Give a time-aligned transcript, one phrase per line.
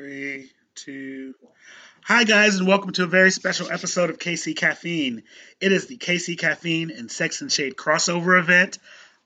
[0.00, 1.34] Three, two.
[2.04, 5.24] Hi, guys, and welcome to a very special episode of KC Caffeine.
[5.60, 8.78] It is the KC Caffeine and Sex and Shade crossover event.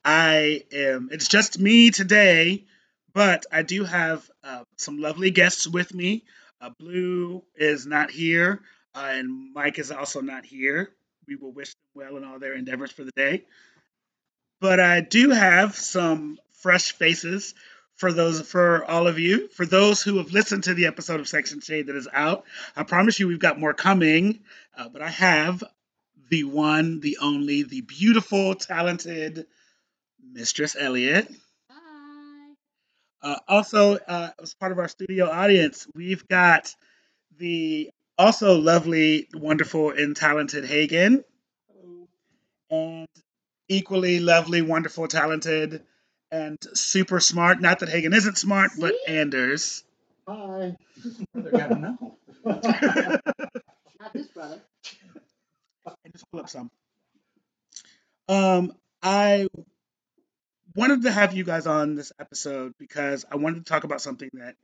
[0.05, 2.65] I am, it's just me today,
[3.13, 6.25] but I do have uh, some lovely guests with me.
[6.61, 8.61] Uh, Blue is not here,
[8.97, 10.91] uh, and Mike is also not here.
[11.29, 13.45] We will wish them well in all their endeavors for the day.
[14.61, 17.55] But I do have some fresh faces
[17.97, 21.29] for those for all of you for those who have listened to the episode of
[21.29, 22.45] Sex and Shade that is out
[22.77, 24.41] i promise you we've got more coming
[24.77, 25.63] uh, but i have
[26.31, 29.47] the one the only the beautiful talented
[30.33, 31.29] mistress elliot
[31.71, 32.53] Hi.
[33.23, 36.75] uh, also uh, as part of our studio audience we've got
[37.39, 41.25] the also lovely wonderful and talented hagen.
[42.71, 43.07] And
[43.69, 45.83] equally lovely wonderful talented
[46.35, 49.85] and super smart not that hagen isn't smart but anders
[50.27, 50.75] Hi.
[51.35, 52.17] Brother gotta know.
[52.45, 54.61] Not this brother.
[55.87, 56.71] and just pull up some.
[58.29, 59.49] Um, I
[60.75, 64.31] wanted to have you guys on this episode because I wanted to talk about something
[64.35, 64.57] that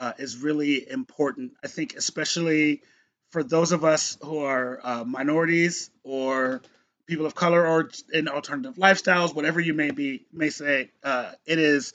[0.00, 1.52] uh, is really important.
[1.62, 2.82] I think, especially
[3.30, 6.62] for those of us who are uh, minorities or
[7.06, 11.58] people of color or in alternative lifestyles, whatever you may be may say, uh, it
[11.58, 11.92] is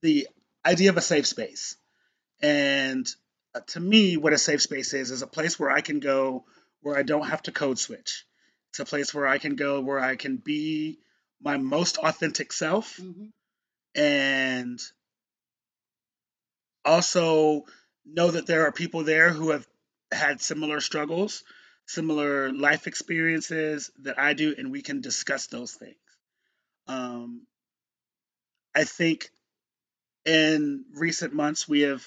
[0.00, 0.28] the
[0.64, 1.76] idea of a safe space.
[2.40, 3.08] And
[3.54, 6.44] uh, to me, what a safe space is is a place where I can go
[6.82, 8.24] where I don't have to code switch.
[8.70, 10.98] It's a place where I can go where I can be
[11.40, 13.26] my most authentic self hmm
[13.94, 14.80] and
[16.84, 17.64] also
[18.04, 19.66] know that there are people there who have
[20.10, 21.44] had similar struggles,
[21.92, 25.96] similar life experiences that I do, and we can discuss those things.
[26.88, 27.46] Um,
[28.74, 29.30] I think
[30.24, 32.04] in recent months we have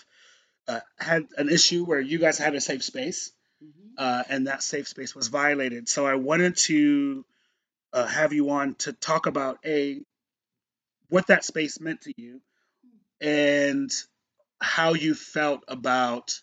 [0.68, 4.62] uh, had an issue where you guys had a safe space, hmm uh, and that
[4.62, 5.88] safe space was violated.
[5.88, 7.24] So I wanted to
[7.94, 10.02] uh, have you on to talk about a
[11.08, 12.42] what that space meant to you
[13.22, 13.90] and
[14.60, 16.42] how you felt about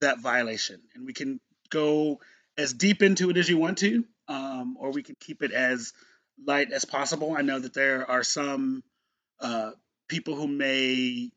[0.00, 0.80] that violation.
[0.94, 1.40] And we can
[1.70, 2.20] go
[2.58, 5.92] as deep into it as you want to, um, or we can keep it as
[6.44, 7.34] light as possible.
[7.36, 8.82] I know that there are some
[9.40, 9.72] uh,
[10.08, 11.30] people who may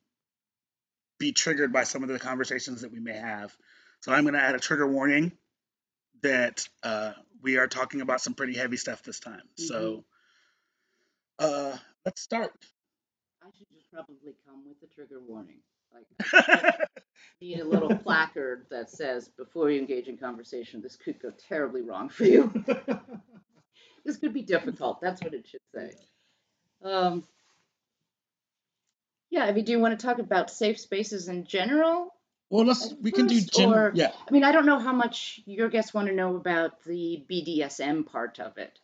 [1.19, 3.55] be triggered by some of the conversations that we may have.
[4.01, 5.33] So I'm going to add a trigger warning
[6.21, 9.43] that uh, we are talking about some pretty heavy stuff this time.
[9.55, 10.05] So
[11.37, 11.75] uh,
[12.05, 12.53] let's start.
[13.41, 15.59] I should just probably come with a trigger warning.
[15.93, 16.79] Like,
[17.41, 21.81] need a little placard that says, before you engage in conversation, this could go terribly
[21.81, 22.51] wrong for you.
[24.05, 25.01] this could be difficult.
[25.01, 25.91] That's what it should say.
[26.83, 27.23] Um,
[29.29, 32.13] yeah, I mean, do you want to talk about safe spaces in general?
[32.49, 34.11] well, let's we can do gen- or- yeah.
[34.27, 38.05] I mean, I don't know how much your guests want to know about the BDSM
[38.05, 38.77] part of it.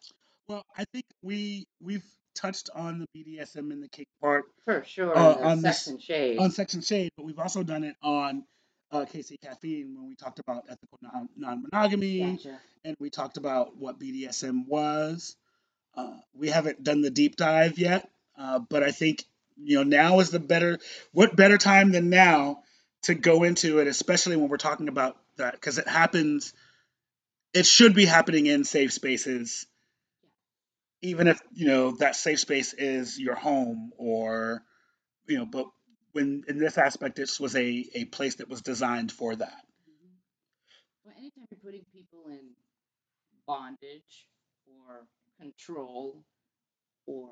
[0.48, 2.06] Well, I think we we've
[2.36, 6.02] touched on the BDSM and the kink part For sure, Uh, on sex this- and
[6.02, 6.40] shade.
[6.40, 8.46] on Sex and Shade, but we've also done it on
[8.92, 12.60] uh, KC Caffeine when we talked about ethical non- non-monogamy Gotcha.
[12.84, 15.36] and we talked about what BDSM was.
[15.96, 19.24] Uh, we haven't done the deep dive yet, uh, but I think
[19.58, 20.80] you know now is the better
[21.14, 22.64] what better time than now
[23.04, 26.54] to go into it, especially when we're talking about that because it happens.
[27.54, 29.66] It should be happening in safe spaces,
[31.06, 34.64] even if you know that safe space is your home or
[35.28, 35.46] you know.
[35.46, 35.68] But
[36.14, 39.66] when in this aspect, this was a a place that was designed for that.
[39.90, 40.12] Mhm.
[41.06, 42.56] Well, anytime you're putting people in
[43.48, 44.28] bondage
[44.68, 45.08] or
[45.40, 46.24] control
[47.08, 47.32] or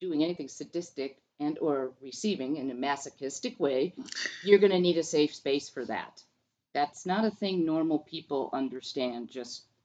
[0.00, 3.94] doing anything sadistic and or receiving in a masochistic way,
[4.44, 6.22] you're going to need a safe space for that.
[6.74, 9.75] That's not a thing normal people understand just like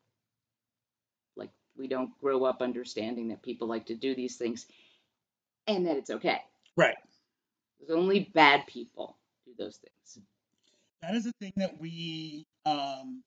[1.81, 4.67] we don't grow up understanding that people like to do these things
[5.67, 6.39] and that it's okay.
[6.77, 6.95] Right.
[7.79, 10.25] There's only bad people do those things.
[11.01, 13.23] that is a thing that we um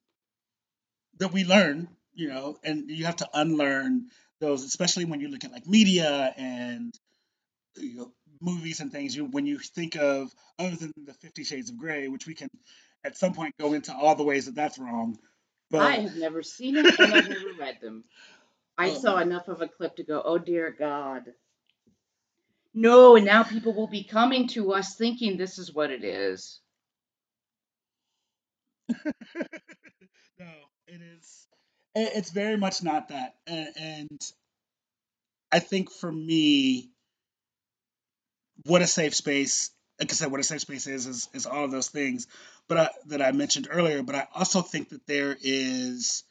[1.19, 4.06] that we learn you know and you have to unlearn
[4.41, 6.95] those especially when you look at like media and
[7.77, 11.71] you know movies and things you when you think of other than the 50 shades
[11.71, 12.49] of gray which we can
[13.05, 15.19] at some point go into all the ways that that's wrong
[15.71, 18.05] but I have never seen them and I've never read them.
[18.79, 18.94] I Oh.
[18.94, 21.35] saw enough of a clip to go, oh dear God.
[22.75, 26.61] No, and now people will be coming to us thinking this is what it is.
[30.38, 30.47] no
[30.88, 31.47] it is
[31.94, 34.21] it- it's very much not that and, and
[35.53, 36.91] i think for me
[38.65, 39.70] what a safe space
[40.00, 42.27] like I said, what a safe space is is, is all of those things,
[42.69, 44.03] but I, that I mentioned earlier.
[44.03, 46.25] But I also think that there is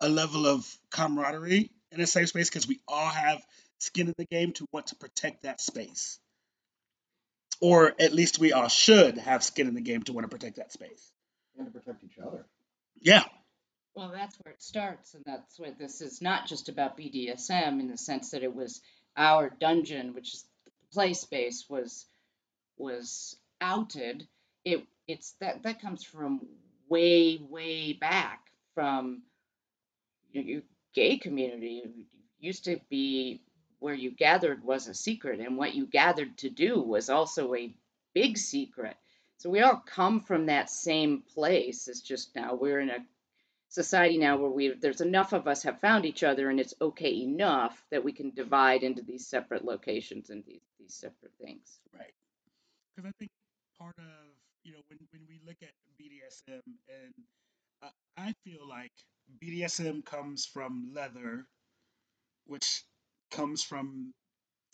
[0.00, 3.44] a level of camaraderie in a safe space because we all have
[3.78, 6.18] skin in the game to want to protect that space,
[7.60, 10.56] or at least we all should have skin in the game to want to protect
[10.56, 11.12] that space.
[11.58, 12.46] And to protect each other.
[13.00, 13.24] Yeah,
[13.94, 17.88] Well, that's where it starts, and that's where this is not just about BDSM in
[17.88, 18.80] the sense that it was
[19.16, 22.06] our dungeon, which is the play space, was
[22.76, 24.26] was outed.
[24.64, 26.46] It it's that that comes from
[26.88, 28.40] way way back
[28.74, 29.22] from
[30.32, 30.62] your, your
[30.96, 31.84] gay community.
[32.40, 33.42] Used to be
[33.78, 37.72] where you gathered was a secret, and what you gathered to do was also a
[38.14, 38.96] big secret.
[39.36, 41.86] So we all come from that same place.
[41.86, 43.04] It's just now we're in a
[43.68, 47.14] society now where we there's enough of us have found each other and it's okay
[47.20, 51.78] enough that we can divide into these separate locations and these, these separate things.
[51.92, 52.14] right.
[52.94, 53.30] Because I think
[53.78, 54.04] part of
[54.64, 57.14] you know when when we look at BDSM and
[57.82, 58.92] I, I feel like
[59.42, 61.46] BDSM comes from leather,
[62.46, 62.82] which
[63.30, 64.12] comes from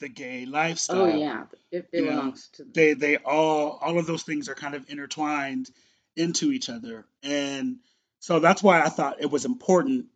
[0.00, 1.02] the gay lifestyle.
[1.02, 4.74] Oh yeah, it know, belongs to they they all all of those things are kind
[4.74, 5.70] of intertwined
[6.16, 7.06] into each other.
[7.22, 7.78] And
[8.18, 10.06] so that's why i thought it was important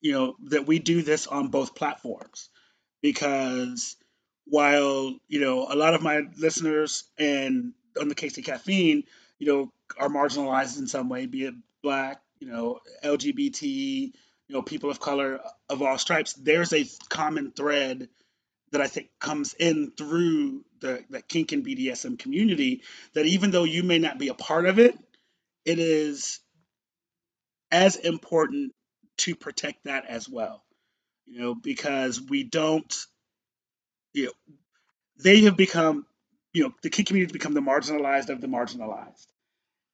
[0.00, 2.48] you know that we do this on both platforms.
[3.02, 3.96] Because
[4.46, 9.04] while you know a lot of my listeners and on the case of caffeine
[9.38, 14.12] you know are marginalized in some way be it black you know lgbt you
[14.50, 18.08] know people of color of all stripes there's a common thread
[18.74, 22.82] that I think comes in through the, the kink and BDSM community
[23.14, 24.98] that even though you may not be a part of it,
[25.64, 26.40] it is
[27.70, 28.72] as important
[29.18, 30.64] to protect that as well.
[31.26, 32.92] You know, because we don't,
[34.12, 34.32] you know,
[35.22, 36.04] they have become,
[36.52, 39.26] you know, the kink community has become the marginalized of the marginalized.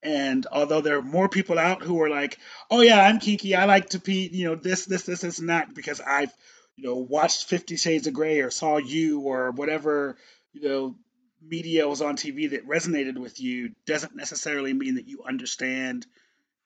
[0.03, 2.39] And although there are more people out who are like,
[2.71, 5.51] oh yeah, I'm kinky, I like to pee, you know, this, this, this, this, and
[5.51, 6.33] that because I've,
[6.77, 10.17] you know, watched Fifty Shades of Grey or saw you or whatever,
[10.53, 10.97] you know,
[11.43, 16.07] media was on TV that resonated with you doesn't necessarily mean that you understand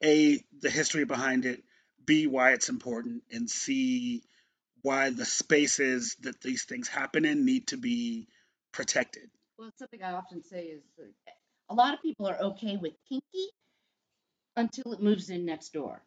[0.02, 1.62] a the history behind it,
[2.04, 4.22] b why it's important, and c
[4.82, 8.28] why the spaces that these things happen in need to be
[8.72, 9.30] protected.
[9.58, 10.82] Well, something I often say is
[11.69, 13.49] a lot of people are okay with kinky
[14.56, 16.02] until it moves in next door.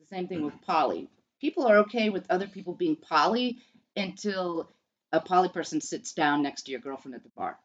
[0.00, 1.08] The same thing with poly.
[1.40, 3.58] People are okay with other people being poly
[3.96, 4.70] until
[5.12, 7.58] a poly person sits down next to your girlfriend at the bar.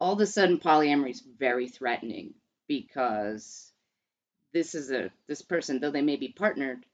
[0.00, 2.34] All of a sudden, polyamory is very threatening
[2.68, 3.72] because
[4.52, 6.84] this is a this person, though they may be partnered,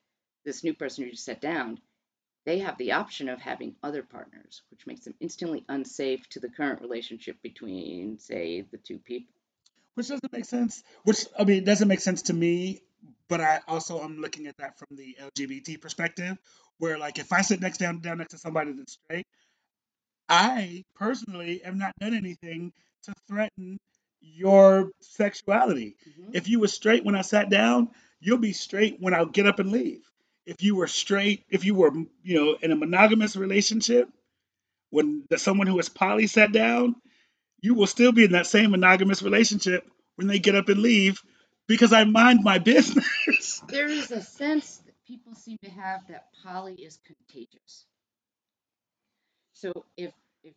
[0.45, 1.81] this new person who just sat down,
[2.44, 6.49] they have the option of having other partners, which makes them instantly unsafe to the
[6.49, 9.32] current relationship between, say, the two people.
[9.94, 10.82] Which doesn't make sense.
[11.05, 12.81] Which I mean, it doesn't make sense to me.
[13.29, 16.37] But I also am looking at that from the LGBT perspective,
[16.79, 19.26] where like if I sit next down down next to somebody that's straight,
[20.29, 22.73] I personally have not done anything
[23.05, 23.79] to threaten
[24.20, 25.96] your sexuality.
[26.06, 26.35] Mhm.
[26.35, 29.58] If you were straight when I sat down, you'll be straight when I get up
[29.58, 30.02] and leave.
[30.46, 31.93] If you were straight, if you were,
[32.23, 34.08] you know, in a monogamous relationship,
[34.91, 36.96] when the, someone who is poly sat down,
[37.61, 39.87] you will still be in that same monogamous relationship
[40.17, 41.22] when they get up and leave
[41.67, 43.63] because I mind my business.
[43.69, 47.86] There is a sense that people seem to have that poly is contagious.
[49.53, 50.55] So if if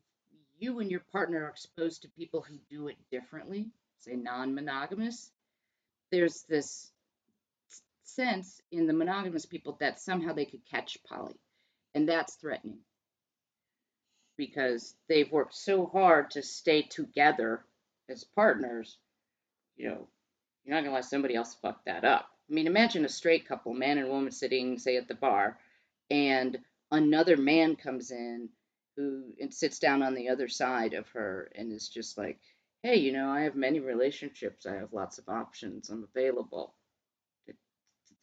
[0.59, 5.31] you and your partner are exposed to people who do it differently, say non-monogamous,
[6.11, 6.91] there's this
[8.07, 11.39] sense in the monogamous people that somehow they could catch poly,
[11.95, 12.79] and that's threatening
[14.37, 17.65] because they've worked so hard to stay together
[18.09, 18.97] as partners.
[19.75, 20.07] You know,
[20.63, 22.29] you're not gonna let somebody else fuck that up.
[22.49, 25.59] I mean, imagine a straight couple, man and woman, sitting, say, at the bar,
[26.09, 26.57] and
[26.91, 28.49] another man comes in
[28.95, 32.39] who and sits down on the other side of her and is just like,
[32.83, 34.65] "Hey, you know, I have many relationships.
[34.65, 35.89] I have lots of options.
[35.89, 36.76] I'm available."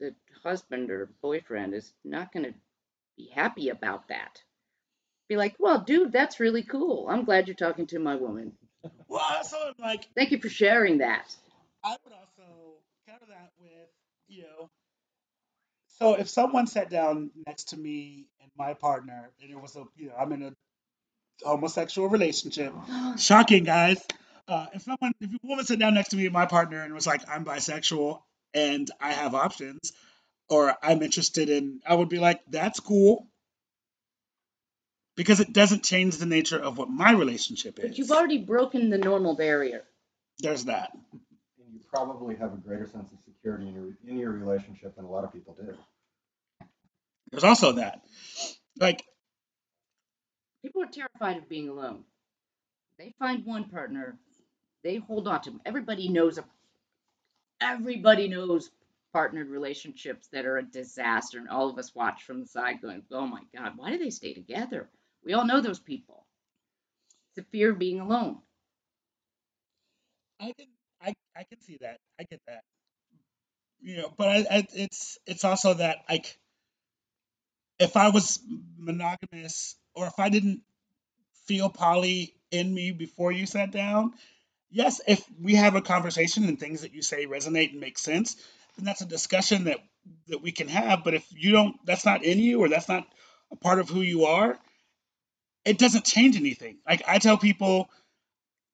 [0.00, 2.54] The, husband or boyfriend is not going to
[3.16, 4.42] be happy about that.
[5.28, 7.06] Be like, "Well, dude, that's really cool.
[7.08, 8.52] I'm glad you're talking to my woman.
[9.08, 11.34] well, also I'm like, Thank you for sharing that."
[11.82, 13.88] I would also counter that with,
[14.28, 14.70] you know,
[15.98, 19.84] so if someone sat down next to me and my partner, and it was a,
[19.96, 20.52] you know, I'm in a
[21.48, 22.74] homosexual relationship.
[23.18, 24.04] Shocking, guys.
[24.46, 26.92] Uh, if someone, if a woman sat down next to me and my partner and
[26.92, 28.20] was like, I'm bisexual
[28.54, 29.92] and I have options,
[30.48, 33.26] or I'm interested in, I would be like, that's cool.
[35.16, 37.84] because it doesn't change the nature of what my relationship is.
[37.88, 39.82] But you've already broken the normal barrier.
[40.40, 40.90] There's that.
[41.12, 41.20] And
[41.72, 45.10] you probably have a greater sense of security in your in your relationship than a
[45.10, 45.74] lot of people do.
[47.30, 48.02] There's also that.
[48.80, 49.04] Like,
[50.62, 52.04] People are terrified of being alone.
[52.98, 54.16] They find one partner,
[54.82, 55.60] they hold on to them.
[55.66, 56.44] Everybody knows a
[57.60, 58.70] everybody knows
[59.12, 63.02] partnered relationships that are a disaster, and all of us watch from the side going,
[63.10, 64.90] "Oh my God, why do they stay together?"
[65.24, 66.26] We all know those people.
[67.28, 68.38] It's the fear of being alone.
[70.40, 70.66] I can
[71.00, 71.98] I, I can see that.
[72.18, 72.62] I get that.
[73.80, 76.38] You know, but I, I it's it's also that like
[77.78, 78.40] if I was
[78.78, 80.62] monogamous or if I didn't
[81.46, 84.14] feel poly in me before you sat down,
[84.74, 88.36] yes, if we have a conversation and things that you say resonate and make sense,
[88.76, 89.78] then that's a discussion that
[90.28, 91.04] that we can have.
[91.04, 93.06] But if you don't, that's not in you or that's not
[93.52, 94.58] a part of who you are,
[95.64, 96.78] it doesn't change anything.
[96.86, 97.88] Like I tell people,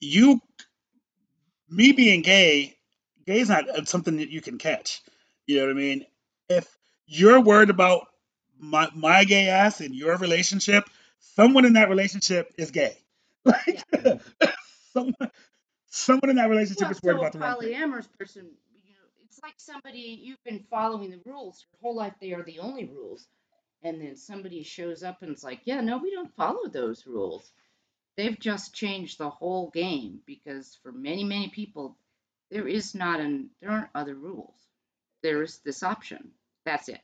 [0.01, 0.41] you,
[1.69, 2.77] me being gay,
[3.27, 5.03] gay is not something that you can catch.
[5.47, 6.07] You know what I mean?
[6.49, 6.67] If
[7.07, 8.07] you're worried about
[8.59, 10.85] my, my gay ass in your relationship,
[11.37, 12.97] someone in that relationship is gay.
[13.43, 13.83] Like
[14.93, 15.31] someone,
[15.91, 17.75] someone in that relationship Well, is worried so a about the wrong thing.
[17.75, 18.47] polyamorous person,
[18.85, 22.15] you know, it's like somebody you've been following the rules your whole life.
[22.21, 23.27] They are the only rules,
[23.83, 27.53] and then somebody shows up and it's like, yeah, no, we don't follow those rules.
[28.17, 31.97] They've just changed the whole game because for many, many people,
[32.51, 34.57] there is not an there aren't other rules.
[35.23, 36.31] There is this option.
[36.67, 37.01] That's it.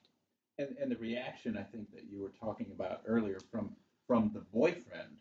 [0.59, 3.77] And, and the reaction I think that you were talking about earlier from
[4.07, 5.19] from the boyfriend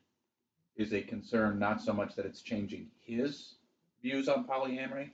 [0.77, 3.55] is a concern not so much that it's changing his
[4.01, 5.09] views on polyamory,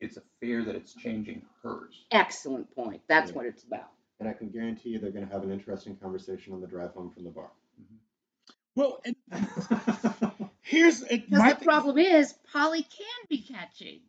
[0.00, 2.04] it's a fear that it's changing hers.
[2.10, 3.00] Excellent point.
[3.08, 3.36] That's Yeah.
[3.36, 3.90] what it's about.
[4.20, 6.92] And I can guarantee you they're going to have an interesting conversation on the drive
[6.92, 7.50] home from the bar.
[7.80, 7.96] Mm-hmm.
[8.74, 9.16] Well, and
[10.62, 14.00] here's it, Because my the thing- problem is, poly can be catching.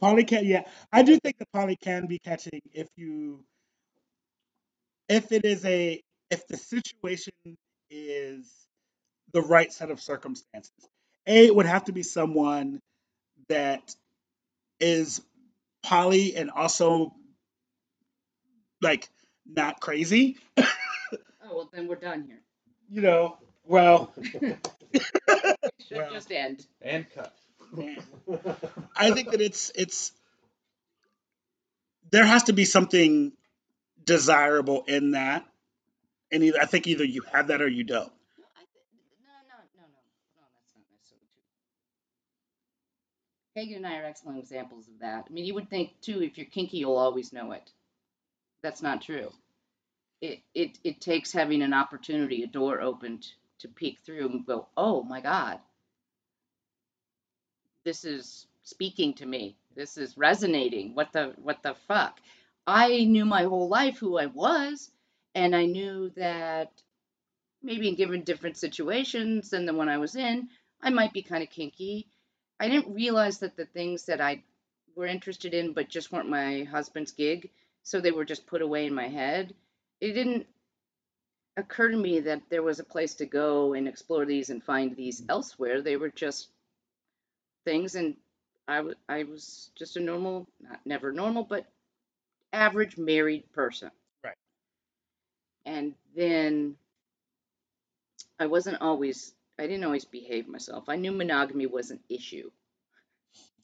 [0.00, 3.44] Poly can, yeah, I do think the poly can be catching if you,
[5.10, 7.34] if it is a, if the situation
[7.90, 8.50] is
[9.32, 10.72] the right set of circumstances.
[11.26, 12.80] A, it would have to be someone
[13.48, 13.94] that
[14.80, 15.20] is
[15.82, 17.14] poly and also
[18.80, 19.08] like
[19.46, 22.40] not crazy, Oh well, then we're done here.
[22.90, 23.36] you know.
[23.64, 24.58] Well, It
[25.88, 26.12] should Well.
[26.12, 26.64] just end.
[26.82, 27.34] And cut.
[28.96, 30.12] I think that it's it's
[32.10, 33.32] there has to be something
[34.04, 35.46] desirable in that,
[36.32, 38.06] and either, I think either you have that or you don't.
[38.38, 38.80] No, I thi-
[39.24, 40.42] no, no, no, no, no.
[41.10, 41.28] Necessarily
[43.54, 43.62] true.
[43.62, 45.26] Hagen and I are excellent examples of that.
[45.28, 47.70] I mean, you would think too, if you're kinky, you'll always know it.
[48.62, 49.30] That's not true.
[50.22, 53.26] It it it takes having an opportunity, a door opened
[53.60, 55.60] to peek through and go, oh my god,
[57.84, 59.56] this is speaking to me.
[59.76, 60.94] This is resonating.
[60.94, 62.20] What the what the fuck?
[62.66, 64.90] I knew my whole life who I was,
[65.34, 66.70] and I knew that
[67.62, 70.48] maybe in given different situations than the one I was in,
[70.82, 72.08] I might be kind of kinky.
[72.60, 74.42] I didn't realize that the things that I
[74.96, 77.50] were interested in but just weren't my husband's gig,
[77.82, 79.54] so they were just put away in my head.
[80.00, 80.46] It didn't
[81.56, 84.96] occur to me that there was a place to go and explore these and find
[84.96, 85.82] these elsewhere.
[85.82, 86.48] They were just
[87.64, 88.16] things, and
[88.68, 91.66] I w- I was just a normal, not never normal, but
[92.52, 93.90] average married person.
[94.24, 94.36] Right.
[95.66, 96.76] And then
[98.40, 100.88] I wasn't always, I didn't always behave myself.
[100.88, 102.50] I knew monogamy was an issue,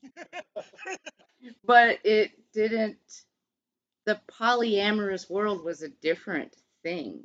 [1.65, 2.99] but it didn't,
[4.05, 7.25] the polyamorous world was a different thing.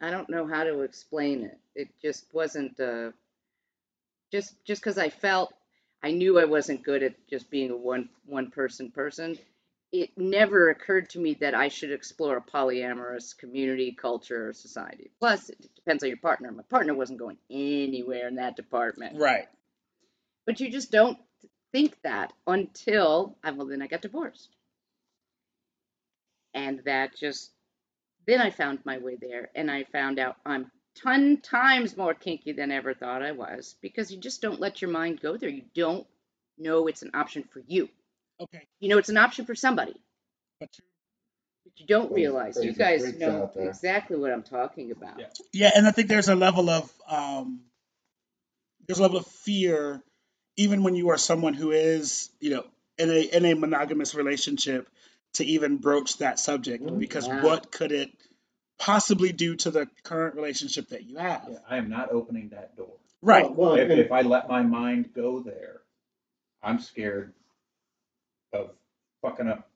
[0.00, 1.58] I don't know how to explain it.
[1.74, 3.10] It just wasn't, uh,
[4.30, 5.52] just, just because I felt
[6.04, 9.38] I knew I wasn't good at just being a one, one person person.
[9.92, 15.10] It never occurred to me that I should explore a polyamorous community, culture, or society.
[15.20, 16.50] Plus, it depends on your partner.
[16.50, 19.18] My partner wasn't going anywhere in that department.
[19.18, 19.46] Right.
[20.44, 21.18] But you just don't
[21.72, 24.48] think that until I well then I got divorced.
[26.54, 27.50] And that just
[28.26, 32.52] then I found my way there and I found out I'm ton times more kinky
[32.52, 35.50] than I ever thought I was because you just don't let your mind go there.
[35.50, 36.06] You don't
[36.58, 37.88] know it's an option for you.
[38.40, 38.66] Okay.
[38.80, 39.94] You know it's an option for somebody,
[40.60, 40.84] But you
[41.64, 42.56] but you don't Those realize.
[42.56, 43.68] You crazy guys freaks know out there.
[43.68, 45.18] exactly what I'm talking about.
[45.18, 45.26] Yeah.
[45.52, 47.60] Yeah, and I think there's a level of um,
[48.86, 50.02] there's a level of fear,
[50.56, 52.64] even when you are someone who is, you know,
[52.98, 54.88] in a in a monogamous relationship,
[55.34, 56.98] to even broach that subject Mhm.
[56.98, 57.42] because Yeah.
[57.42, 58.10] what could it
[58.78, 61.46] possibly do to the current relationship that you have.
[61.50, 62.92] Yeah, I am not opening that door.
[63.22, 63.50] Right.
[63.50, 65.80] Well, If, and- if I let my mind go there,
[66.62, 67.32] I'm scared
[68.52, 68.70] of
[69.22, 69.68] fucking up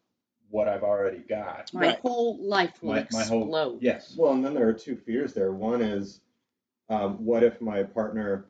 [0.51, 1.73] what I've already got.
[1.73, 1.99] My Right.
[2.01, 3.83] whole life will My, my whole explode.
[3.83, 4.17] yes.
[4.17, 5.53] Well, and then there are two fears there.
[5.53, 6.21] One is,
[6.89, 8.47] um, what if my partner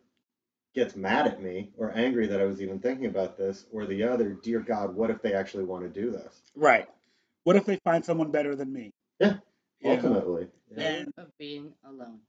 [0.74, 3.66] gets mad at me or angry that I was even thinking about this?
[3.72, 6.40] Or the other, dear God, what if they actually want to do this?
[6.54, 6.88] Right.
[7.44, 8.92] What if they find someone better than me?
[9.18, 9.36] Yeah,
[9.80, 9.96] You know?
[9.96, 10.48] Ultimately.
[10.74, 10.82] Yeah.
[10.88, 12.20] And Of being alone.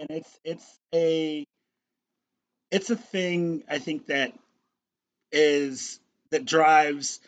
[0.00, 1.46] and it's it's a
[2.70, 4.32] it's a thing I think that
[5.32, 7.20] is that drives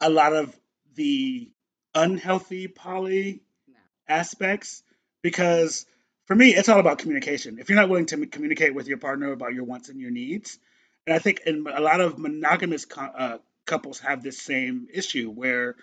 [0.00, 0.54] a lot of
[0.94, 1.50] the
[1.94, 3.74] unhealthy poly No.
[4.08, 4.82] aspects
[5.22, 5.86] because
[6.26, 9.32] for me it's all about communication if you're not willing to communicate with your partner
[9.32, 10.58] about your wants and your needs
[11.06, 15.30] and i think in a lot of monogamous co- uh, couples have this same issue
[15.30, 15.74] where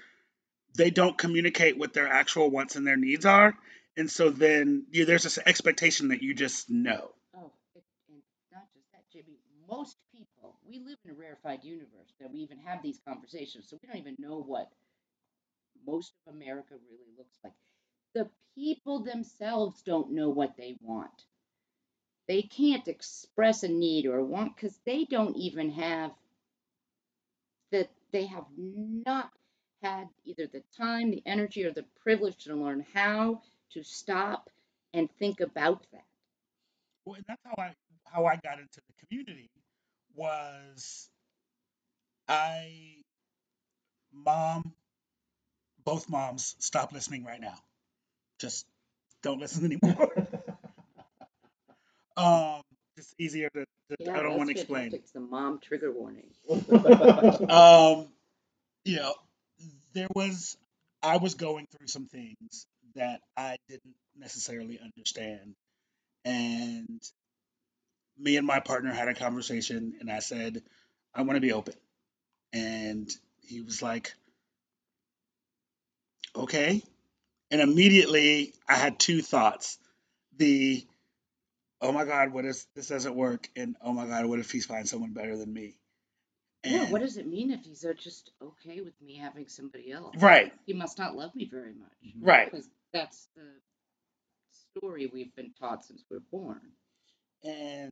[0.76, 3.56] they don't communicate what their actual wants and their needs are
[3.98, 8.22] and so then you, there's this expectation that you just know Oh, it, and
[8.52, 9.38] not just that, Jimmy.
[9.70, 10.33] Most people,
[10.74, 14.00] we live in a rarefied universe that we even have these conversations, so we don't
[14.00, 14.72] even know what
[15.86, 17.54] most of America really looks like.
[18.16, 21.26] The people themselves don't know what they want.
[22.28, 26.12] They can't express a need or a want because they don't even have
[27.72, 29.30] that they have not
[29.84, 33.42] had either the time, the energy, or the privilege to learn how
[33.74, 34.50] to stop
[34.94, 36.06] and think about that.
[37.06, 37.74] Well, and that's how I
[38.06, 39.50] how I got into the community
[40.16, 41.10] was
[42.28, 43.02] I
[44.14, 44.74] mom
[45.84, 47.56] both moms stop listening right now.
[48.40, 48.66] Just
[49.22, 50.12] don't listen anymore.
[52.18, 52.62] um
[52.96, 54.94] it's easier to, to Yeah, I don't want to explain.
[54.94, 56.30] It's the mom trigger warning.
[57.50, 58.08] Um
[58.86, 59.14] you know,
[59.94, 60.58] there was
[61.02, 62.66] I was going through some things
[62.96, 65.56] that I didn't necessarily understand
[66.26, 67.02] and
[68.18, 70.62] me and my partner had a conversation and I said,
[71.14, 71.74] I want to be open.
[72.52, 73.10] And
[73.42, 74.14] he was like,
[76.36, 76.82] okay.
[77.52, 79.78] And immediately I had two thoughts.
[80.38, 80.86] The,
[81.82, 83.48] oh my God, what if this doesn't work?
[83.56, 85.76] And oh my God, what if he finds someone better than me?
[86.66, 90.16] yeah, what does it mean if he's just okay with me having somebody else?
[90.18, 92.14] Right, He must not love me very much.
[92.22, 92.50] right.
[92.50, 93.44] Because that's the
[94.78, 96.62] story we've been taught since we're born.
[97.44, 97.92] And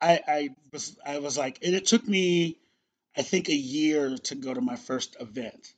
[0.00, 2.58] I I was I was like and it took me
[3.16, 5.74] I think a year to go to my first event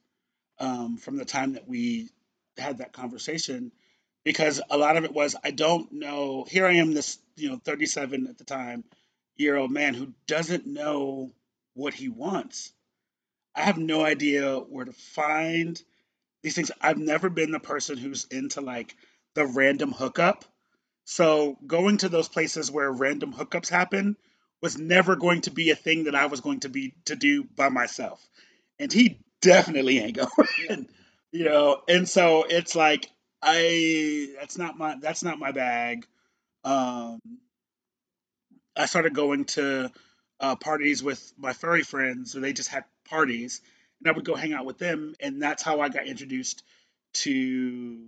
[0.59, 2.11] um, from the time that we
[2.59, 3.73] had that conversation
[4.25, 7.59] because a lot of it was I don't know here I am this you know
[7.65, 8.85] 37 at the time
[9.37, 11.33] year old man who doesn't know
[11.75, 12.73] what he wants.
[13.55, 15.81] I have no idea where to find
[16.43, 16.71] these things.
[16.81, 18.97] I've never been the person who's into like
[19.35, 20.45] the random hookup
[21.05, 24.17] so going to those places where random hookups happen
[24.63, 27.45] was never going to be a thing that I was going to be to do
[27.45, 28.25] by myself.
[28.79, 30.89] And he definitely ain't going.
[31.33, 33.09] you know, and so it's like
[33.43, 36.07] I that's not my that's not my bag.
[36.65, 37.19] Um
[38.77, 39.91] I started going to
[40.39, 43.61] uh, parties with my furry friends where they just had parties
[44.01, 46.63] and I would go hang out with them and that's how I got introduced
[47.13, 47.99] to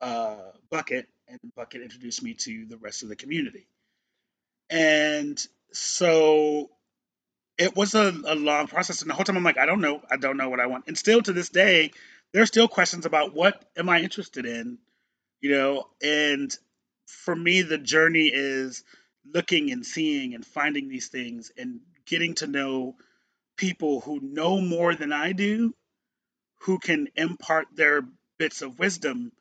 [0.00, 0.36] uh,
[0.70, 3.66] Bucket and Bucket introduced me to the rest of the community.
[4.70, 6.70] And so
[7.58, 10.02] it was a, a long process and the whole time I'm like, I don't know,
[10.10, 10.84] I don't know what I want.
[10.86, 11.92] And still to this day,
[12.32, 14.78] there are still questions about what am I interested in,
[15.40, 16.54] you know, and
[17.06, 18.84] for me the journey is
[19.32, 22.96] looking and seeing and finding these things and getting to know
[23.56, 25.74] people who know more than I do,
[26.62, 28.02] who can impart their
[28.38, 29.32] bits of wisdom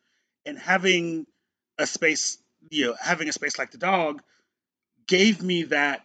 [0.46, 1.26] and having
[1.82, 2.38] a space,
[2.70, 4.22] you know, having a space like the dog
[5.08, 6.02] gave me that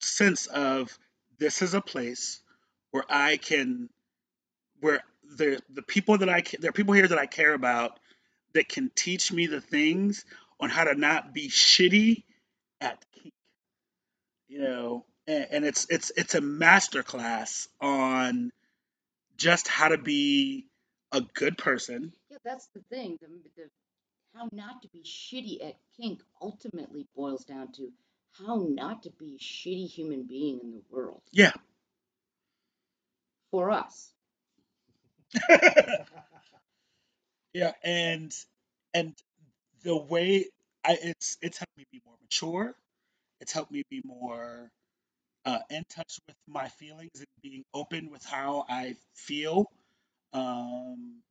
[0.00, 0.96] sense of
[1.38, 2.40] this is a place
[2.90, 3.88] where I can,
[4.80, 5.02] where
[5.36, 7.98] the the people that I there are people here that I care about
[8.54, 10.24] that can teach me the things
[10.60, 12.24] on how to not be shitty
[12.80, 13.34] at kink,
[14.48, 18.50] you know, and, and it's it's it's a master class on
[19.36, 20.66] just how to be
[21.12, 22.12] a good person.
[22.30, 23.18] Yeah, that's the thing.
[23.20, 23.68] The, the
[24.34, 27.90] how not to be shitty at kink ultimately boils down to
[28.32, 31.52] how not to be a shitty human being in the world Yeah.
[33.50, 34.12] for us.
[37.52, 38.32] yeah, and
[38.94, 39.14] and
[39.84, 40.46] the way
[40.84, 42.74] I it's it's helped me be more mature.
[43.40, 44.70] It's helped me be more
[45.44, 49.70] uh, in touch with my feelings and being open with how I feel.
[50.32, 51.22] Um,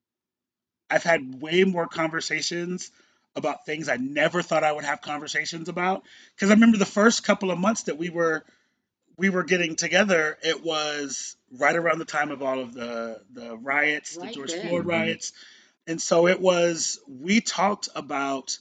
[0.89, 2.91] I've had way more conversations
[3.35, 6.03] about things I never thought I would have conversations about.
[6.35, 8.43] Because I remember the first couple of months that we were
[9.17, 13.57] we were getting together, it was right around the time of all of the the
[13.57, 14.61] riots, the George then.
[14.69, 14.87] Floyd Mhm.
[14.87, 15.33] riots,
[15.87, 18.57] and so it was we talked about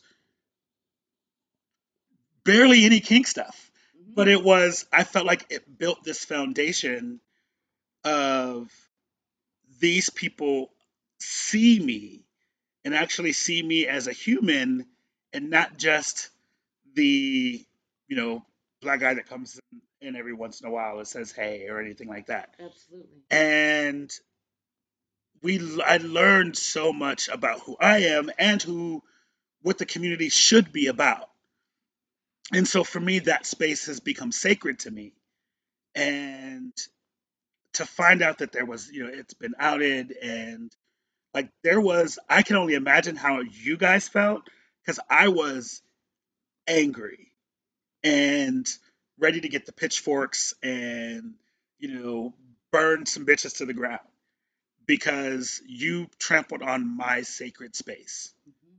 [2.44, 4.14] barely any kink stuff, Mhm.
[4.14, 7.20] but it was I felt like it built this foundation
[8.04, 8.70] of
[9.80, 10.70] these people
[11.20, 12.24] see me
[12.84, 14.86] and actually see me as a human
[15.32, 16.30] and not just
[16.94, 17.64] the
[18.08, 18.44] you know
[18.80, 19.58] black guy that comes
[20.00, 22.54] in every once in a while and says hey or anything like that.
[22.60, 23.22] Absolutely.
[23.30, 24.10] and
[25.42, 29.02] we i learned so much about who i am and who
[29.66, 31.28] what the community should be about.
[32.52, 35.12] And so for me that space has become sacred to me.
[35.96, 36.72] And
[37.72, 40.70] to find out that there was you know it's been outed and
[41.36, 44.42] like there was i can only imagine how you guys felt
[44.82, 45.82] because i was
[46.68, 47.32] angry
[48.04, 48.66] and
[49.18, 51.34] ready to get the pitchforks and
[51.78, 52.34] you know
[52.72, 54.00] burn some bitches to the ground
[54.86, 58.32] because you trampled on my sacred space.
[58.48, 58.76] Mhm.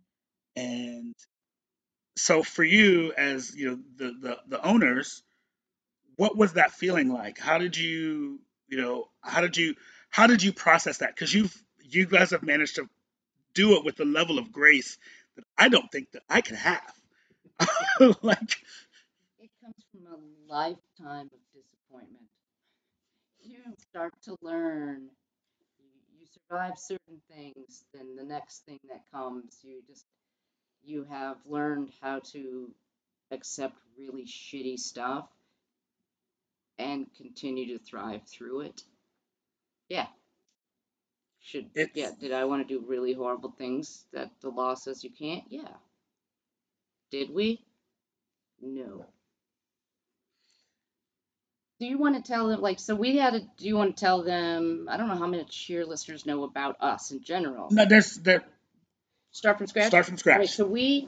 [0.56, 1.16] and
[2.18, 5.24] so for you as you know the the, the owners
[6.18, 7.40] what was that feeling like?
[7.40, 9.76] How did you you know how did you
[10.10, 11.16] how did you process that?
[11.16, 11.56] Because you've
[11.90, 12.88] you guys have managed to
[13.56, 14.98] do it with a level of grace
[15.36, 16.94] that i don't think that i could have
[18.24, 18.58] like
[19.40, 22.28] It comes from a lifetime of disappointment.
[23.44, 25.10] You start to learn.
[25.80, 30.06] You, survive certain things, then the next thing that comes, you just
[30.84, 32.72] you have learned how to
[33.32, 35.28] accept really shitty stuff
[36.80, 38.84] and continue to thrive through it.
[39.90, 40.08] Yeah.
[41.48, 45.02] Should It's- yeah, did I want to do really horrible things that the law says
[45.06, 45.46] you can't?
[45.50, 45.74] Yeah.
[47.10, 47.64] Did we?
[48.62, 49.06] No.
[51.80, 54.00] Do you want to tell them like so we had a do you want to
[54.06, 57.70] tell them I don't know how much your listeners know about us in general.
[57.72, 58.44] no there's there
[59.32, 59.88] Start from scratch?
[59.88, 61.08] start from scratch right, so we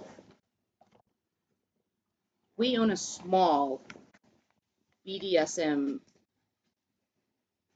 [2.56, 3.82] we own a small
[5.08, 6.00] BDSM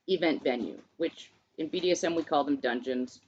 [0.07, 3.19] event venue, which in BDSM we call them dungeons,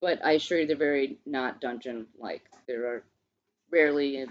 [0.00, 2.42] but I assure you they're very not dungeon like.
[2.66, 3.02] There are
[3.70, 4.26] rarely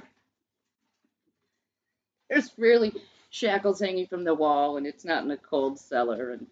[2.29, 2.93] there's rarely
[3.29, 6.47] shackles hanging from the wall, and it's not in a cold cellar, and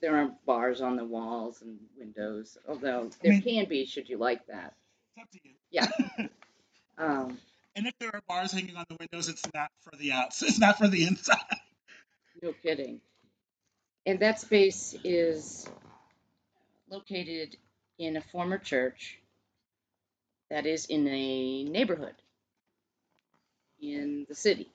[0.00, 4.18] there aren't bars on the walls and windows, although there mean- can be should you
[4.18, 4.74] like that.
[5.16, 5.54] It's up to you.
[5.70, 5.88] Yeah.
[6.98, 7.38] Um,
[7.74, 10.58] and if there are bars hanging on the windows it's not for the outs it's
[10.58, 11.38] not for the inside
[12.42, 13.00] No kidding.
[14.04, 15.66] And that space is
[16.92, 17.56] located
[17.98, 19.18] in a former church
[20.50, 22.14] that is in a neighborhood
[23.80, 24.68] in the city.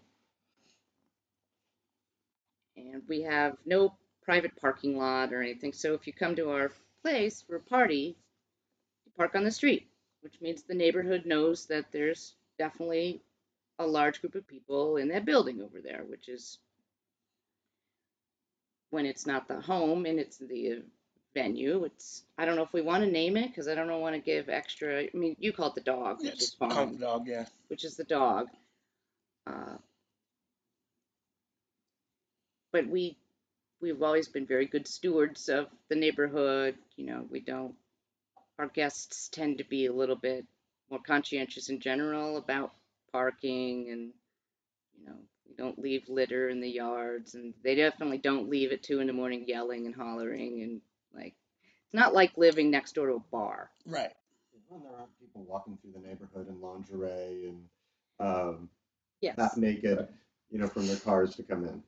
[2.76, 5.74] And we have no private parking lot or anything.
[5.74, 6.72] So if you come to our
[7.04, 8.16] place for a party,
[9.06, 9.88] you park on the street,
[10.22, 13.22] which means the neighborhood knows that there's definitely
[13.80, 16.58] a large group of people in that building over there, which is
[18.90, 20.82] when it's not the home and it's the
[21.38, 21.84] venue.
[21.86, 24.22] It's I don't know if we want to name it because I don't want to
[24.22, 25.04] give extra.
[25.04, 27.46] I mean, you call it the dog, which is It's called fine, the dog yeah
[27.68, 28.48] which is the dog.
[29.46, 29.78] Uh,
[32.72, 33.18] but we
[33.82, 36.76] we've always been very good stewards of the neighborhood.
[36.96, 37.76] You know, we don't.
[38.60, 40.46] Our guests tend to be a little bit
[40.90, 42.74] more conscientious in general about
[43.12, 44.12] parking and
[45.00, 45.16] you know
[45.48, 49.08] we don't leave litter in the yards and they definitely don't leave at two in
[49.08, 50.82] the morning yelling and hollering and
[51.14, 51.36] like
[51.86, 54.14] it's not like living next door to a bar right
[54.68, 57.64] When there aren't people walking through the neighborhood in lingerie and
[58.20, 58.70] um,
[59.22, 60.08] yes half naked,
[60.52, 61.84] you know, from their cars to come in.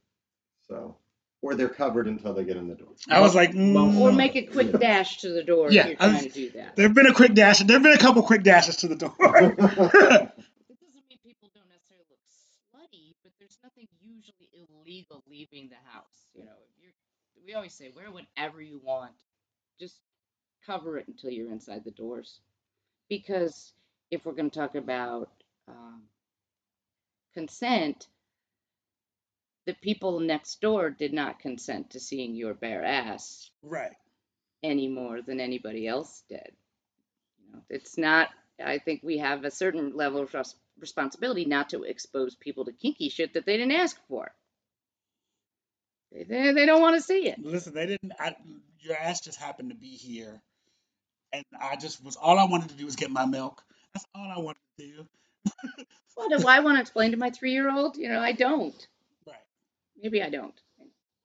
[0.68, 0.96] So,
[1.42, 2.90] or they're covered until they get in the door.
[3.10, 4.78] i was like mm, or make a quick Yeah.
[4.80, 7.08] dash to the door Yeah, if you're I was- trying to do that there've been
[7.08, 11.18] a quick dash there've been a couple quick dashes to the door it doesn't mean
[11.26, 16.60] people don't necessarily look slutty but there's nothing usually illegal leaving the house you know
[16.70, 16.94] if you're
[17.46, 19.12] we always say wear whatever you want
[19.80, 19.98] just
[20.66, 22.40] cover it until you're inside the doors
[23.10, 23.74] because
[24.12, 25.30] if we're going to talk about
[25.68, 26.02] um,
[27.34, 28.08] consent
[29.66, 33.92] the people next door did not consent to seeing your bare ass right
[34.64, 36.52] any more than anybody else did.
[37.40, 38.30] You know, it's not.
[38.64, 42.74] I think we have a certain level of res- responsibility not to expose people to
[42.74, 44.32] kinky shit that they didn't ask for.
[46.12, 47.38] They, they, don't want to see it.
[47.40, 48.36] listen they didn't I,
[48.80, 50.42] your ass just happened to be here
[51.32, 53.64] and I just was all I wanted to do was get my milk.
[53.94, 55.08] That's all I wanted to do.
[56.18, 57.96] Well, do I want to explain to my three year old?
[57.96, 58.76] You know, I don't.
[59.26, 59.38] Right.
[60.04, 60.54] Maybe I don't.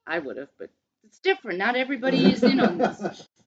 [0.06, 0.70] I would have, but
[1.02, 1.58] it's different.
[1.58, 3.28] Not everybody is in on this.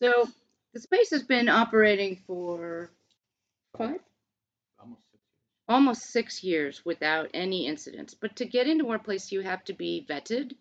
[0.00, 0.28] So
[0.72, 2.90] the space has been operating for
[3.78, 4.13] five, Almost six years.
[5.68, 8.14] Almost six years without any incidents.
[8.14, 10.52] But to get into our place, you have to be vetted,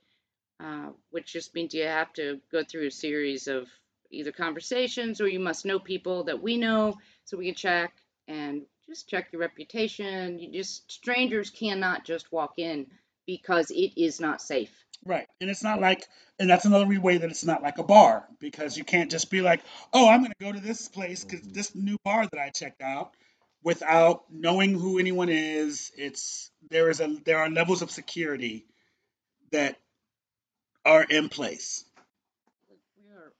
[0.60, 3.68] uh, which just means you have to go through a series of
[4.12, 7.94] either conversations or you must know people that we know so we can check
[8.28, 10.39] and just check your reputation.
[10.39, 12.88] You just strangers cannot just walk in
[13.26, 14.72] because it is not safe.
[15.06, 15.28] Right.
[15.42, 16.08] And it's not like,
[16.39, 19.42] and that's another way that it's not like a bar because you can't just be
[19.42, 19.62] like,
[19.92, 22.82] oh, I'm going to go to this place because this new bar that I checked
[22.82, 23.13] out
[23.63, 25.91] without knowing who anyone is.
[25.97, 28.65] It's there is a there are levels of security
[29.52, 29.78] that
[30.86, 31.86] are in place.
[32.97, 33.32] We are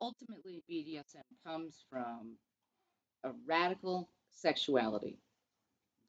[0.00, 2.36] ultimately BDSM comes from
[3.24, 5.18] a radical sexuality.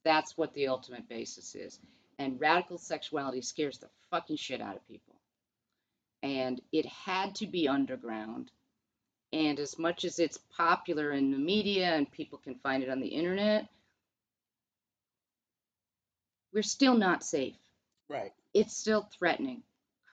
[0.04, 1.80] That's what the ultimate basis is.
[2.18, 5.16] And radical sexuality scares the fucking shit out of people.
[6.22, 8.52] And it had to be underground.
[9.34, 13.00] And as much as it's popular in the media and people can find it on
[13.00, 13.68] the internet,
[16.54, 17.56] we're still not safe
[18.10, 18.34] Right.
[18.54, 19.64] it's still threatening.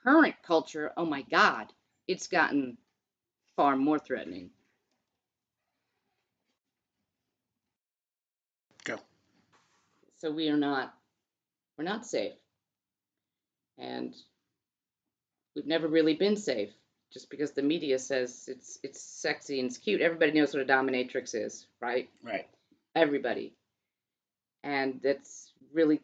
[0.04, 1.72] Current culture, oh my God,
[2.08, 2.78] it's gotten
[3.56, 4.50] far more threatening.
[8.84, 8.98] Go.
[10.18, 10.94] So we are not,
[11.76, 12.34] we're not safe,
[13.78, 14.14] and
[15.54, 16.70] we've never really been safe.
[17.12, 20.66] Just because the media says it's it's sexy and it's cute, everybody knows what a
[20.66, 22.10] dominatrix is, right?
[22.22, 22.46] Right.
[22.96, 23.54] everybody.
[24.64, 26.00] And that's really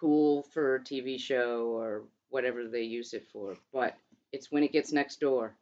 [0.00, 3.56] cool for a TV show or whatever they use it for.
[3.72, 3.96] But
[4.32, 5.54] it's when it gets next door.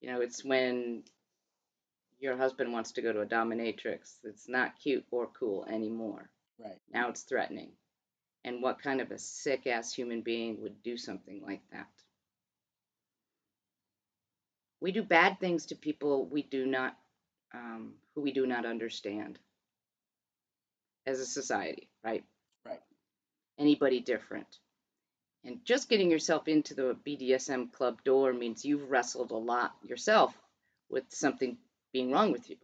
[0.00, 1.04] You know, it's when
[2.20, 4.16] your husband wants to go to a dominatrix.
[4.24, 6.30] It's not cute or cool anymore.
[6.58, 6.78] Right.
[6.92, 7.72] Now it's threatening.
[8.44, 11.88] And what kind of a sick ass human being would do something like that?
[14.82, 16.96] We do bad things to people we do not,
[17.54, 19.38] um, who we do not understand
[21.06, 22.24] as a society, right?
[22.66, 22.80] Right.
[23.58, 24.48] Anybody different.
[25.44, 30.36] And just getting yourself into the BDSM club door means you've wrestled a lot yourself
[30.90, 31.58] with something
[31.92, 32.56] being wrong with you.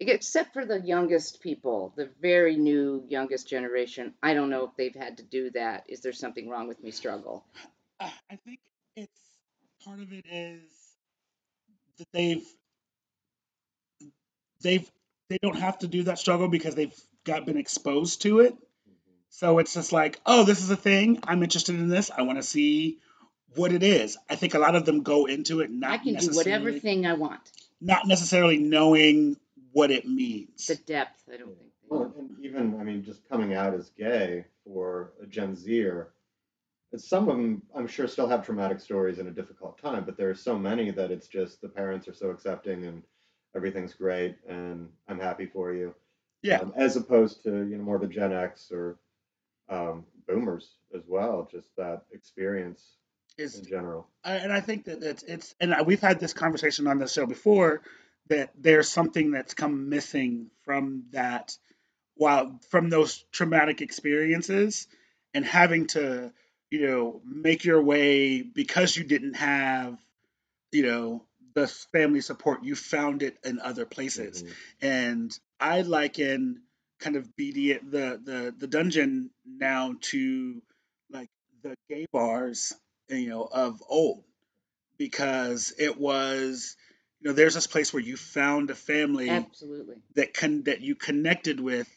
[0.00, 4.14] Except for the youngest people, the very new youngest generation.
[4.22, 5.84] I don't know if they've had to do that.
[5.88, 7.44] Is there something wrong with me struggle?
[8.00, 8.60] I think
[8.96, 9.20] it's
[9.84, 10.77] part of it is
[11.98, 12.46] that they've
[14.62, 14.90] they've
[15.28, 18.56] they don't have to do that struggle because they've got been exposed to it.
[19.30, 21.20] So it's just like, oh, this is a thing.
[21.24, 22.10] I'm interested in this.
[22.10, 22.98] I want to see
[23.54, 24.16] what it is.
[24.28, 27.06] I think a lot of them go into it not I can do whatever thing
[27.06, 27.40] I want.
[27.80, 29.36] not necessarily knowing
[29.72, 30.66] what it means.
[30.66, 31.70] The depth, I don't think.
[31.88, 36.17] Well, and even I mean, just coming out as gay for a Gen Zer, and
[36.96, 40.30] some of them I'm sure still have traumatic stories and a difficult time, but there
[40.30, 43.02] are so many that it's just the parents are so accepting and
[43.54, 45.94] everything's great and I'm happy for you.
[46.42, 46.60] Yeah.
[46.60, 48.98] Um, as opposed to you know more of a Gen X or
[49.68, 52.96] um, Boomers as well, just that experience
[53.36, 54.08] Is in general.
[54.24, 57.26] I- and I think that it's, it's and we've had this conversation on the show
[57.26, 57.82] before
[58.28, 61.56] that there's something that's come missing from that
[62.14, 64.86] while from those traumatic experiences
[65.34, 66.32] and having to
[66.70, 69.98] you know make your way because you didn't have
[70.72, 74.54] you know the family support you found it in other places Mhm.
[74.82, 76.62] and I liken
[77.00, 80.62] kind of BD the the the dungeon now to
[81.10, 81.30] like
[81.62, 82.74] the gay bars
[83.08, 84.24] you know of old
[84.98, 86.76] because it was
[87.20, 89.96] you know there's this place where you found a family Absolutely.
[90.14, 91.88] that con- that you connected with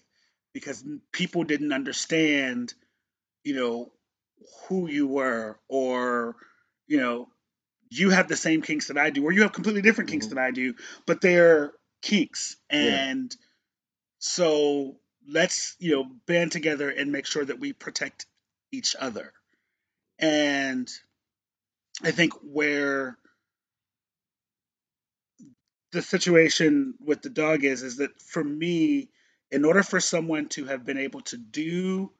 [0.53, 2.73] because people didn't understand
[3.43, 3.91] you know
[4.67, 6.35] who you were or
[6.87, 7.27] you know
[7.89, 10.29] you have the same kinks that I do or you have completely different kinks Mhm.
[10.29, 10.75] than I do
[11.05, 13.05] but they're kinks Yeah.
[13.05, 13.35] and
[14.19, 18.25] so let's you know band together and make sure that we protect
[18.71, 19.33] each other
[20.19, 20.89] and
[22.03, 23.17] I think where
[25.91, 29.09] the situation with the dog is is that for me
[29.51, 32.11] in order for someone to have been able to do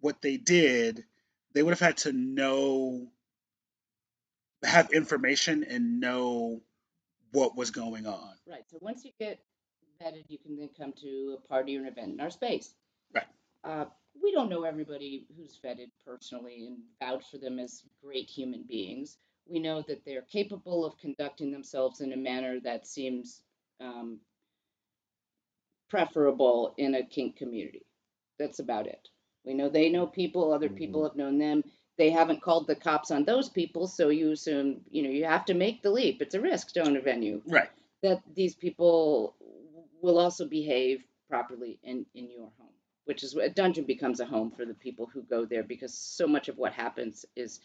[0.00, 1.04] what they did
[1.54, 3.08] they would have had to know
[4.64, 6.60] have information and know
[7.32, 8.64] what was going on Right.
[8.68, 9.40] So once you get
[10.02, 12.74] vetted, you can then come to a party or an event in our space.
[13.14, 13.24] Right.
[13.64, 13.84] Uh,
[14.20, 19.16] we don't know everybody who's vetted personally and vouch for them as great human beings.
[19.46, 23.42] We know that they're capable of conducting themselves in a manner that seems
[23.80, 24.20] um,
[25.88, 27.86] preferable in a kink community.
[28.38, 29.08] That's about it.
[29.44, 31.08] We know they know people, other people mm-hmm.
[31.08, 31.64] have known them.
[31.98, 35.44] They haven't called the cops on those people, so you assume, you know, you have
[35.46, 36.22] to make the leap.
[36.22, 37.68] It's a risk to own a venue Right.
[38.02, 39.34] that these people
[40.00, 42.74] will also behave properly in, in your home,
[43.04, 46.26] which is a dungeon becomes a home for the people who go there because so
[46.26, 47.60] much of what happens is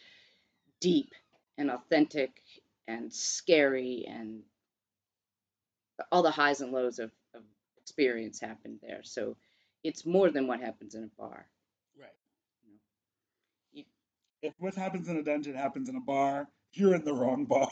[0.80, 1.12] deep
[1.56, 2.42] and authentic
[2.86, 4.42] and scary and
[6.12, 7.42] all the highs and lows of, of
[7.80, 9.00] experience happen there.
[9.02, 9.36] So
[9.82, 11.46] it's more than what happens in a bar.
[14.42, 17.70] If what happens in a dungeon happens in a bar, you're in the wrong bar.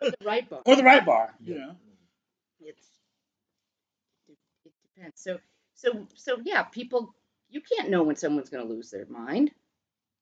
[0.00, 0.62] The right bar.
[0.66, 1.76] or the right bar, you know.
[2.60, 2.88] it's
[4.28, 5.20] it, it depends.
[5.20, 5.38] So
[5.74, 7.14] so so yeah, people
[7.50, 9.50] you can't know when someone's going to lose their mind.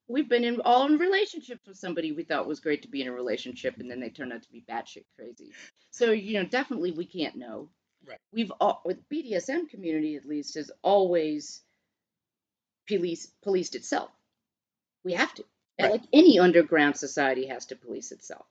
[0.09, 3.07] We've been in all in relationships with somebody we thought was great to be in
[3.07, 5.53] a relationship, and then they turned out to be batshit crazy.
[5.91, 7.69] So you know, definitely we can't know.
[8.07, 8.19] Right.
[8.33, 11.63] We've all with BDSM community at least has always
[12.89, 14.11] police policed itself.
[15.05, 15.45] We have to.
[15.81, 15.93] Right.
[15.93, 18.47] Like any underground society has to police itself.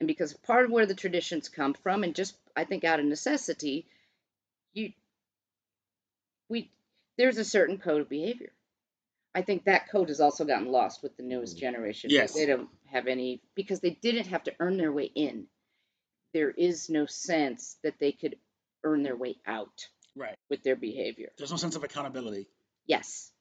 [0.00, 3.06] And because part of where the traditions come from, and just I think out of
[3.06, 3.86] necessity,
[4.72, 4.92] you
[6.48, 6.70] we
[7.18, 8.52] there's a certain code of behavior.
[9.34, 11.60] I think that code has also gotten lost with the newest mm.
[11.60, 12.10] generation.
[12.10, 12.34] Yes.
[12.34, 15.46] They don't have any because they didn't have to earn their way in.
[16.34, 18.36] There is no sense that they could
[18.84, 20.36] earn their way out Right.
[20.50, 21.30] with their behavior.
[21.38, 22.46] There's no sense of accountability.
[22.86, 23.31] Yes.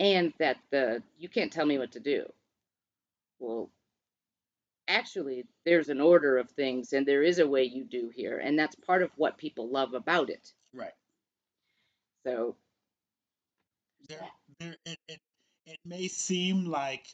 [0.00, 2.26] And that the you can't tell me what to do.
[3.40, 3.70] Well,
[4.88, 8.58] actually, there's an order of things and there is a way you do here, and
[8.58, 10.52] that's part of what people love about it.
[10.74, 10.94] Right.
[12.26, 12.56] So,
[14.08, 14.18] There,
[14.60, 15.20] there, it, it,
[15.66, 17.06] it may seem like,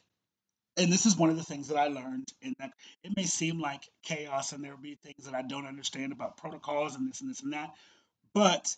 [0.77, 2.71] and this is one of the things that I learned in that
[3.03, 6.37] it may seem like chaos and there will be things that I don't understand about
[6.37, 7.73] protocols and this and this and that.
[8.33, 8.75] But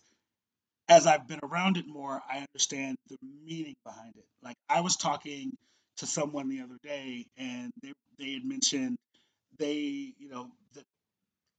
[0.89, 4.25] as I've been around it more, I understand the meaning behind it.
[4.43, 5.53] Like I was talking
[5.99, 8.97] to someone the other day and they, they had mentioned
[9.59, 10.83] they, you know, the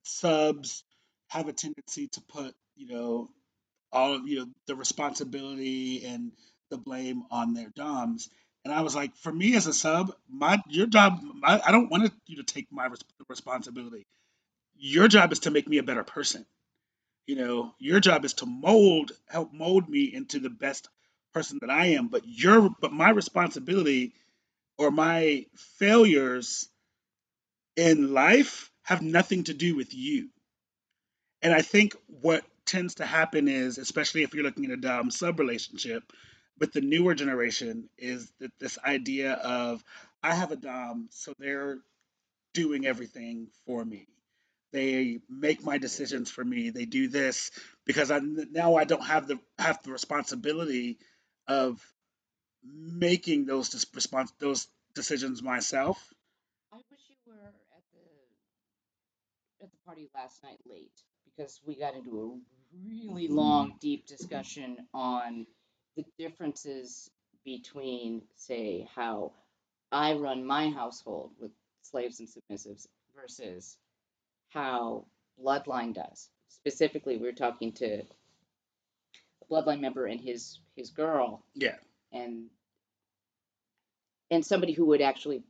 [0.05, 0.85] subs
[1.31, 3.29] have a tendency to put, you know,
[3.93, 6.33] all of you know the responsibility and
[6.71, 8.29] the blame on their doms.
[8.65, 11.91] And i was like for me as a sub my your job my, i don't
[11.91, 14.05] want you to take my res- responsibility.
[14.77, 16.47] Your job is to make me a better person
[17.31, 20.89] you know your job is to mold help mold me into the best
[21.35, 24.13] person that i am but your but my responsibility
[24.79, 25.47] or my
[25.79, 26.69] failures
[27.77, 30.29] in life have nothing to do with you
[31.43, 35.11] and I think what tends to happen is, especially if you're looking at a dom
[35.11, 36.13] sub relationship
[36.59, 39.83] with the newer generation, is that this idea of
[40.23, 41.79] I have a dom, so they're
[42.53, 44.07] doing everything for me.
[44.73, 46.71] They make my decisions for me.
[46.71, 47.51] They do this
[47.87, 50.99] because I now I don't have the have the responsibility
[51.49, 51.81] of
[52.65, 56.13] making those dis- respons- those decisions myself.
[56.73, 57.35] I wish you were
[57.75, 58.01] at the
[59.65, 64.79] at the party last night late because we got into a really long, deep discussion
[64.95, 65.47] on
[65.97, 67.11] the differences
[67.45, 69.33] between, say, how
[69.93, 71.53] I run my household with
[71.83, 73.77] slaves and submissives versus
[74.51, 75.07] how
[75.43, 76.29] Bloodline does.
[76.49, 81.77] Specifically, we were talking to a Bloodline member and his his girl, Yeah.
[82.13, 82.49] and
[84.31, 85.43] and somebody who would actually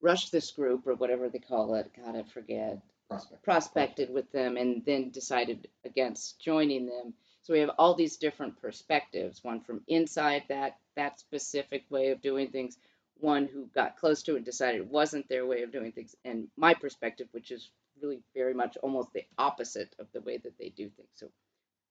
[0.00, 1.90] rush this group or whatever they call it.
[1.96, 2.80] God, I forget.
[3.08, 3.42] Prospect.
[3.42, 7.14] Prospected with them and then decided against joining them.
[7.42, 9.42] So we have all these different perspectives.
[9.42, 12.76] One from inside that that specific way of doing things.
[13.18, 16.14] One who got close to it and decided it wasn't their way of doing things,
[16.24, 20.58] and my perspective, which is really very much almost the opposite of the way that
[20.58, 21.08] they do things.
[21.14, 21.28] So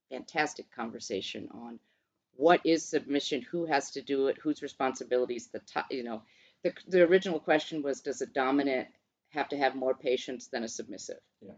[0.09, 1.79] fantastic conversation on
[2.35, 5.47] what is submission, who has to do it, whose responsibilities.
[5.47, 6.21] The top, you know,
[6.63, 8.87] the the original question was, does a dominant
[9.29, 11.19] have to have more patience than a submissive?
[11.41, 11.53] Yeah.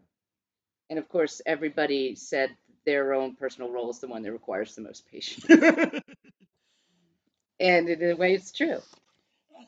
[0.89, 2.51] And of course, everybody said
[2.85, 5.45] their own personal role is the one that requires the most patience.
[7.59, 8.79] and in a way, it's true.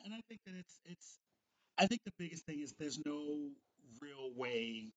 [0.05, 1.17] And I think that it's it's
[1.77, 3.49] I think the biggest thing is there's no
[4.01, 4.91] real way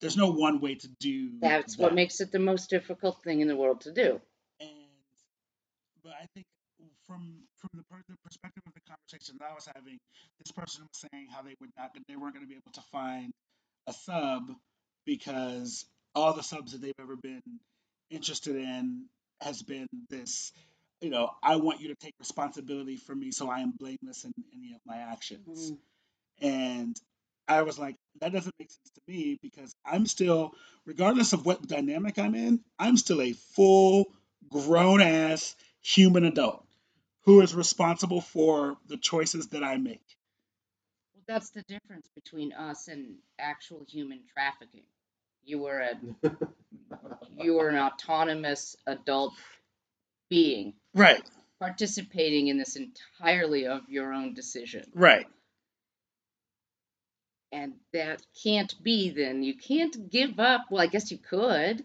[0.00, 3.48] there's no one way to do That's what makes it the most difficult thing in
[3.48, 4.20] the world to do.
[4.60, 4.70] and
[6.04, 6.46] but I think
[7.06, 9.98] from from the, per- the perspective of the conversation that I was having,
[10.44, 12.82] this person was saying how they would not they weren't going to be able to
[12.92, 13.32] find
[13.88, 14.50] a sub
[15.06, 17.42] because all the subs that they've ever been
[18.10, 19.06] interested in
[19.40, 20.52] has been this
[21.02, 24.32] you know I want you to take responsibility for me so I am blameless in
[24.56, 25.72] any of my actions.
[25.72, 25.78] Mm.
[26.40, 27.00] And
[27.48, 30.54] I was like, that doesn't make sense to me because I'm still,
[30.86, 34.06] regardless of what dynamic I'm in, I'm still a full
[34.48, 36.64] grown ass human adult
[37.24, 40.02] who is responsible for the choices that I make.
[41.14, 44.84] Well, that's the difference between us and actual human trafficking.
[45.44, 46.30] You were a
[47.42, 49.34] you were an autonomous adult
[50.28, 51.22] being Right,
[51.60, 54.84] participating in this entirely of your own decision.
[54.94, 55.26] right.
[57.54, 59.42] And that can't be then.
[59.42, 60.62] You can't give up.
[60.70, 61.84] Well, I guess you could,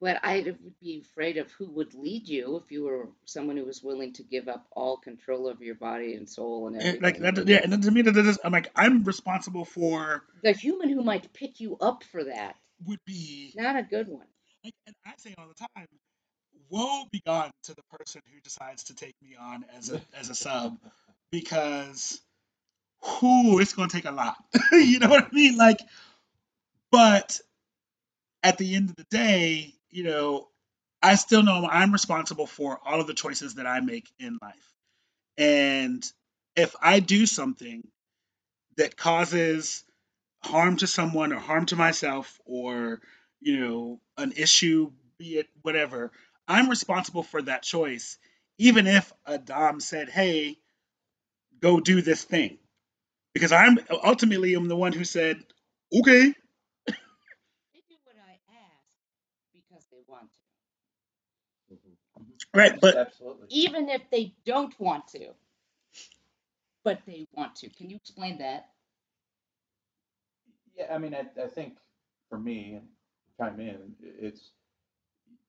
[0.00, 3.64] but I would be afraid of who would lead you if you were someone who
[3.64, 7.02] was willing to give up all control of your body and soul and everything.
[7.02, 10.52] like that, yeah, and then to me, that is, I'm like, I'm responsible for the
[10.52, 12.56] human who might pick you up for that,
[12.86, 14.26] would be not a good one.
[14.62, 15.86] like, and I say all the time,
[16.70, 20.30] woe be gone to the person who decides to take me on as a as
[20.30, 20.76] a sub,
[21.30, 22.20] because,
[23.22, 24.36] whoo, it's gonna take a lot.
[24.72, 25.56] you know what I mean?
[25.56, 25.80] Like,
[26.90, 27.38] but
[28.42, 30.48] at the end of the day, you know,
[31.02, 34.72] I still know I'm responsible for all of the choices that I make in life,
[35.38, 36.04] and
[36.56, 37.86] if I do something
[38.76, 39.84] that causes
[40.44, 43.00] harm to someone or harm to myself or
[43.40, 46.12] you know an issue be it whatever
[46.48, 48.18] i'm responsible for that choice
[48.58, 50.56] even if a dom said hey
[51.60, 52.58] go do this thing
[53.34, 55.42] because i'm ultimately i'm the one who said
[55.94, 56.34] okay
[57.74, 58.86] They do what I ask
[59.54, 61.78] because they want to,
[62.54, 63.46] right but Absolutely.
[63.50, 65.28] even if they don't want to.
[66.84, 67.70] But they want to.
[67.70, 68.70] Can you explain that?
[70.76, 71.74] Yeah, I mean, I, I think
[72.28, 72.88] for me, and
[73.38, 74.52] chime in, it's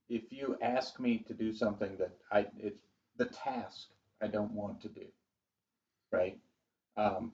[0.09, 2.83] if you ask me to do something that I, it's
[3.17, 3.89] the task
[4.21, 5.05] I don't want to do,
[6.11, 6.39] right?
[6.97, 7.33] Um,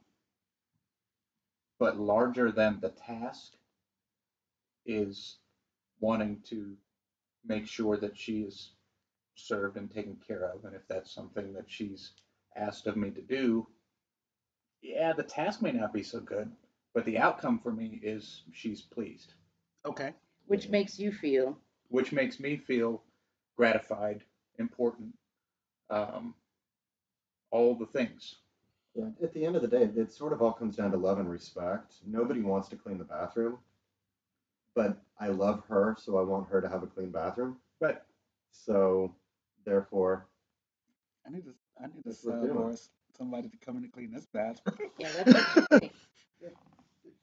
[1.80, 3.53] but larger than the task
[4.86, 5.38] is
[5.99, 6.76] wanting to
[7.45, 8.71] make sure that she is
[9.36, 10.65] served and taken care of.
[10.65, 12.11] And if that's something that she's
[12.55, 13.67] asked of me to do,
[14.82, 16.51] yeah, the task may not be so good,
[16.93, 19.34] but the outcome for me is she's pleased,
[19.86, 20.13] okay
[20.47, 21.57] Which makes you feel
[21.93, 23.03] which makes me feel
[23.55, 24.23] gratified,
[24.57, 25.15] important,
[25.91, 26.33] um,
[27.51, 28.37] all the things.
[28.95, 31.19] Yeah, at the end of the day, it sort of all comes down to love
[31.19, 31.93] and respect.
[32.05, 33.59] Nobody wants to clean the bathroom,
[34.75, 37.57] but I love her, so I want her to have a clean bathroom.
[37.79, 38.07] But
[38.51, 39.13] So,
[39.65, 40.25] therefore,
[41.27, 42.71] i need to i need to That's what sub we're doing.
[42.71, 42.75] or
[43.17, 45.93] somebody to come in and clean this bathroom yeah, that's what you think.
[46.41, 46.49] The,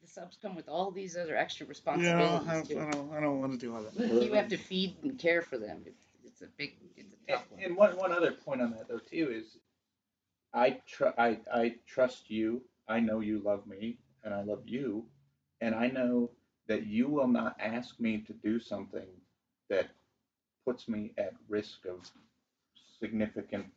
[0.11, 2.75] subs come with all these other extra yeah responsibilities I, I too.
[2.91, 3.93] don't i don't want to do all that
[4.23, 5.83] You have to feed and care for them.
[5.85, 7.61] It's, it's a big, it's a and, tough one.
[7.63, 9.57] and one, one other point on that though too is
[10.53, 12.63] I tr- I I trust you.
[12.87, 15.05] I know you love me and I love you
[15.61, 16.31] and I know
[16.67, 19.07] that you will not ask me to do something
[19.69, 19.89] that
[20.65, 22.09] puts me at risk of
[22.99, 23.67] significant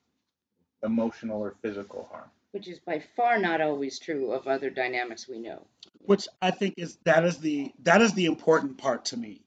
[0.82, 2.30] emotional or physical harm.
[2.54, 5.66] Which is by far not always true of other dynamics we know.
[6.06, 9.42] which I think is that is the that is the important part to me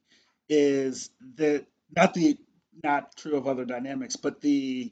[0.50, 2.38] is that not the
[2.84, 4.92] not true of other dynamics, but the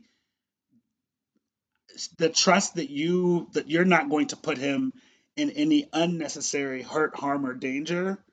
[2.18, 4.94] the trust that you that you're not going to put him
[5.36, 8.24] in any unnecessary hurt, harm, or danger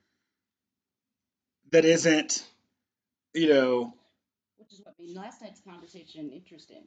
[1.71, 2.45] that isn't,
[3.33, 3.93] you know,
[4.57, 6.83] Which is what made last night's conversation interesting.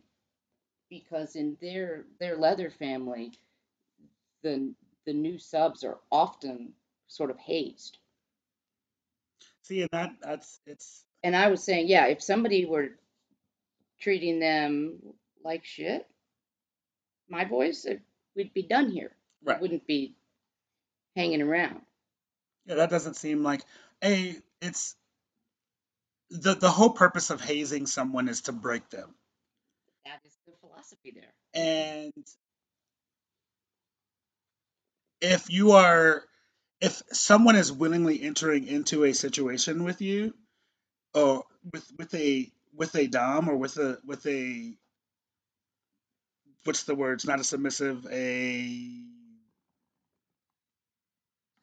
[0.91, 3.32] Because in their their leather family,
[4.43, 4.74] the
[5.07, 6.72] the new subs are often
[7.09, 7.99] sort of hazed.
[9.62, 12.91] see, and that that's it's And I was saying, yeah, if somebody were
[14.01, 14.99] treating them
[15.45, 16.07] like shit,
[17.28, 17.87] my boys,
[18.37, 19.12] we'd be done here.
[19.45, 19.61] right.
[19.61, 20.16] Wouldn't be
[21.16, 21.82] hanging around.
[22.66, 23.62] Yeah, that doesn't seem like
[24.05, 24.37] a.
[24.62, 24.97] It's
[26.30, 29.14] the the whole purpose of hazing someone is to break them.
[30.07, 30.36] That is
[30.87, 31.32] philosophy there.
[31.55, 32.12] and
[35.20, 36.22] if you are
[36.80, 40.34] if someone is willingly entering into a situation with you
[41.14, 44.74] or with with a with a dom or with a with a
[46.64, 49.03] what's the word it's not a submissive a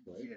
[0.08, 0.30] right?
[0.30, 0.36] Yeah.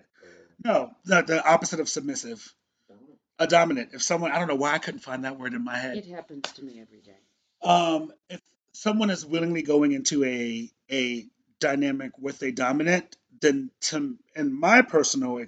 [0.64, 2.52] no the, the opposite of submissive
[2.88, 3.18] dominant.
[3.38, 5.78] a dominant if someone i don't know why i couldn't find that word in my
[5.78, 7.16] head It happens to me every day.
[7.62, 8.40] um if
[8.76, 11.26] someone is willingly going into a a
[11.60, 15.38] dynamic with a dominant then to in my personal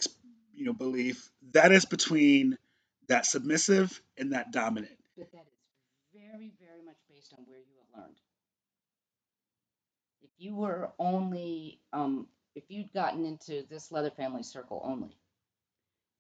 [0.55, 2.57] you know belief that is between
[3.09, 5.59] that submissive and that dominant But that is
[6.15, 8.17] very, very much based on where you have learned.
[10.23, 15.17] If you were only um, if you'd gotten into this leather family circle only,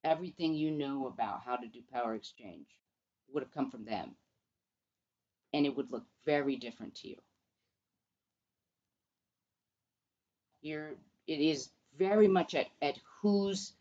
[0.04, 2.66] everything you know about how to do power exchange
[3.32, 4.14] would have come from them.
[5.53, 7.16] And it would look very different to you.
[10.61, 10.90] You're,
[11.26, 13.72] it is very much at, at whose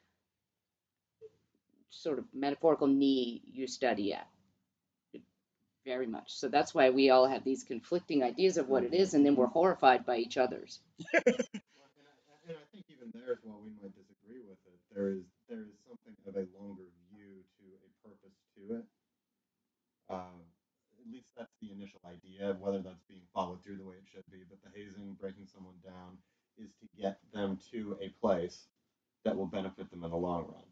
[1.89, 4.27] sort of metaphorical knee you study at.
[5.85, 6.33] Very much.
[6.35, 9.35] So that's why we all have these conflicting ideas of what it is, and then
[9.35, 10.79] we're horrified by each other's.
[11.13, 15.09] Well, and, I, and I think even there, while we might disagree with it, there
[15.09, 18.85] is there is something of a longer view to a purpose to it.
[20.09, 20.46] Um,
[21.07, 22.55] at least that's the initial idea.
[22.59, 25.75] Whether that's being followed through the way it should be, but the hazing, breaking someone
[25.83, 26.17] down,
[26.57, 28.65] is to get them to a place
[29.23, 30.63] that will benefit them in the long run.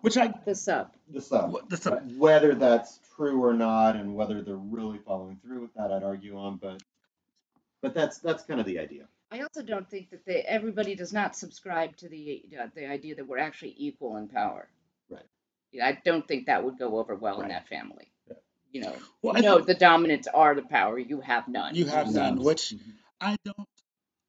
[0.00, 0.92] Which I The sub.
[1.08, 1.68] The sub.
[1.70, 5.90] The sub- Whether that's true or not, and whether they're really following through with that,
[5.90, 6.58] I'd argue on.
[6.58, 6.82] But
[7.80, 9.08] but that's that's kind of the idea.
[9.30, 13.14] I also don't think that they, everybody does not subscribe to the uh, the idea
[13.14, 14.68] that we're actually equal in power.
[15.08, 15.22] Right.
[15.72, 18.12] Yeah, I don't think that would go over well in that family.
[18.74, 18.80] Yeah.
[18.80, 20.98] You know, well, I no, the dominants are the power.
[20.98, 21.74] You have none.
[21.76, 22.44] you have none, None.
[22.44, 22.74] which
[23.20, 23.68] I don't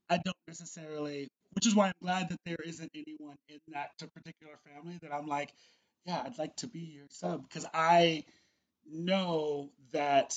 [0.10, 4.56] I don't necessarily which is why I'm glad that there isn't anyone in that particular
[4.68, 5.52] family that I'm like,
[6.06, 8.26] yeah, I'd like to be your sub because I
[8.86, 10.36] know that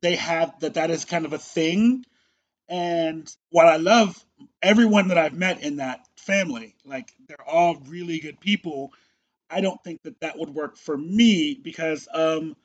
[0.00, 2.04] they have that that is kind of a thing.
[2.68, 4.24] And while I love
[4.62, 8.92] everyone that I've met in that family, like they're all really good people,
[9.50, 12.56] I don't think that that would work for me because um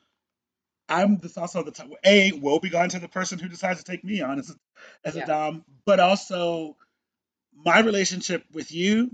[0.93, 3.91] I'm this also the type a will be gone to the person who decides to
[3.91, 4.53] take me on as a,
[5.03, 5.23] as Yeah.
[5.23, 6.77] a dom, but also
[7.55, 9.11] my relationship with you,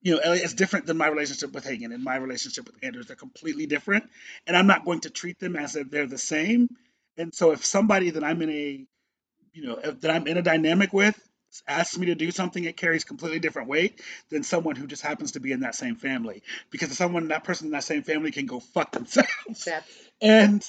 [0.00, 3.06] you know, Elliot, is different than my relationship with Hagen and my relationship with Anders.
[3.06, 4.08] They're completely different,
[4.46, 6.68] and I'm not going to treat them as if they're the same.
[7.16, 8.86] And so, if somebody that I'm in a,
[9.52, 11.18] you know, if, that I'm in a dynamic with
[11.68, 14.00] asks me to do something, it carries completely different weight
[14.30, 16.42] than someone who just happens to be in that same family.
[16.70, 19.68] Because someone, that person in that same family, can go fuck themselves, That's
[20.22, 20.66] and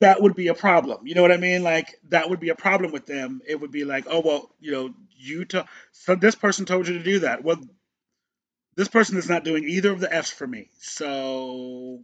[0.00, 0.62] that would be us.
[0.62, 1.06] that would be a problem.
[1.06, 1.62] You know what I mean?
[1.62, 3.42] Like that would be a problem with them.
[3.48, 6.94] It would be like, oh well, you know, you to so this person told you
[6.98, 7.44] to do that.
[7.44, 7.60] Well,
[8.76, 10.70] this person is not doing either of the F's for me.
[10.80, 12.00] So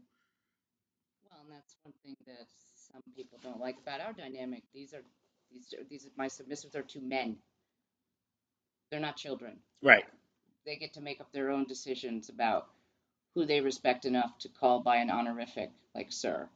[1.30, 2.46] Well, and that's one thing that
[2.92, 4.62] some people don't like about our dynamic.
[4.74, 5.02] These are
[5.52, 7.36] these are, these are, my submissives are two men.
[8.90, 9.58] They're not children.
[9.82, 10.04] right,
[10.66, 12.68] They get to make up their own decisions about
[13.34, 16.48] who they respect enough to call by an honorific like sir.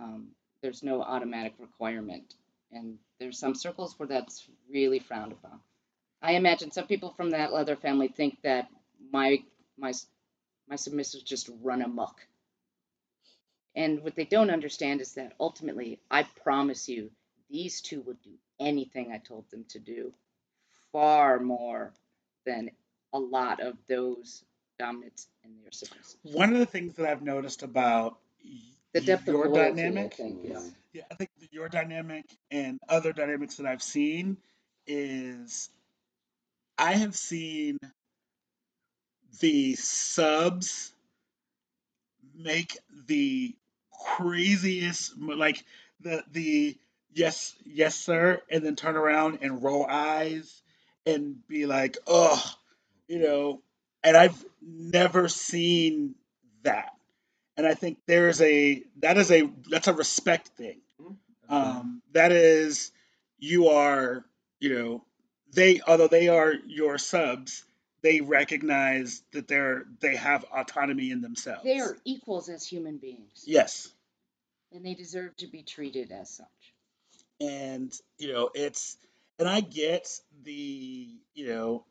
[0.00, 0.28] Um,
[0.62, 2.34] there's no automatic requirement,
[2.72, 5.60] and there's some circles where that's really frowned upon.
[6.20, 8.68] I imagine some people from that leather family think that
[9.12, 9.42] my
[9.78, 9.92] my
[10.68, 12.20] my submissives just run amok.
[13.74, 17.10] And what they don't understand is that ultimately, I promise you,
[17.48, 20.12] these two would do anything I told them to do,
[20.90, 21.92] far more
[22.44, 22.70] than
[23.12, 24.42] a lot of those
[24.78, 26.16] dominants and their submissives.
[26.22, 28.18] one of the things that I've noticed about
[29.00, 32.80] The depth your of loyalty, dynamic, I think, is yeah, I think your dynamic and
[32.88, 34.36] other dynamics that I've seen
[34.86, 35.70] is
[36.76, 37.78] I have seen
[39.40, 40.92] the subs
[42.34, 43.54] make the
[44.16, 45.64] craziest like
[46.00, 46.76] the the
[47.12, 50.62] yes yes sir and then turn around and roll eyes
[51.06, 52.42] and be like oh
[53.08, 53.62] you know
[54.04, 56.14] and I've never seen
[56.62, 56.92] that
[57.58, 60.80] and I think there's a that is a that's a respect thing.
[61.50, 62.92] Um, that is
[63.38, 64.24] you are
[64.60, 65.04] you know
[65.54, 67.64] they although they are your subs
[68.02, 71.64] they recognize that they're they have autonomy in themselves.
[71.64, 73.88] They are equals as human beings, yes.
[74.72, 76.46] And they deserve to be treated as such.
[77.40, 78.96] and you know it's
[79.38, 80.08] and i get
[80.44, 81.84] the you know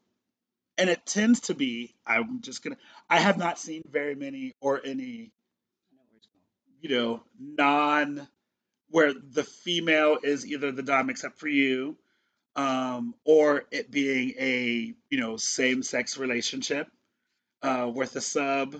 [0.77, 2.77] and it tends to be i'm just gonna
[3.09, 5.31] i have not seen very many or any
[5.89, 6.43] I know where it's going.
[6.81, 8.27] You know non
[8.89, 11.97] where the female is either the dom except for you
[12.55, 16.87] um or it being a you know same sex relationship
[17.63, 18.75] uh with a sub.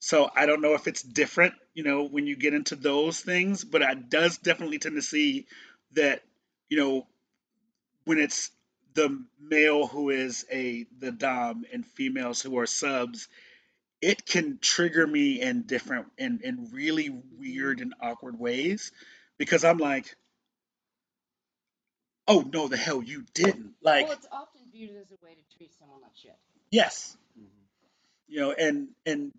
[0.00, 3.64] So i don't know if it's different you know when you get into those things
[3.64, 5.46] but I does definitely tend to see
[5.94, 6.22] that
[6.68, 7.06] you know
[8.04, 8.50] when it's
[8.94, 13.28] the male who is a the dom and females who are subs
[14.00, 18.92] it can trigger me in different in in really weird and awkward ways
[19.38, 20.16] because i'm like
[22.28, 25.56] oh no the hell you didn't like well, it's often viewed as a way to
[25.56, 26.36] treat someone like shit.
[26.70, 27.48] yes mm-hmm.
[28.28, 29.32] you know and and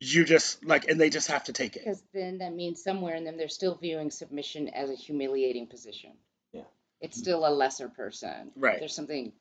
[0.00, 3.14] you just like and they just have to take it Because then that means somewhere
[3.14, 6.12] in them they're still viewing submission as a humiliating position.
[6.52, 6.62] Yeah.
[7.00, 8.52] It's still a lesser person.
[8.56, 8.78] Right.
[8.78, 9.32] There's something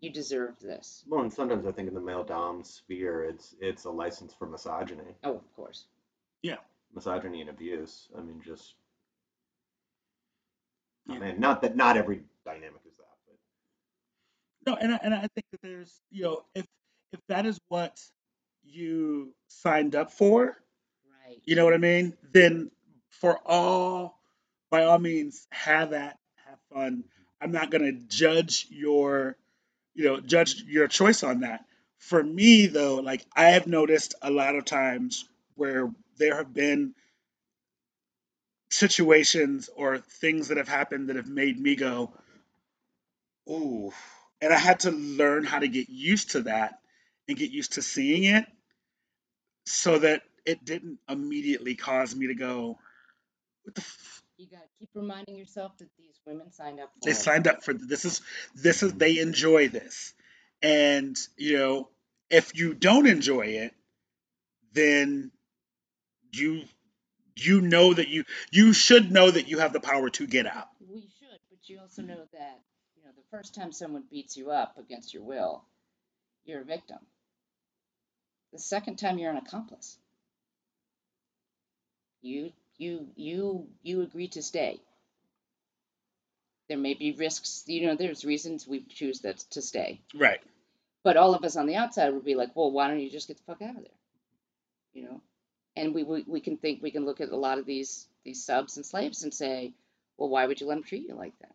[0.00, 1.04] you deserve this.
[1.08, 4.46] Well, and sometimes I think in the male dom sphere, it's it's a license for
[4.46, 5.86] misogyny, Oh, of course.
[6.42, 6.56] Yeah.
[6.94, 8.08] Misogyny and abuse.
[8.16, 8.74] I mean, just.
[11.08, 11.18] I Yeah.
[11.20, 13.36] mean, not that not every dynamic is that, but
[14.70, 16.66] No, and I, and I think that there's you know if
[17.12, 18.00] if that is what
[18.62, 20.62] you signed up for,
[21.26, 21.40] Right.
[21.44, 22.70] you know what I mean, then
[23.10, 24.20] for all
[24.70, 27.04] by all means have that, have fun.
[27.40, 29.36] I'm not gonna judge your
[29.98, 31.64] you know judge your choice on that.
[31.98, 36.94] For me though, like I have noticed a lot of times where there have been
[38.70, 42.12] situations or things that have happened that have made me go,
[43.50, 43.92] ooh.
[44.40, 46.78] And I had to learn how to get used to that
[47.28, 48.46] and get used to seeing it
[49.66, 52.78] so that it didn't immediately cause me to go,
[53.64, 54.17] what the f-?
[54.38, 57.16] You got to keep reminding yourself that these women signed up for they it.
[57.16, 58.20] signed up for this is
[58.54, 60.14] this is they enjoy this.
[60.62, 61.88] And you know,
[62.30, 63.74] if you don't enjoy it,
[64.72, 65.32] then
[66.32, 66.62] you
[67.34, 70.68] you know that you you should know that you have the power to get out.
[70.88, 72.60] We should, but you also know that
[72.96, 75.64] you know the first time someone beats you up against your will,
[76.44, 76.98] you're a victim.
[78.52, 79.98] The second time you're an accomplice.
[82.22, 84.80] You you you you agree to stay.
[86.68, 90.00] There may be risks, you know, there's reasons we choose that to stay.
[90.14, 90.40] Right.
[91.02, 93.28] But all of us on the outside would be like, well, why don't you just
[93.28, 93.98] get the fuck out of there?
[94.92, 95.20] You know?
[95.76, 98.44] And we, we, we can think, we can look at a lot of these, these
[98.44, 99.72] subs and slaves and say,
[100.18, 101.54] well, why would you let them treat you like that?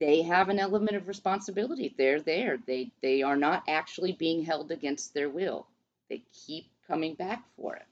[0.00, 1.94] They have an element of responsibility.
[1.96, 2.58] They're there.
[2.66, 5.66] They, they are not actually being held against their will.
[6.10, 7.86] They keep coming back for it.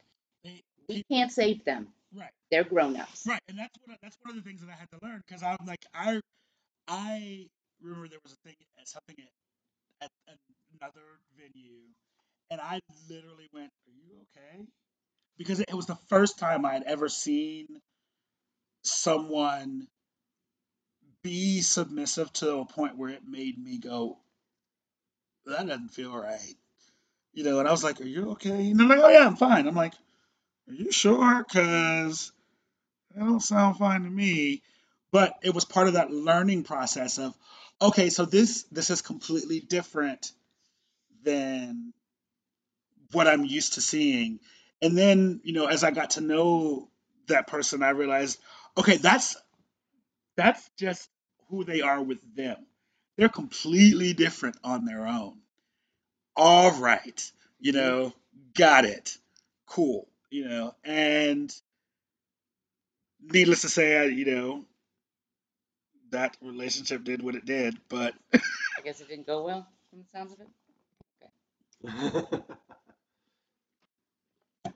[0.90, 1.88] We can't save them.
[2.14, 2.30] Right.
[2.50, 3.24] They're grown ups.
[3.28, 5.42] Right, and that's what that's one of the things that I had to learn because
[5.42, 6.20] I'm like I
[6.88, 7.46] I
[7.80, 9.16] remember there was a thing at something
[10.02, 10.38] at, at
[10.80, 11.02] another
[11.38, 11.78] venue,
[12.50, 14.66] and I literally went, "Are you okay?"
[15.38, 17.68] Because it was the first time I had ever seen
[18.82, 19.86] someone
[21.22, 24.18] be submissive to a point where it made me go,
[25.46, 26.56] "That doesn't feel right,"
[27.34, 27.60] you know.
[27.60, 29.74] And I was like, "Are you okay?" And they're like, "Oh yeah, I'm fine." I'm
[29.76, 29.94] like,
[30.70, 32.32] "Are you sure?" Because
[33.10, 34.62] that don't sound fine to me.
[35.12, 37.34] But it was part of that learning process of,
[37.82, 40.32] okay, so this this is completely different
[41.24, 41.92] than
[43.12, 44.38] what I'm used to seeing.
[44.80, 46.88] And then, you know, as I got to know
[47.26, 48.38] that person, I realized,
[48.78, 49.36] okay, that's
[50.36, 51.08] that's just
[51.48, 52.56] who they are with them.
[53.16, 55.38] They're completely different on their own.
[56.36, 58.14] All right, you know,
[58.54, 59.18] got it.
[59.66, 61.54] Cool, you know, and
[63.20, 64.64] needless to say, I, you know,
[66.10, 70.06] that relationship did what it did, but I guess it didn't go well from the
[70.06, 70.48] sounds of it.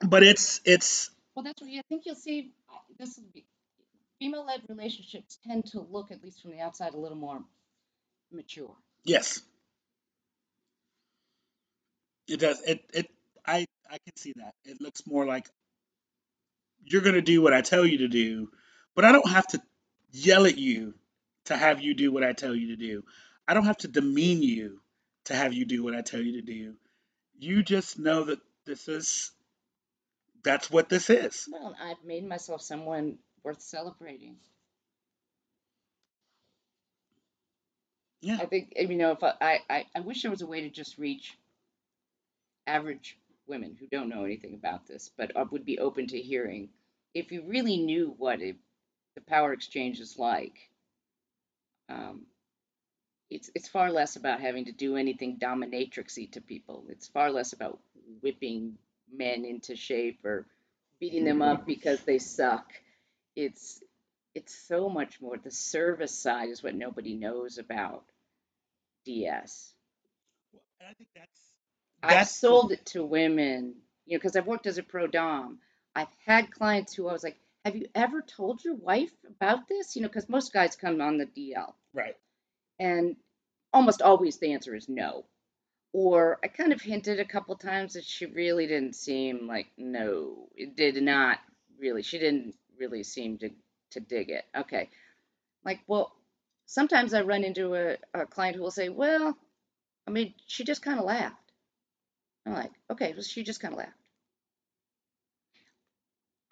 [0.09, 2.53] but it's it's Well, that's what I think you'll see.
[2.99, 3.45] This will be
[4.21, 7.43] female-led relationships tend to look, at least from the outside, a little more
[8.33, 8.75] mature.
[9.05, 9.43] yes,
[12.29, 12.61] it does.
[12.63, 13.11] It it
[13.47, 14.55] I I can see that.
[14.65, 15.49] It looks more like
[16.85, 18.51] you're gonna do what I tell you to do,
[18.95, 19.63] but I don't have to
[20.13, 20.95] yell at you
[21.47, 23.05] to have you do what I tell you to do.
[23.47, 24.81] I don't have to demean you
[25.25, 26.75] to have you do what I tell you to do.
[27.39, 29.33] You just know that this is
[30.43, 31.49] that's what this is.
[31.51, 34.37] Well, I've made myself someone worth celebrating.
[38.21, 38.39] Yeah.
[38.41, 40.97] I think you know if I I I wish there was a way to just
[40.97, 41.37] reach
[42.67, 46.69] average women who don't know anything about this, but uh, would be open to hearing.
[47.15, 48.57] If you really knew what it,
[49.15, 50.59] the power exchange is like,
[51.89, 52.23] um,
[53.31, 56.85] it's it's far less about having to do anything dominatrixy to people.
[56.89, 57.79] It's far less about
[58.23, 58.79] whipping
[59.13, 60.47] men into shape or
[61.01, 62.73] beating them up because they suck.
[63.37, 63.83] It's
[64.35, 65.37] it's so much more.
[65.39, 68.05] The service side is what nobody knows about
[69.05, 69.73] DS.
[70.53, 71.54] Well, And I think that's
[72.09, 73.75] I've sold it to women,
[74.07, 75.59] you know, because I've worked as a pro dom.
[75.95, 79.97] I've had clients who I was like, "Have you ever told your wife about this?"
[79.97, 82.17] You know, because most guys come on the DL, right.
[82.79, 83.17] and
[83.73, 85.25] almost always the answer is no.
[85.93, 90.49] Or I kind of hinted a couple times that she really didn't seem like no,
[90.57, 91.39] it did not
[91.79, 92.03] really.
[92.03, 93.51] She didn't really seem to
[93.93, 94.45] to dig it.
[94.57, 94.91] Okay,
[95.65, 96.13] like well,
[96.67, 99.37] sometimes I run into a, a client who will say, "Well,
[100.07, 101.44] I mean, she just kind of laughed."
[102.47, 103.93] I'm like, okay, well, she just kind of laughed.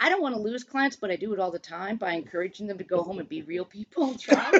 [0.00, 2.66] I don't want to lose clients, but I do it all the time by encouraging
[2.66, 4.50] them to go home and be real people and try.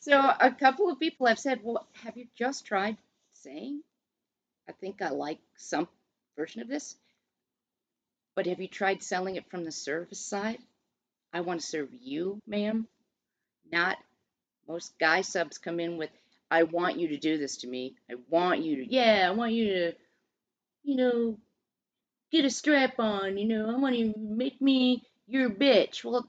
[0.00, 2.96] so a couple of people have said, "Well, have you just tried
[3.32, 3.82] saying,
[4.68, 5.88] I think I like some
[6.36, 6.94] version of this,
[8.36, 10.58] but have you tried selling it from the service side?
[11.32, 12.86] I want to serve you, ma'am,
[13.72, 13.98] not
[14.68, 16.10] most guy subs come in with,
[16.52, 17.96] I want you to do this to me.
[18.10, 19.92] I want you to, yeah, I want you to,
[20.82, 21.38] you know,
[22.30, 26.04] get a strap on, you know, I want you to make me your bitch.
[26.04, 26.28] Well,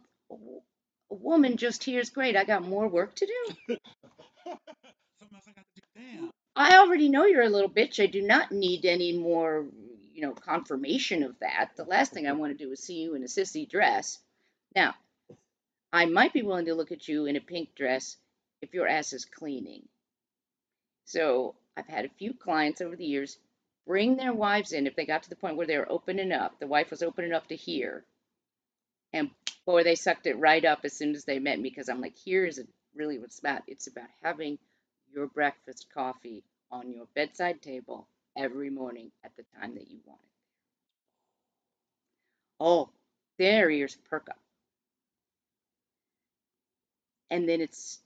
[1.12, 2.38] a woman just here is great.
[2.38, 3.54] I got more work to do.
[4.46, 5.82] Something else I got to do.
[5.98, 6.32] Damn.
[6.56, 8.02] I already know you're a little bitch.
[8.02, 9.66] I do not need any more,
[10.14, 11.72] you know, confirmation of that.
[11.76, 14.20] The last thing I want to do is see you in a sissy dress.
[14.74, 14.96] Now,
[15.92, 18.16] I might be willing to look at you in a pink dress
[18.62, 19.90] if your ass is cleaning.
[21.06, 23.38] So I've had a few clients over the years
[23.86, 26.60] bring their wives in if they got to the point where they were opening up.
[26.60, 28.06] The wife was open enough to hear.
[29.14, 29.30] And
[29.66, 32.16] boy, they sucked it right up as soon as they met me because I'm like,
[32.26, 32.60] here's
[32.96, 33.64] really what's about.
[33.68, 34.58] It's about having
[35.14, 40.20] your breakfast coffee on your bedside table every morning at the time that you want
[40.24, 40.30] it.
[42.60, 42.90] Oh,
[43.38, 44.40] their ears perk up.
[47.30, 48.00] And then it's,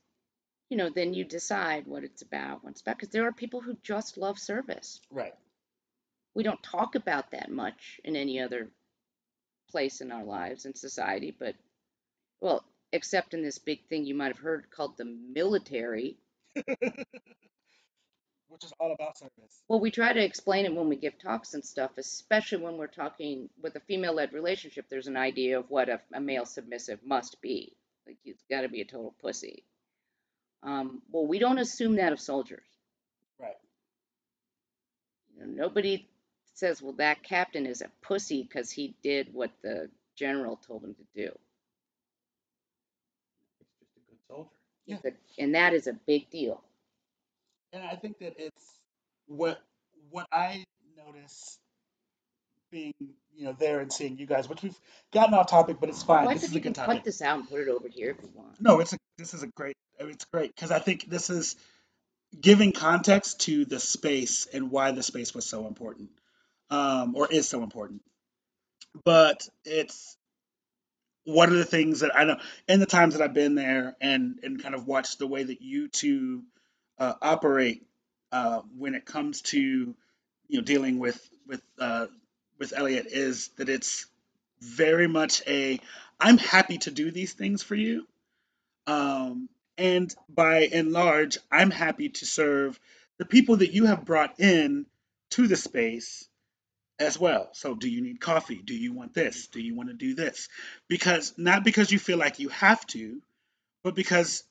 [0.68, 2.98] you know, then you decide what it's about, what it's about.
[2.98, 5.00] Because there are people who just love service.
[5.10, 5.34] Right.
[6.34, 8.68] We don't talk about that much in any other
[9.70, 11.54] place in our lives in society, but,
[12.40, 16.16] well, except in this big thing you might have heard called the military.
[18.48, 19.62] Which is all about service.
[19.68, 22.86] Well, we try to explain it when we give talks and stuff, especially when we're
[22.86, 24.86] talking with a female led relationship.
[24.88, 27.76] There's an idea of what a, a male submissive must be.
[28.06, 29.64] Like, he's got to be a total pussy.
[30.62, 32.64] Um, well, we don't assume that of soldiers.
[33.40, 33.56] Right.
[35.36, 36.08] You know, nobody
[36.54, 40.94] says, well, that captain is a pussy because he did what the general told him
[40.94, 41.30] to do.
[43.58, 44.50] He's just a good soldier.
[44.86, 46.62] He's a- and that is a big deal.
[47.72, 48.80] And I think that it's
[49.26, 49.62] what
[50.10, 50.64] what I
[50.96, 51.58] notice
[52.70, 52.94] being
[53.36, 54.78] you know there and seeing you guys, which we've
[55.12, 56.26] gotten off topic, but it's fine.
[56.26, 56.96] Why this is you a good can topic.
[56.96, 58.60] cut this out and put it over here if you want?
[58.60, 61.56] No, it's a this is a great it's great because I think this is
[62.38, 66.10] giving context to the space and why the space was so important,
[66.70, 68.02] um, or is so important.
[69.04, 70.16] But it's
[71.24, 74.40] one of the things that I know in the times that I've been there and
[74.42, 76.42] and kind of watched the way that you two
[76.98, 77.86] uh, operate
[78.32, 82.06] uh, when it comes to you know dealing with with uh,
[82.58, 84.06] with Elliot is that it's
[84.60, 85.80] very much a
[86.20, 88.06] I'm happy to do these things for you,
[88.86, 92.78] um, and by and large, I'm happy to serve
[93.18, 94.86] the people that you have brought in
[95.30, 96.28] to the space
[96.98, 97.50] as well.
[97.52, 98.60] So, do you need coffee?
[98.64, 99.46] Do you want this?
[99.48, 100.48] Do you want to do this?
[100.88, 103.22] Because not because you feel like you have to,
[103.84, 104.42] but because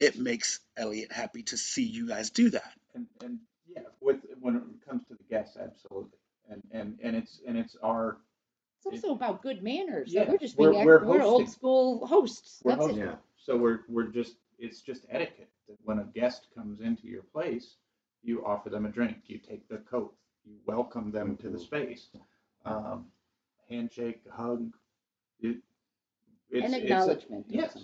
[0.00, 2.72] it makes Elliot happy to see you guys do that.
[2.94, 3.38] And, and
[3.68, 6.18] yeah, with, when it comes to the guests, absolutely.
[6.52, 8.18] And, and, and it's, and it's our,
[8.84, 10.12] It's also about good manners.
[10.12, 12.60] Yeah, we're just we're- we're we're, old school hosts.
[12.64, 13.02] we're That's hosting.
[13.04, 13.16] it.
[13.36, 17.76] So we're, we're just, it's just etiquette that when a guest comes into your place,
[18.22, 22.08] you offer them a drink, you take their coat, you welcome them to the space.
[22.64, 23.06] Um,
[23.68, 24.70] handshake, hug.
[25.40, 25.56] It,
[26.50, 27.46] it's, An it's a- acknowledgement.
[27.48, 27.76] Yes,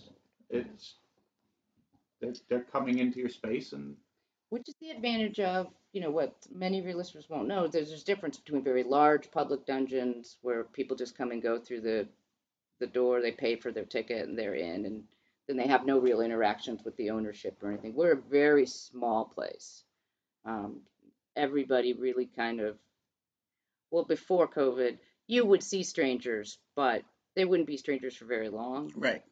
[0.50, 0.94] it's,
[2.20, 3.96] they're, they're coming into your space and
[4.50, 7.66] Which is the advantage of, you know, what many of your listeners won't know.
[7.66, 11.58] There's there's a difference between very large public dungeons where people just come and go
[11.58, 12.08] through the
[12.80, 15.04] the door, they pay for their ticket and they're in, and
[15.46, 17.94] then they have no real interactions with the ownership or anything.
[17.94, 19.82] We're a very small place.
[20.44, 20.82] Um,
[21.36, 22.76] everybody really kind of,
[23.90, 27.02] well, before COVID, you would see strangers, but
[27.34, 28.92] they wouldn't be strangers for very long.
[28.94, 29.22] Right.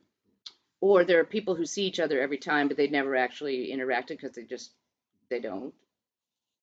[0.80, 4.08] Or there are people who see each other every time, but they never actually interacted
[4.08, 4.70] because they just
[5.28, 5.74] they don't.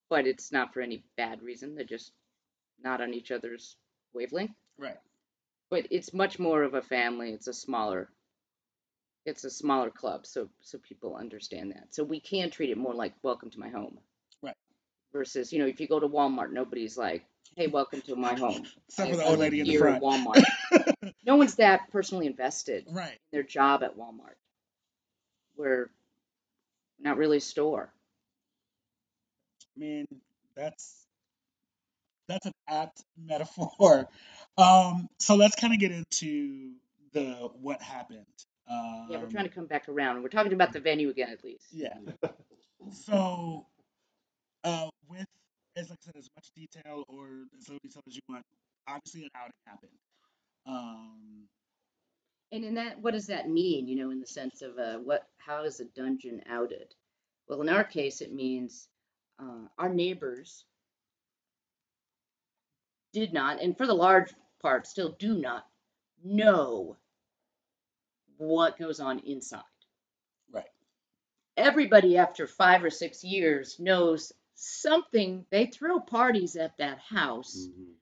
[0.10, 1.76] But it's not for any bad reason.
[1.76, 2.12] They're just
[2.84, 3.76] not on each other's
[4.14, 4.56] wavelength.
[4.78, 5.00] Right.
[5.70, 7.32] But it's much more of a family.
[7.32, 8.10] It's a smaller
[9.26, 11.94] it's a smaller club, so so people understand that.
[11.94, 13.98] So we can treat it more like welcome to my home.
[14.42, 14.56] Right.
[15.14, 17.24] Versus, you know, if you go to Walmart, nobody's like,
[17.56, 20.04] "Hey, welcome to my home." Except for the old lady in the front.
[20.04, 20.44] Walmart.
[21.26, 23.18] no one's that personally invested in right.
[23.32, 24.36] their job at Walmart.
[25.56, 25.90] We're
[27.00, 27.94] not really a store.
[29.76, 30.06] I mean,
[30.56, 31.06] that's
[32.28, 34.08] that's an apt metaphor.
[34.56, 36.74] Um, so let's kind of get into
[37.12, 38.26] the what happened.
[38.70, 40.22] Um, Yeah, we're trying to come back around.
[40.22, 41.66] We're talking about the venue again, at least.
[41.72, 41.96] Yeah.
[42.92, 43.66] So,
[44.64, 45.26] uh, with
[45.76, 48.44] as like I said, as much detail or as little detail as you want.
[48.88, 49.92] Obviously, an outing happened.
[50.68, 51.48] Um,
[52.52, 53.88] And in that, what does that mean?
[53.88, 56.94] You know, in the sense of uh, what, how is a dungeon outed?
[57.48, 58.88] Well, in our case, it means
[59.40, 60.66] uh, our neighbors
[63.14, 65.66] did not, and for the large part, still do not
[66.24, 66.98] know
[68.38, 69.64] what goes on inside.
[70.52, 70.70] Right.
[71.58, 75.46] Everybody after five or six years knows something.
[75.52, 77.70] They throw parties at that house.
[77.70, 77.96] Mhm.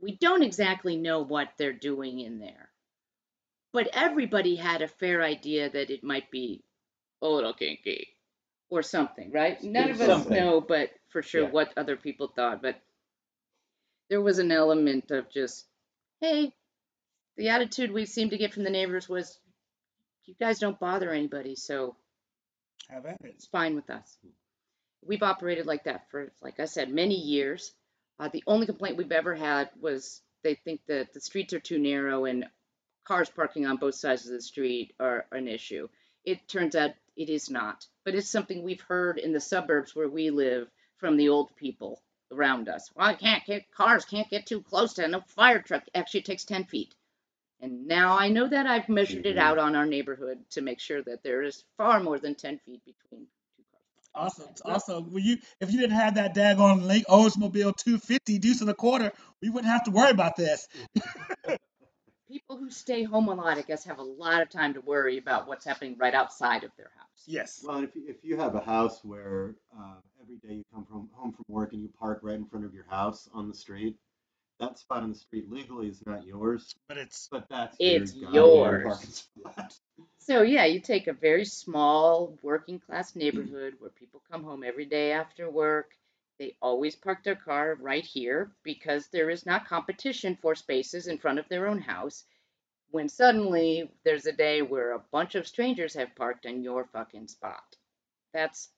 [0.00, 2.72] We don't exactly know what they're doing in there.
[3.72, 6.64] But everybody had a fair idea that it might be
[7.22, 8.16] a little kinky
[8.70, 9.62] or something, right?
[9.62, 10.32] None of us Something.
[10.36, 11.50] know, but for sure Yeah.
[11.50, 12.62] what other people thought.
[12.62, 12.80] But
[14.08, 15.66] there was an element of just,
[16.20, 16.52] hey,
[17.36, 19.38] the attitude we seemed to get from the neighbors was,
[20.24, 21.96] you guys don't bother anybody, so
[22.88, 23.34] have at it.
[23.34, 24.18] it's fine with us.
[25.02, 27.72] We've operated like that for, like I said, many years.
[28.18, 31.78] Uh, the only complaint we've ever had was they think that the streets are too
[31.78, 32.46] narrow and
[33.04, 35.88] cars parking on both sides of the street are an issue.
[36.24, 40.08] It turns out it is not, but it's something we've heard in the suburbs where
[40.08, 42.00] we live from the old people
[42.32, 42.90] around us.
[42.94, 45.84] Well, I can't get cars can't get too close to a fire truck.
[45.94, 46.94] Actually, it takes ten feet.
[47.60, 49.40] And now I know that I've measured it Mhm.
[49.40, 52.82] out on our neighborhood to make sure that there is far more than ten feet
[52.84, 53.26] between
[53.56, 54.08] two cars.
[54.14, 58.70] Also, also, when you if you didn't have that daggone Lake Oldsmobile 250 deuce and
[58.70, 60.66] a quarter, we wouldn't have to worry about this.
[62.30, 65.18] People who stay home a lot, I guess, have a lot of time to worry
[65.18, 67.24] about what's happening right outside of their house.
[67.26, 67.64] Yes.
[67.66, 71.08] Well, if you, if you have a house where uh, every day you come from
[71.12, 73.96] home from work and you park right in front of your house on the street,
[74.60, 78.82] that spot on the street legally is not yours, But it's but that's It's your
[78.84, 79.26] yours.
[79.34, 79.80] spot.
[80.18, 84.86] So yeah, you take a very small working class neighborhood where people come home every
[84.86, 85.96] day after work.
[86.40, 91.18] They always park their car right here because there is not competition for spaces in
[91.18, 92.24] front of their own house.
[92.92, 97.28] When suddenly there's a day where a bunch of strangers have parked in your fucking
[97.28, 97.76] spot.
[98.32, 98.70] That's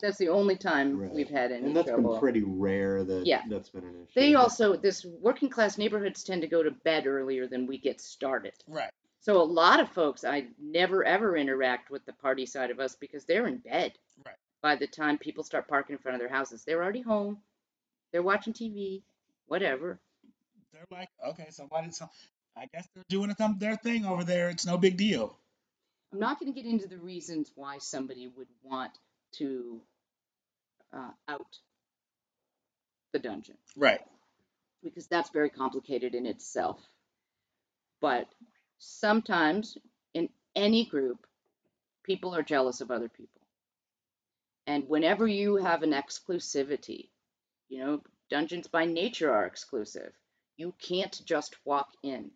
[0.00, 1.10] that's the only time Right.
[1.12, 2.12] we've had any and that's trouble.
[2.12, 3.42] been pretty rare that Yeah.
[3.46, 4.18] that's been an issue.
[4.18, 8.00] They also this working class neighborhoods tend to go to bed earlier than we get
[8.00, 8.54] started.
[8.66, 8.90] right.
[9.20, 12.96] So a lot of folks I never ever interact with the party side of us
[12.96, 13.98] because they're in bed.
[14.24, 14.34] Right.
[14.62, 17.38] By the time people start parking in front of their houses, they're already home.
[18.12, 19.02] They're watching TV,
[19.46, 19.98] whatever.
[20.72, 22.08] They're like, okay, so somebody, so
[22.56, 24.48] I guess they're doing some their thing over there.
[24.50, 25.36] It's no big deal.
[26.12, 28.92] I'm not going to get into the reasons why somebody would want
[29.38, 29.80] to
[30.92, 31.58] uh, out
[33.12, 34.00] the dungeon Right.
[34.84, 36.78] because that's very complicated in itself.
[38.00, 38.26] But
[38.78, 39.76] sometimes
[40.14, 41.26] in any group,
[42.04, 43.41] people are jealous of other people.
[44.66, 47.08] And whenever you have an exclusivity,
[47.68, 50.12] you know, dungeons by nature are exclusive.
[50.56, 52.30] You can't just walk in.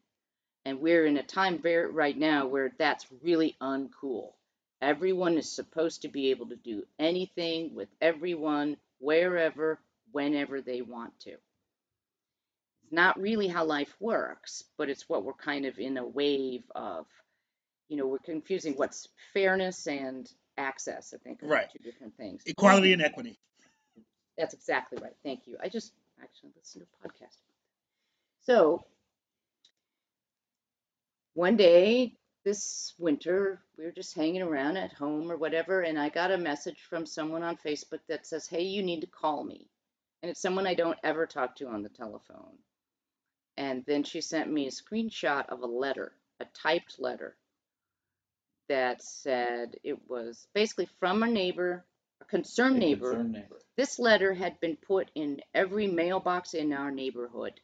[0.64, 4.32] And we're in a time right now where that's really uncool.
[4.82, 9.78] Everyone is supposed to be able to do anything with everyone, wherever,
[10.10, 11.30] whenever they want to.
[11.30, 16.64] It's not really how life works, but it's what we're kind of in a wave
[16.74, 17.06] of.
[17.88, 21.70] You know, we're confusing what's fairness and access, I think, are Right.
[21.70, 22.42] two different things.
[22.46, 23.38] Equality and equity.
[24.36, 25.16] That's exactly right.
[25.22, 25.57] Thank you.
[25.61, 25.92] I just
[26.22, 27.38] actually listened to a podcast.
[28.40, 28.84] So
[31.34, 36.09] one day this winter, we were just hanging around at home or whatever, and I
[36.09, 39.68] got a message from someone on Facebook that says, Hey, you need to call me.
[40.22, 42.59] And it's someone I don't ever talk to on the telephone.
[43.57, 47.36] And then she sent me a screenshot of a letter, a typed letter
[48.68, 51.84] that said it was basically from a neighbor,
[52.20, 53.60] a concerned neighbor concerned neighbor.
[53.76, 57.60] this letter had been put in every mailbox in our neighborhood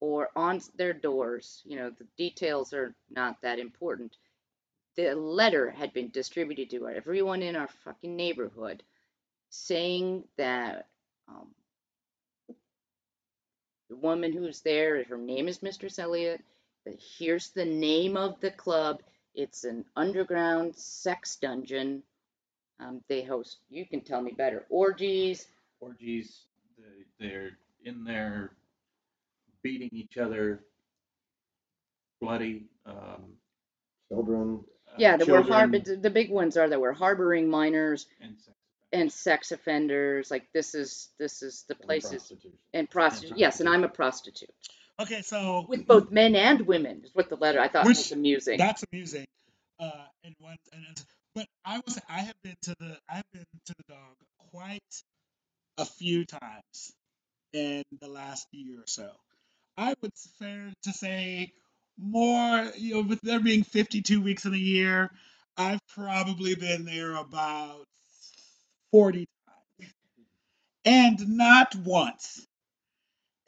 [0.00, 1.62] or on their doors.
[1.64, 4.16] You know, the details are not that important.
[4.96, 8.82] The letter had been distributed to everyone in our fucking neighborhood
[9.50, 10.86] saying that
[11.28, 11.48] um,
[13.88, 16.42] the woman who's there, her name is Mistress Elliott,
[16.84, 19.02] that here's the name of the club.
[19.34, 22.02] It's an underground sex dungeon.
[22.80, 25.46] Um, they host, you can tell me better, orgies.
[25.80, 26.46] Orgies,
[26.78, 28.52] they- they're in there
[29.62, 30.64] beating each other,
[32.20, 32.68] bloody.
[32.86, 33.36] Um,
[34.08, 34.64] Children.
[34.88, 38.56] uh, Yeah, that were harbor, the big ones are that we're harboring minors and sex
[38.92, 40.30] and sex offenders.
[40.30, 42.58] Like this is this is the and places prostitution.
[42.72, 43.36] and prostitute.
[43.38, 44.48] Yes, and I'm a prostitute
[45.00, 47.02] Okay, so with both men and women.
[47.04, 48.58] Is what the letter I thought Which- was amusing.
[48.58, 49.26] that's amusing.
[49.78, 49.92] Uh,
[50.24, 53.74] and one, and, and- but I was, I have been to the, I've been to
[53.78, 54.16] the dog
[54.50, 54.82] quite
[55.76, 56.92] a few times
[57.52, 59.10] in the last year or so.
[59.76, 61.52] I would fair to say
[61.96, 65.12] more, you know, with there being 52 weeks in a year,
[65.56, 67.86] I've probably been there about
[68.90, 69.92] 40 times.
[70.84, 72.47] And not once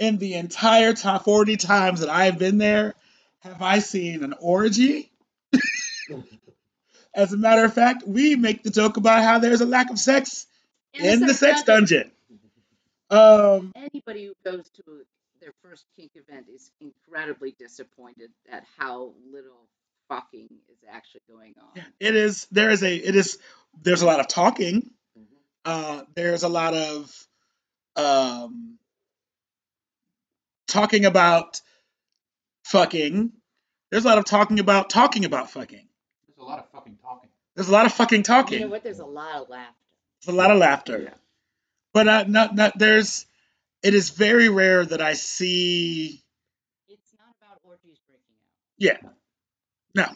[0.01, 2.95] in the entire time 40 times that I've been there
[3.41, 5.13] have I seen an orgy.
[7.15, 9.99] As a matter of fact, we make the joke about how there's a lack of
[9.99, 10.47] sex
[10.95, 12.11] in the sex dungeon.
[13.11, 14.83] Um, Anybody who goes to
[15.41, 19.67] their first kink event is incredibly disappointed at how little
[20.09, 21.83] fucking is actually going on.
[21.99, 22.47] It is.
[22.53, 22.95] There is a.
[22.95, 23.39] It is.
[23.83, 24.91] There's a lot of talking.
[25.19, 25.25] Mhm.
[25.65, 27.27] Uh, there's a lot of
[27.97, 28.79] um,
[30.71, 31.61] talking about
[32.65, 33.33] fucking.
[33.91, 35.87] There's a lot of talking about talking about fucking.
[36.27, 37.31] There's a lot of fucking talking.
[37.55, 38.61] There's a lot of fucking talking.
[38.61, 38.83] You know what?
[38.83, 39.75] There's a lot of laughter.
[40.25, 41.01] There's a lot of laughter.
[41.03, 41.15] Yeah.
[41.93, 43.27] But uh, not, not, there's.
[43.83, 46.23] It is very rare that I see.
[46.89, 49.09] It's not about orgies breaking out, Yeah.
[49.95, 50.07] No.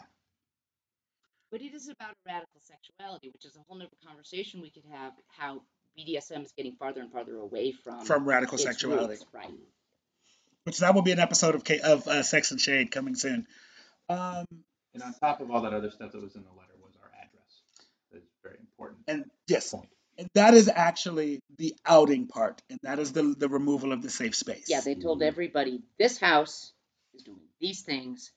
[1.51, 5.13] but it is about radical sexuality, which is a whole nother conversation we could have.
[5.37, 5.61] How
[5.97, 9.51] BDSM is getting farther and farther away from From radical sexuality, roots, right?
[10.65, 13.47] Which that will be an episode of K- of uh, Sex and Shade coming soon.
[14.09, 14.45] Um,
[14.93, 17.09] And on top of all that other stuff that was in the letter was our
[17.09, 17.61] address.
[18.11, 19.89] That's very important and yes, point.
[20.17, 24.09] And that is actually the outing part, and that is the the removal of the
[24.09, 24.65] safe space.
[24.69, 26.71] Yeah, they told everybody this house
[27.13, 28.31] is doing these things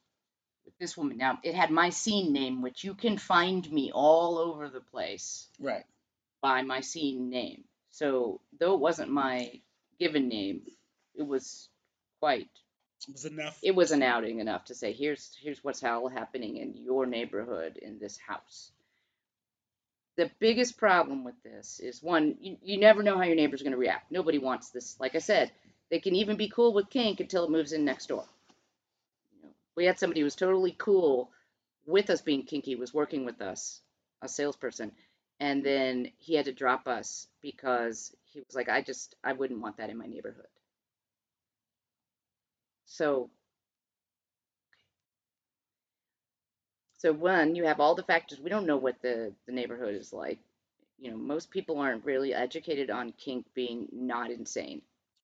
[0.65, 1.17] with this woman.
[1.17, 5.47] Now it had my scene name, which you can find me all over the place
[5.61, 5.85] right.
[6.43, 7.65] by my scene name.
[7.91, 9.61] So though it wasn't my
[9.99, 10.63] given name,
[11.15, 11.69] it was
[12.21, 12.51] quite
[13.09, 13.59] It was enough.
[13.63, 17.77] it was an outing enough to say here's here's what's all happening in your neighborhood
[17.77, 18.73] in this house.
[20.17, 23.73] The biggest problem with this is one, you, you never know how your neighbor's going
[23.73, 24.11] to react.
[24.13, 24.99] Nobody wants this.
[25.01, 25.53] Like I said,
[25.91, 28.27] they can even be cool with kink until it moves in next door.
[29.33, 31.31] You know, we had somebody who was totally cool
[31.87, 33.81] with us being kinky, was working with us,
[34.23, 34.93] a salesperson,
[35.41, 39.61] and then he had to drop us because he was like, I just I wouldn't
[39.61, 40.47] want that in my neighborhood.
[42.89, 43.31] So
[46.99, 48.41] So one, you have all the factors.
[48.41, 50.39] We don't know what the, the neighborhood is like.
[50.99, 54.83] You know, most people aren't really educated on kink being not insane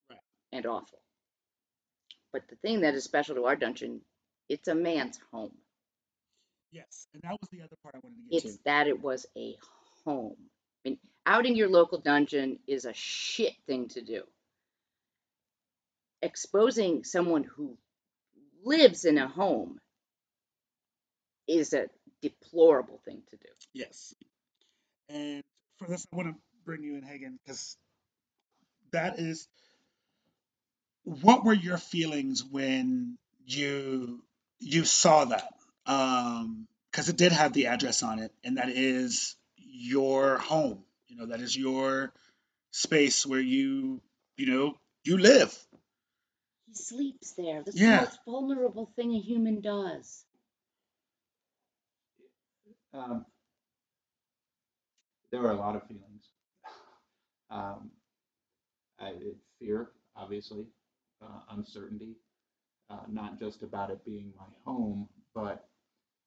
[0.09, 0.19] Right.
[0.53, 0.99] and awful.
[2.33, 4.01] But the thing that is special to our dungeon,
[4.49, 5.53] it's a man's home.
[6.71, 8.63] Yes, and that was the other part I wanted to get It's to.
[8.65, 9.57] that it was a
[10.05, 10.35] home.
[10.85, 14.23] I mean, outing your local dungeon is a shit thing to do.
[16.21, 17.77] Exposing someone who
[18.63, 19.79] lives in a home
[21.47, 21.87] is a
[22.21, 23.49] deplorable thing to do.
[23.73, 24.15] Yes.
[25.09, 25.43] And
[25.77, 26.35] for this, I want to
[26.65, 27.77] bring you in, Hagen, because
[28.91, 29.47] that is.
[31.03, 34.23] What were your feelings when you
[34.59, 35.53] you saw that?
[35.85, 40.83] Um, because it did have the address on it, and that is your home.
[41.07, 42.11] You know, that is your
[42.71, 44.01] space where you
[44.37, 45.55] you know you live.
[46.75, 47.63] He sleeps there.
[47.63, 48.01] That's Yeah.
[48.01, 50.25] the most vulnerable thing a human does.
[52.93, 53.25] Um,
[55.31, 56.29] there were a lot of feelings.
[57.49, 57.91] Um,
[58.99, 59.13] I,
[59.59, 60.67] fear, obviously,
[61.21, 62.15] uh, uncertainty,
[62.89, 65.69] uh, not just about it being my home, but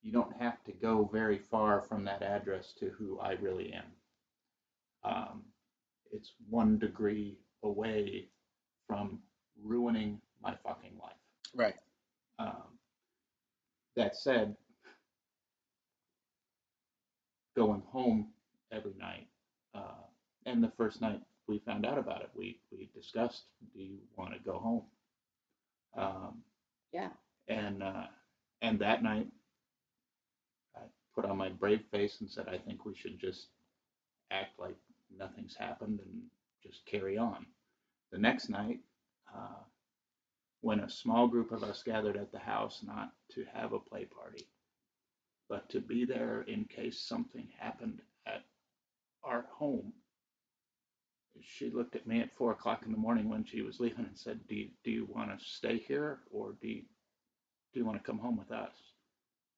[0.02, 3.84] you don't have to go very far from that address to who I really am.
[5.04, 5.42] Um,
[6.10, 8.28] it's one degree away
[8.86, 9.20] from
[9.62, 11.12] ruining my fucking life.
[11.54, 11.74] Right.
[12.38, 12.78] Um,
[13.96, 14.56] that said,
[17.56, 18.28] going home
[18.72, 19.26] every night,
[19.74, 20.04] uh,
[20.46, 24.32] and the first night we found out about it, we, we discussed, do you want
[24.34, 24.82] to go home?
[25.96, 26.42] Um,
[26.92, 27.08] Yeah.
[27.48, 28.06] and uh,
[28.62, 29.28] and that night,
[30.76, 30.80] I
[31.14, 33.46] put on my brave face and said, I think we should just
[34.30, 34.76] act like
[35.16, 36.22] nothing's happened and
[36.62, 37.46] just carry on.
[38.12, 38.80] The next night,
[39.34, 39.62] uh,
[40.60, 44.04] when a small group of us gathered at the house, not to have a play
[44.04, 44.46] party,
[45.48, 48.44] but to be there in case something happened at
[49.24, 49.92] our home.
[51.40, 54.18] She looked at me at four o'clock in the morning when she was leaving and
[54.18, 56.82] said, "Do you, do you want to stay here or do you,
[57.72, 58.74] do you want to come home with us?"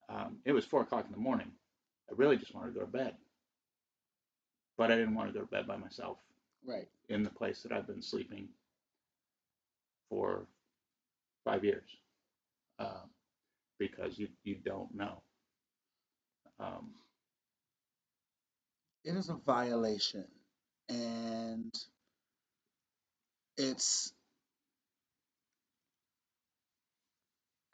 [0.08, 1.52] Um, it was four o'clock in the morning.
[2.10, 3.16] I really just wanted to go to bed,
[4.76, 6.18] but I didn't want to go to bed by myself
[6.66, 6.88] Right.
[7.08, 8.48] in the place that I've been sleeping
[10.10, 10.46] for
[11.44, 11.88] five years
[12.78, 13.10] um,
[13.78, 15.22] because you, you don't know.
[16.58, 16.90] Um,
[19.04, 20.26] it is a violation
[20.88, 21.74] and
[23.56, 24.12] it's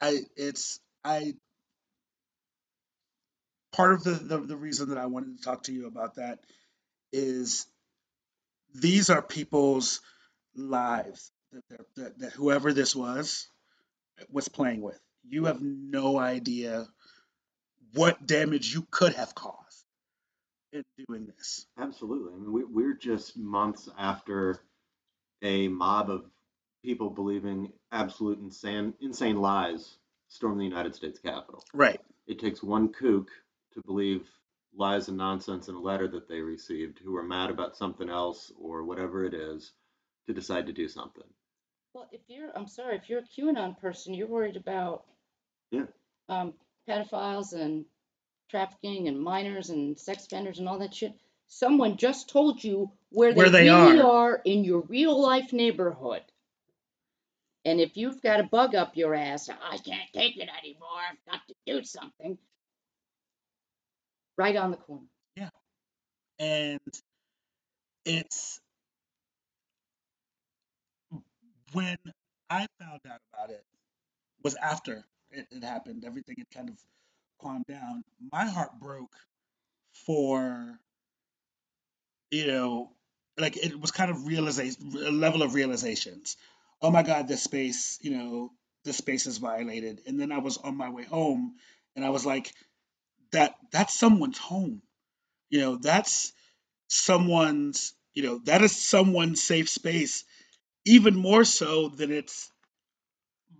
[0.01, 1.33] I it's I
[3.73, 6.39] part of the, the the reason that I wanted to talk to you about that
[7.11, 7.65] is
[8.75, 10.01] these are people's
[10.55, 11.31] lives
[11.69, 13.47] that, that, that whoever this was
[14.31, 14.99] was playing with.
[15.27, 16.87] You have no idea
[17.93, 19.85] what damage you could have caused
[20.73, 21.65] in doing this.
[21.77, 22.33] Absolutely.
[22.33, 24.59] I mean, we, we're just months after
[25.41, 26.25] a mob of
[26.83, 29.97] people believing absolute insane, insane lies
[30.29, 31.63] storm the United States Capitol.
[31.73, 31.99] Right.
[32.27, 33.29] It takes one kook
[33.73, 34.27] to believe
[34.75, 38.51] lies and nonsense in a letter that they received who are mad about something else
[38.59, 39.71] or whatever it is
[40.27, 41.23] to decide to do something.
[41.97, 45.03] Well, if you're, I'm sorry, if you're a QAnon person, you're worried about
[45.71, 45.87] Yeah.
[46.29, 46.53] um,
[46.87, 47.85] pedophiles and
[48.51, 51.13] trafficking and minors and sex offenders and all that shit.
[51.47, 54.05] Someone just told you where they, Where they really are.
[54.35, 56.21] are in your real life neighborhood.
[57.65, 61.01] And if you've got a bug up your ass, I can't take it anymore.
[61.09, 62.37] I've got to do something.
[64.37, 65.07] Right on the corner.
[65.35, 65.49] Yeah.
[66.37, 66.79] And
[68.05, 68.61] it's
[71.73, 71.97] when
[72.49, 73.63] I found out about it
[74.43, 76.03] was after it, it happened.
[76.05, 76.75] Everything had kind of
[77.41, 78.03] calmed down.
[78.31, 79.15] My heart broke
[80.05, 80.79] for
[82.31, 82.91] you know,
[83.37, 86.35] like it was kind of realization, a level of realizations.
[86.81, 88.51] Oh my God, this space, you know,
[88.83, 90.01] this space is violated.
[90.05, 91.55] And then I was on my way home,
[91.95, 92.53] and I was like,
[93.31, 94.81] that that's someone's home.
[95.49, 96.33] You know, that's
[96.87, 100.23] someone's, you know, that is someone's safe space,
[100.87, 102.49] even more so than it's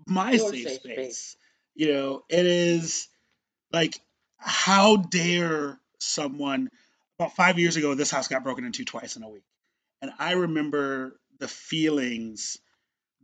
[0.07, 0.93] my Your safe, safe space.
[0.95, 1.37] space.
[1.75, 3.07] You know, it is
[3.71, 3.99] like,
[4.37, 6.69] how dare someone?
[7.19, 9.43] About five years ago, this house got broken into twice in a week.
[10.01, 12.59] And I remember the feelings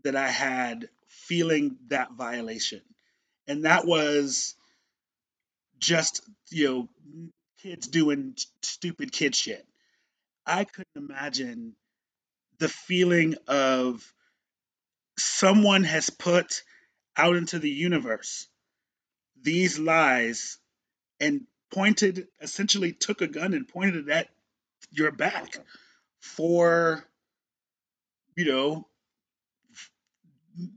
[0.04, 2.82] that I had feeling that violation.
[3.48, 4.56] And that was
[5.80, 6.90] just, you know,
[7.62, 9.66] kids doing stupid kid shit.
[10.46, 11.76] I couldn't imagine
[12.64, 14.14] the feeling of
[15.18, 16.64] someone has put
[17.18, 18.48] out into the universe
[19.42, 20.60] these lies
[21.20, 21.42] and
[21.74, 24.30] pointed, essentially took a gun and pointed it at
[24.92, 25.58] your back
[26.22, 27.04] for,
[28.38, 28.88] you know,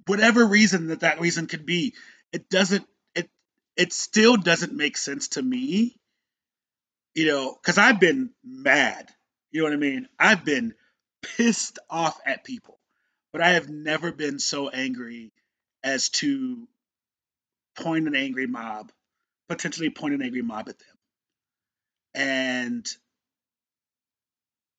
[0.06, 1.94] whatever reason that that reason could be.
[2.32, 2.84] It doesn't,
[3.14, 3.30] it,
[3.76, 5.96] it still doesn't make sense to me,
[7.14, 9.08] you know, because I've been mad.
[9.52, 10.08] You know what I mean?
[10.18, 10.74] I've been
[11.36, 12.78] pissed off at people,
[13.32, 15.32] but I have never been so angry
[15.82, 16.66] as to
[17.76, 18.90] point an angry mob,
[19.48, 20.88] potentially point an angry mob at them.
[22.14, 22.88] And,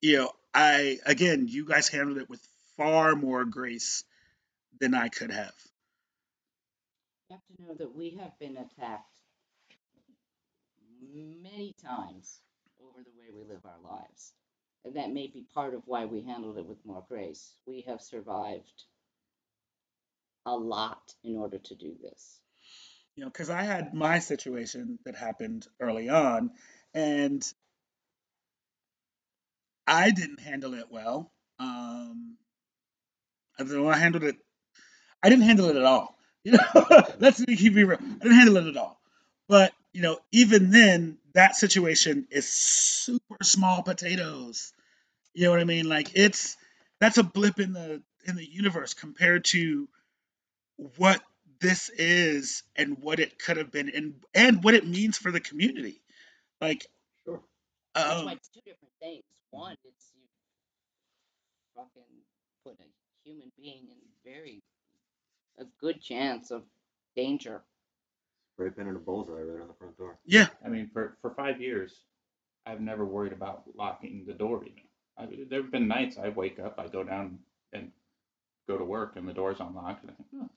[0.01, 2.41] you know, I, again, you guys handled it with
[2.77, 4.03] far more grace
[4.79, 5.53] than I could have.
[7.29, 9.17] You have to know that we have been attacked
[11.13, 12.39] many times
[12.81, 14.33] over the way we live our lives.
[14.87, 17.53] And that may be part of why we handled it with more grace.
[17.67, 18.85] We have survived
[20.45, 22.39] a lot in order to do this.
[23.15, 26.51] you know, because I had my situation that happened early on,
[26.93, 27.43] and
[29.87, 31.33] I didn't handle it well.
[31.59, 32.37] Um,
[33.59, 34.37] I don't know, I handled it.
[35.23, 36.17] I didn't handle it at all.
[36.45, 37.99] You know, let's keep it real.
[38.01, 39.01] I didn't handle it at all.
[39.49, 44.73] But you know, even then, that situation is super small potatoes.
[45.37, 45.87] You know what I mean?
[45.87, 46.57] Like it's
[46.99, 49.87] that's a blip in the in the universe compared to
[50.97, 51.21] what
[51.59, 55.39] this is and what it could have been and and what it means for the
[55.39, 56.01] community.
[56.59, 56.87] Like,
[57.23, 57.39] Sure.
[57.93, 59.21] That's um, why it's two different things.
[59.51, 60.23] One, it's you
[61.75, 62.01] fucking
[62.65, 62.89] put a
[63.23, 64.63] human being in very
[65.59, 66.63] a good chance of
[67.15, 67.61] danger.
[68.55, 70.17] Spray painted a bullseye right on the front door.
[70.25, 71.93] yeah, I mean, for, for five years,
[72.65, 74.86] I've never worried about locking the door even.
[75.17, 77.39] I, there have been nights I wake up, I go down
[77.73, 77.91] and
[78.67, 80.49] go to work, and the door's unlocked, and I think, oh,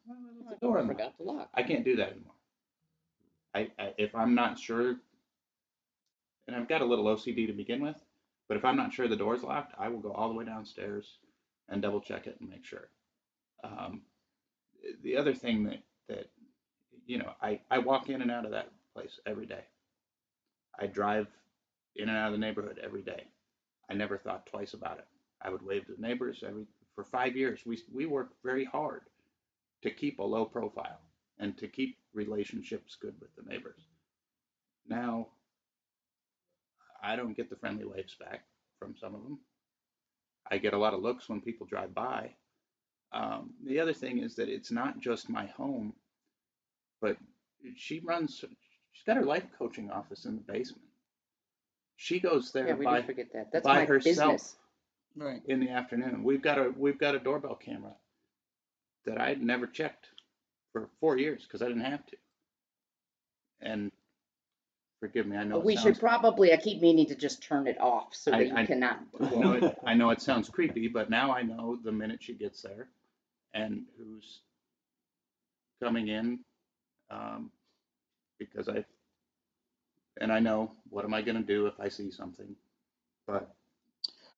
[0.50, 0.98] the door unlocked.
[0.98, 1.48] forgot to lock.
[1.54, 2.34] I can't do that anymore.
[3.54, 4.96] I, I if I'm not sure,
[6.46, 7.96] and I've got a little OCD to begin with,
[8.48, 11.18] but if I'm not sure the door's locked, I will go all the way downstairs
[11.68, 12.88] and double check it and make sure.
[13.64, 14.02] Um,
[15.02, 16.30] the other thing that that
[17.06, 19.64] you know, I I walk in and out of that place every day.
[20.78, 21.26] I drive
[21.96, 23.24] in and out of the neighborhood every day.
[23.90, 25.06] I never thought twice about it.
[25.42, 27.62] I would wave to the neighbors every for five years.
[27.66, 29.02] We we worked very hard
[29.82, 31.00] to keep a low profile
[31.38, 33.82] and to keep relationships good with the neighbors.
[34.88, 35.28] Now,
[37.02, 38.44] I don't get the friendly waves back
[38.78, 39.40] from some of them.
[40.50, 42.34] I get a lot of looks when people drive by.
[43.12, 45.94] Um, the other thing is that it's not just my home.
[47.02, 47.18] but
[47.76, 48.44] she runs.
[48.92, 50.89] She's got her life coaching office in the basement.
[52.02, 53.52] She goes there Yeah, we by forget that.
[53.52, 54.32] That's by my herself.
[54.32, 54.56] business.
[55.16, 55.42] Right.
[55.46, 56.22] in the afternoon.
[56.24, 57.92] We've got a we've got a doorbell camera
[59.04, 60.06] that I had never checked
[60.72, 62.16] for four years because I didn't have to.
[63.60, 63.92] And
[64.98, 67.66] forgive me, I know it we sounds, should probably, I keep meaning to just turn
[67.66, 69.00] it off so I- that you I- cannot.
[69.20, 72.32] I know it, I know it sounds creepy, but now I know the minute she
[72.32, 72.88] gets there
[73.52, 74.40] and who's
[75.82, 76.38] coming in,
[77.10, 77.50] um,
[78.38, 78.84] because I
[80.20, 82.54] and I know what am I going to do if I see something,
[83.26, 83.50] but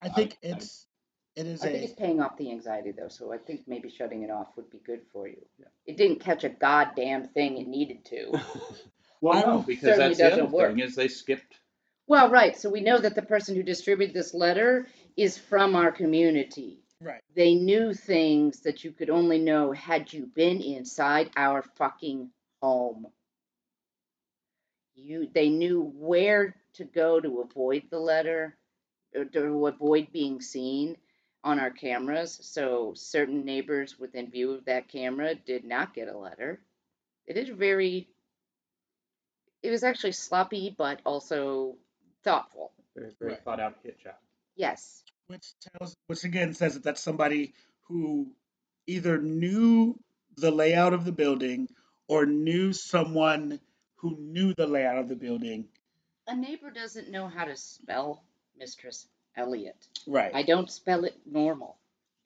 [0.00, 0.86] I think I- I- it's
[1.34, 4.22] it is I think it's paying off the anxiety though, so I think maybe shutting
[4.22, 5.40] it off would be good for you.
[5.58, 5.66] Yeah.
[5.86, 8.32] It didn't catch a goddamn thing it needed to.
[9.22, 10.68] well, I no, um, because that's the other work.
[10.74, 11.58] thing is they skipped.
[12.06, 15.90] Well, right, so we know that the person who distributed this letter is from our
[15.90, 16.82] community.
[17.00, 17.22] right.
[17.34, 22.30] They knew things that you could only know had you been inside our fucking
[22.60, 23.06] home.
[25.04, 28.56] You, they knew where to go to avoid the letter,
[29.14, 30.96] or to avoid being seen
[31.44, 32.38] on our cameras.
[32.42, 36.60] So certain neighbors within view of that camera did not get a letter.
[37.26, 38.08] It is very.
[39.62, 41.76] It was actually sloppy, but also
[42.24, 42.72] thoughtful.
[42.96, 43.44] Very, very Right.
[43.44, 44.14] thought out hit job.
[44.56, 45.04] Yes.
[45.28, 47.54] Which tells which again says that that's somebody
[47.88, 48.32] who
[48.86, 49.98] either knew
[50.36, 51.68] the layout of the building
[52.08, 53.60] or knew someone
[54.02, 55.64] who knew the layout of the building.
[56.26, 58.22] A neighbor doesn't know how to spell
[58.58, 59.06] Mistress
[59.36, 59.76] Elliot.
[60.06, 60.32] Right.
[60.34, 61.76] I don't spell it normal.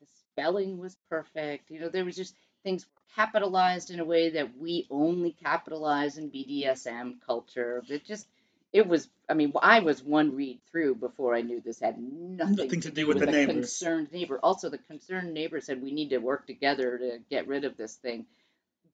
[0.01, 1.71] The spelling was perfect.
[1.71, 2.35] You know, there was just
[2.65, 7.83] things capitalized in a way that we only capitalize in BDSM culture.
[7.89, 8.27] It just,
[8.73, 9.09] it was.
[9.29, 12.91] I mean, I was one read through before I knew this had nothing, Nothing to
[12.91, 13.55] do with the a neighbors.
[13.55, 14.39] concerned neighbor.
[14.43, 17.97] Also, the concerned neighbor said we need to work together to get rid of this
[17.97, 18.27] thing.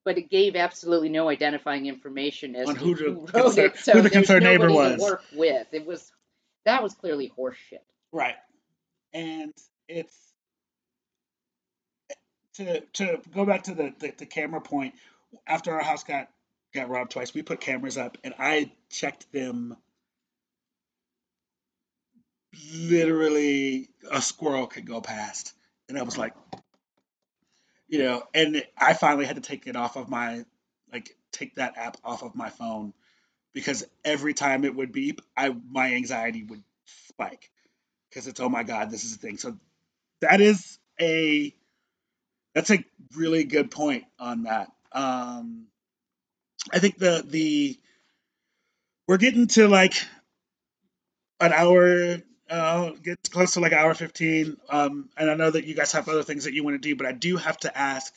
[0.05, 3.77] But it gave absolutely no identifying information as On to who the wrote concern- it,
[3.79, 4.97] so who the concerned neighbor was.
[4.97, 6.11] To work with it was
[6.65, 7.83] that was clearly horseshit.
[8.13, 8.37] Right.
[9.13, 9.53] And
[9.89, 10.17] it's
[12.55, 14.95] to to go back to the, the, the camera point,
[15.47, 16.29] after our house got
[16.75, 19.77] got robbed twice, we put cameras up and I checked them
[22.75, 25.55] literally a squirrel could go past.
[25.89, 26.35] And I was like
[27.93, 30.47] you know, and I finally had to take it off of my
[30.91, 32.95] like take that app off of my phone
[33.53, 37.51] because every time it would beep, I my anxiety would spike
[38.09, 39.37] because it's oh my god, this is a thing.
[39.37, 39.59] So
[40.23, 41.55] that is a
[42.55, 42.83] that's a
[43.15, 44.73] really good point on that.
[44.93, 45.67] Um,
[46.73, 47.79] I think the the
[49.07, 50.03] we're getting to like
[51.41, 54.57] an hour, uh, get close to like hour fifteen.
[54.69, 56.97] Um, and I know that you guys have other things that you want to do,
[56.97, 58.13] but I do have to ask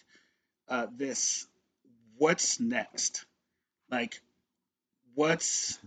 [0.69, 1.47] uh, this:
[2.17, 3.25] What's next?
[3.91, 4.21] Like,
[5.15, 5.79] what's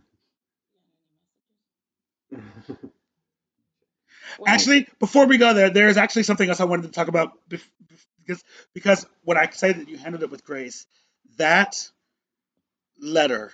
[4.47, 7.33] Actually, before we go there, there is actually something else I wanted to talk about
[7.49, 8.45] because
[8.75, 10.87] because when I say that you handled it with grace,
[11.37, 11.89] that
[13.01, 13.53] letter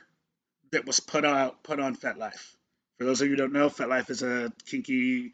[0.72, 2.53] that was put out put on FetLife.
[2.98, 5.32] For those of you who don't know, FetLife is a kinky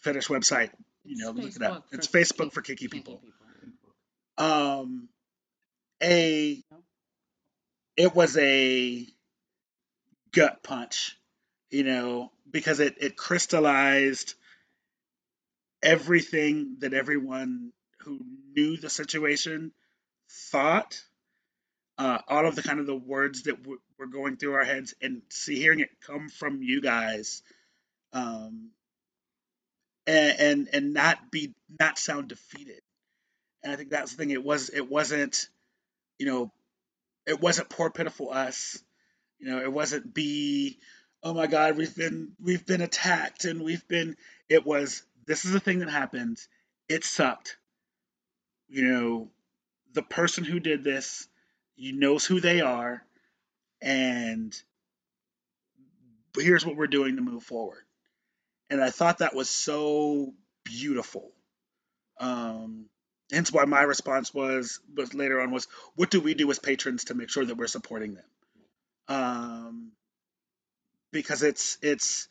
[0.00, 0.70] fetish website.
[1.04, 1.86] You know, look it up.
[1.92, 3.18] It's Facebook for kinky kinky people.
[3.18, 4.46] people.
[4.46, 5.08] Um,
[6.02, 6.62] a
[7.96, 9.06] it was a
[10.32, 11.18] gut punch,
[11.70, 14.34] you know, because it it crystallized
[15.82, 18.20] everything that everyone who
[18.54, 19.72] knew the situation
[20.50, 21.00] thought
[21.98, 24.94] uh, all of the kind of the words that w- were going through our heads
[25.00, 27.42] and see hearing it come from you guys
[28.12, 28.70] um,
[30.08, 32.80] and, and and not be not sound defeated.
[33.62, 34.30] And i think that's the thing.
[34.30, 35.48] It was it wasn't
[36.18, 36.52] you know
[37.26, 38.82] it wasn't poor pitiful us.
[39.38, 40.78] You know it wasn't be
[41.22, 44.16] oh my god we've been we've been attacked and we've been
[44.48, 46.38] it was this is the thing that happened.
[46.88, 47.56] It sucked.
[48.68, 49.28] You know
[49.94, 51.28] the person who did this
[51.76, 53.04] you knows who they are
[53.82, 54.54] and
[56.38, 57.82] here's what we're doing to move forward.
[58.70, 60.32] And i thought that was so
[60.64, 61.32] beautiful.
[62.18, 62.86] Um
[63.32, 67.04] hence why my response was was later on was what do we do as patrons
[67.04, 68.24] to make sure that we're supporting them?
[69.08, 69.92] Um
[71.12, 72.28] because it's it's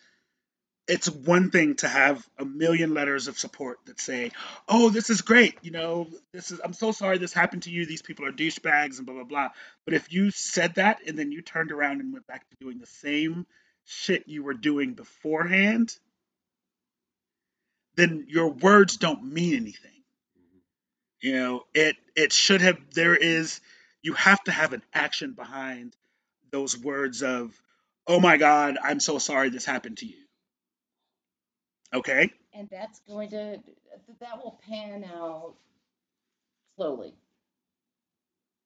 [0.92, 4.32] it's one thing to have a million letters of support that say,
[4.68, 7.86] "Oh, this is great," you know, this is I'm so sorry this happened to you.
[7.86, 9.50] These people are douchebags and blah blah blah.
[9.86, 12.80] But if you said that and then you turned around and went back to doing
[12.80, 13.48] the same
[13.86, 15.96] shit you were doing beforehand,
[17.96, 20.04] then your words don't mean anything.
[20.38, 20.58] Mm-hmm.
[21.22, 23.62] You know, it it should have there is
[24.02, 25.96] you have to have an action behind
[26.52, 27.58] those words of,
[28.08, 30.18] "Oh my God, I'm so sorry this happened to you."
[31.94, 32.32] Okay.
[32.54, 33.58] and that's going to
[34.20, 35.56] that will pan out
[36.76, 37.14] slowly.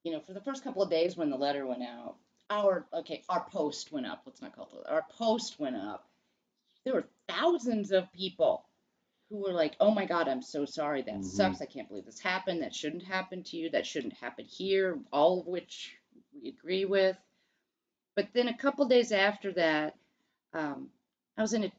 [0.03, 2.15] You know, for the first couple of days when the letter went out,
[2.49, 4.23] our okay, our post went up.
[4.25, 6.07] Let's not call it our post went up.
[6.83, 8.65] There were thousands of people
[9.29, 11.01] who were like, "Oh my God, I'm so sorry.
[11.01, 11.23] That Mhm.
[11.23, 11.61] sucks.
[11.61, 12.61] I can't believe this happened.
[12.61, 13.69] That shouldn't happen to you.
[13.71, 15.97] That shouldn't happen here." All of which
[16.33, 17.17] we agree with.
[18.15, 19.97] But then a couple days after that,
[20.53, 20.91] um,
[21.37, 21.71] I was in a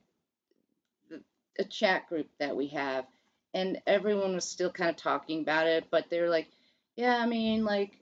[1.59, 3.07] a chat group that we have,
[3.55, 6.49] and everyone was still kind of talking about it, but they're like,
[6.97, 7.99] yeah, I mean, like,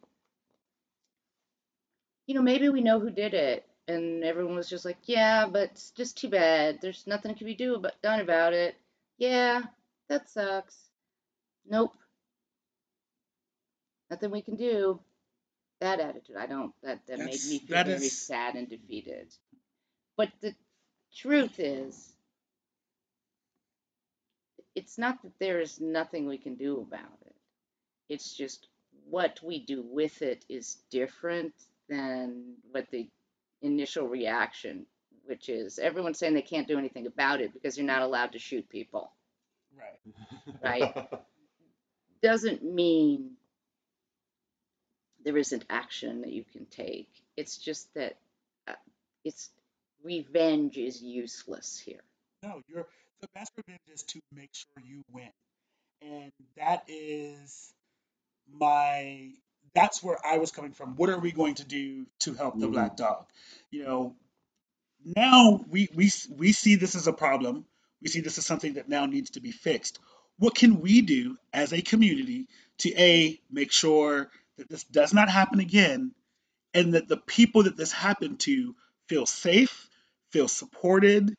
[2.27, 3.67] you know, maybe we know who did it.
[3.87, 6.79] And everyone was just like, yeah, but it's just too bad.
[6.81, 8.77] There's nothing that can be do about, done about it.
[9.19, 9.63] Yeah,
[10.09, 10.75] that sucks.
[11.69, 11.93] Nope.
[14.11, 15.01] Nothing we can do.
[15.81, 19.27] That attitude, I don't, that, that made me feel very is- sad and defeated.
[20.17, 20.55] But the
[21.15, 22.14] truth is,
[24.75, 27.35] it's not that there is nothing we can do about it.
[28.09, 28.69] It's just
[29.09, 31.55] what we do with it is different
[31.89, 33.09] than what the
[33.63, 34.87] initial reaction,
[35.27, 38.39] which is everyone's saying they can't do anything about it because you're not allowed to
[38.39, 39.13] shoot people.
[39.77, 40.83] Right.
[40.83, 41.09] Right.
[42.23, 43.33] Doesn't mean
[45.25, 47.09] there isn't action that you can take.
[47.37, 48.17] It's just that
[48.69, 48.75] uh,
[49.25, 49.51] it's
[50.03, 52.03] revenge is useless here.
[52.43, 52.87] No, you're
[53.25, 55.31] the best revenge is to make sure you win.
[56.03, 57.73] And that is
[58.53, 59.31] my
[59.75, 60.97] that's where I was coming from.
[60.97, 62.73] What are we going to do to help the Mhm.
[62.73, 63.27] black dog?
[63.71, 64.17] You know,
[65.05, 67.67] now we we we see this as a problem.
[68.03, 69.99] We see this as something that now needs to be fixed.
[70.39, 72.49] What can we do as a community
[72.79, 76.15] to a make sure that this does not happen again
[76.75, 78.77] and that the people that this happened to
[79.09, 79.89] feel safe,
[80.31, 81.35] feel supported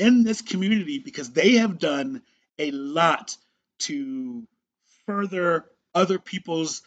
[0.00, 2.22] in this community because they have done
[2.58, 3.36] a lot
[3.80, 4.46] to
[5.06, 6.82] further other people's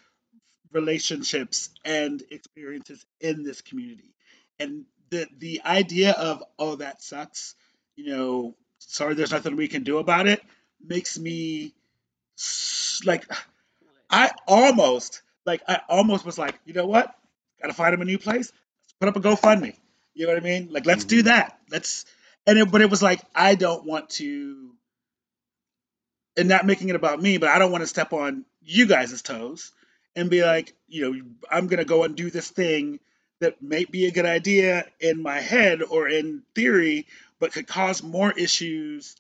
[0.72, 4.16] relationships and experiences in this community.
[4.60, 7.56] And the the idea of oh that sucks,
[7.96, 10.42] you know, sorry there's nothing we can do about it
[10.86, 11.74] makes me
[13.06, 13.26] like
[14.10, 17.16] I almost like I almost was like, you know what?
[17.62, 18.52] Gotta find him a new place.
[18.84, 19.76] Let's put up a GoFundMe.
[20.14, 20.70] You know what I mean?
[20.72, 21.26] Like let's do Mhm.
[21.26, 21.60] that.
[21.72, 22.06] Let's
[22.48, 24.72] and it, but it was like I don't want to
[26.36, 29.22] and not making it about me, but I don't want to step on you guys'
[29.22, 29.72] toes
[30.16, 33.00] and be like, you know, I'm gonna go and do this thing
[33.40, 37.08] that may be a good idea in my head or in theory,
[37.40, 39.16] but could cause more issues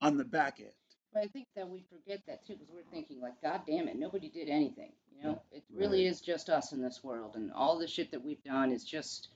[0.00, 0.70] on the back end.
[1.12, 3.96] But I think that we forget that too, because we're thinking like, God damn it,
[3.98, 4.92] nobody did anything.
[5.16, 8.24] You know, it really is just us in this world, and all the shit that
[8.24, 9.28] we've done is just.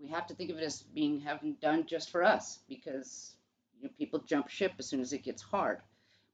[0.00, 3.36] We have to think of it as being having done just for us, because
[3.76, 5.80] you know people jump ship as soon as it gets hard.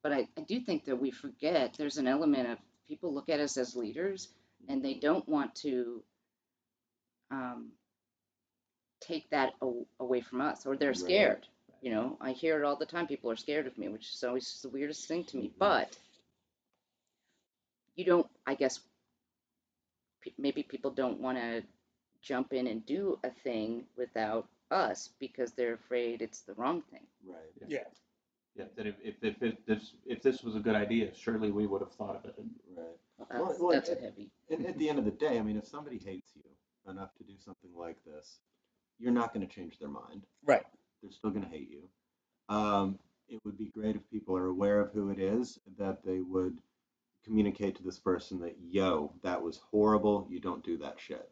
[0.02, 2.58] But I, I do think that we forget there's an element of
[2.88, 4.28] people look at us as leaders,
[4.68, 6.02] and they don't want to
[7.30, 7.72] um,
[9.00, 10.96] take that a- away from us, or they're Right.
[10.98, 11.46] scared.
[11.82, 13.06] You know, I hear it all the time.
[13.06, 15.48] People are scared of me, which is always the weirdest thing to me.
[15.48, 15.58] Mhm.
[15.58, 15.98] But
[17.96, 18.80] you don't, I guess,
[20.38, 21.62] maybe people don't want to
[22.22, 27.06] jump in and do a thing without us because they're afraid it's the wrong thing.
[27.26, 27.38] Right.
[27.68, 27.78] Yeah.
[28.56, 31.66] Yeah, that if, if, if, if this, if this was a good idea, surely we
[31.66, 32.34] would have thought of it.
[32.38, 32.86] And Right.
[33.18, 34.30] That's, Well, well, that's a it- heavy.
[34.50, 36.42] And at the end of the day, I mean, if somebody hates you
[36.90, 38.38] enough to do something like this,
[38.98, 40.22] you're not going to change their mind.
[40.44, 40.64] Right.
[41.02, 41.88] They're still going to hate you.
[42.54, 42.98] Um,
[43.28, 46.58] it would be great if people are aware of who it is, that they would
[47.24, 50.26] communicate to this person that, yo, that was horrible.
[50.28, 51.30] You don't do that shit.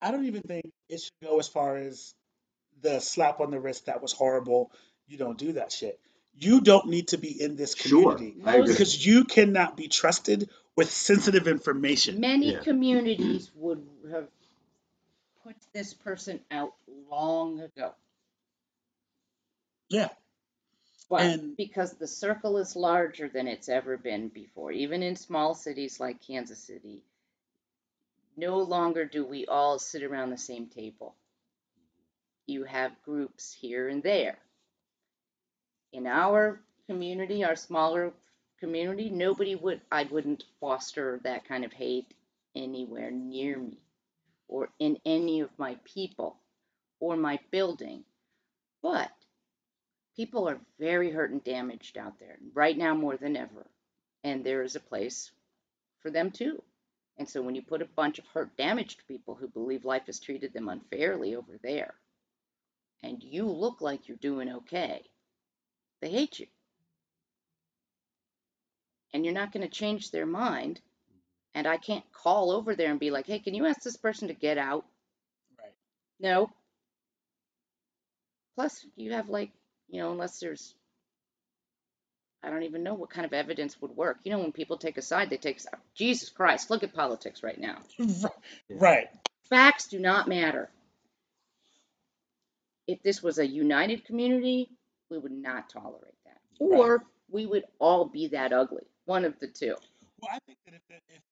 [0.00, 2.14] I don't even think it should go as far as
[2.82, 4.70] the slap on the wrist that was horrible.
[5.08, 5.98] You don't do that shit.
[6.34, 8.68] You don't need to be in this community I agree.
[8.72, 12.20] because you cannot be trusted with sensitive information.
[12.20, 12.60] Many Yeah.
[12.60, 14.28] communities would have
[15.42, 16.74] put this person out
[17.10, 17.92] long ago.
[19.88, 20.10] Yeah.
[21.08, 25.54] But And- because the circle is larger than it's ever been before, even in small
[25.54, 27.02] cities like Kansas City,
[28.38, 31.14] no longer do we all sit around the same table.
[32.46, 34.38] You have groups here and there.
[35.92, 38.12] In our community, our smaller
[38.60, 42.14] community, nobody would, I wouldn't foster that kind of hate
[42.54, 43.76] anywhere near me
[44.46, 46.36] or in any of my people
[47.00, 48.04] or my building.
[48.82, 49.10] But
[50.16, 53.66] people are very hurt and damaged out there right now more than ever
[54.24, 55.30] and there is a place
[56.00, 56.62] for them too
[57.18, 60.20] And so when you put a bunch of hurt, damaged people who believe life has
[60.20, 61.94] treated them unfairly over there,
[63.02, 65.02] and you look like you're doing okay,
[66.00, 66.46] they hate you.
[69.12, 70.80] And you're not going to change their mind.
[70.80, 71.18] Mm-hmm.
[71.54, 74.28] And I can't call over there and be like, hey, can you ask this person
[74.28, 74.84] to get out?
[75.58, 75.72] Right.
[76.20, 76.50] No.
[78.54, 79.50] Plus, you have like,
[79.88, 80.74] you know, unless there's,
[82.42, 84.18] I don't even know what kind of evidence would work.
[84.24, 85.76] You know, when people take a side, they take a side.
[85.94, 87.78] Jesus Christ, look at politics right now.
[88.70, 89.08] Right.
[89.48, 90.68] Facts do not matter.
[92.86, 94.70] If this was a united community,
[95.10, 96.38] we would not tolerate that.
[96.60, 98.84] Or we would all be that ugly.
[99.06, 99.74] One of the two.
[100.20, 101.22] Well, I think that if, that if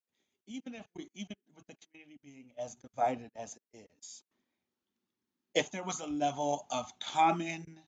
[0.46, 4.22] even if we even with the community being as divided as it is,
[5.54, 7.78] if there was a level of common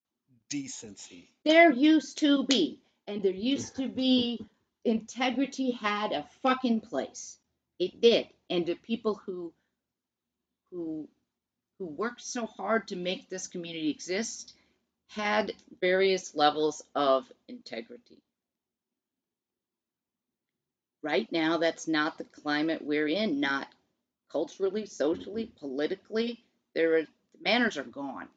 [0.51, 4.47] decency, There used to be, and there used to be,
[4.85, 7.39] integrity had a fucking place.
[7.79, 9.53] It did, and the people who,
[10.71, 11.09] who,
[11.79, 14.55] who worked so hard to make this community exist,
[15.09, 18.19] had various levels of integrity.
[21.03, 23.41] Right now, that's not the climate we're in.
[23.41, 23.69] Not
[24.31, 26.45] culturally, socially, politically.
[26.75, 27.09] There are the
[27.41, 28.29] manners are gone.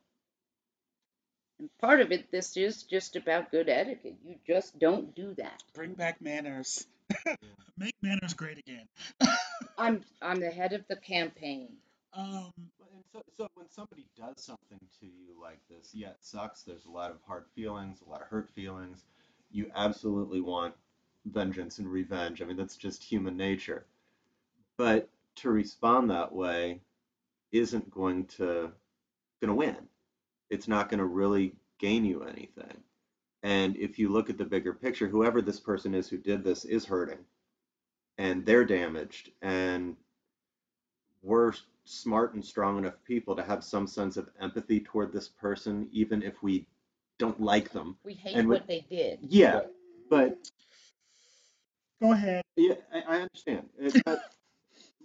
[1.62, 4.18] And part of it, this is just about good etiquette.
[4.26, 5.64] You just don't do that.
[5.76, 6.88] bring back manners,
[7.78, 8.88] make manners great again.
[9.78, 11.70] I'm I'm the head of the campaign.
[12.14, 12.52] um,
[12.94, 16.64] And so, so when somebody does something to you like this, yeah, it sucks.
[16.64, 19.06] There's a lot of hard feelings, a lot of hurt feelings.
[19.52, 20.76] You absolutely want
[21.26, 22.42] vengeance and revenge.
[22.42, 23.86] I mean, that's just human nature.
[24.78, 26.82] But to respond that way
[27.52, 28.72] isn't going to
[29.42, 29.78] going to win.
[30.52, 32.78] It's not going to really gain you anything.
[33.42, 36.66] And if you look at the bigger picture, whoever this person is who did this
[36.66, 37.18] is hurting,
[38.20, 39.96] and they're damaged, and
[41.24, 41.54] we're
[41.86, 46.22] smart and strong enough people to have some sense of empathy toward this person, even
[46.22, 46.68] if we
[47.18, 47.98] don't like them.
[48.04, 49.20] We hate And what with- they did.
[49.22, 49.62] Yeah,
[50.10, 50.38] but
[52.02, 52.44] go ahead.
[52.58, 53.70] yeah, I, I understand.
[53.80, 54.22] It, but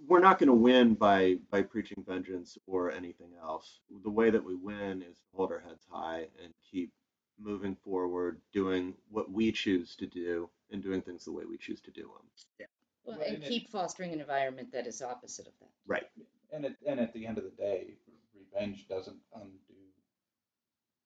[0.07, 3.81] we're not going to win by by preaching vengeance or anything else.
[4.05, 6.93] The way that we win is to hold our heads high and keep
[7.39, 11.81] moving forward, doing what we choose to do, and doing things the way we choose
[11.83, 12.69] to do them.
[13.05, 15.71] Well, Right, and and it- keep fostering an environment that is opposite of that.
[15.87, 16.09] Right.
[16.53, 17.95] And at, and at the end of the day,
[18.35, 19.75] revenge doesn't undo.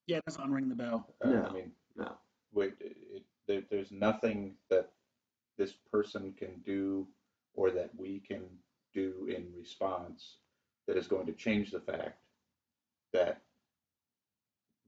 [0.07, 1.07] Yeah, it doesn't unring the bell.
[1.25, 2.17] Uh, I mean, No.
[2.53, 4.91] wait, it, it, there, there's nothing that
[5.59, 7.07] this person can do
[7.55, 8.43] or that we can
[8.95, 10.37] do in response
[10.87, 12.19] that is going to change the fact
[13.13, 13.41] that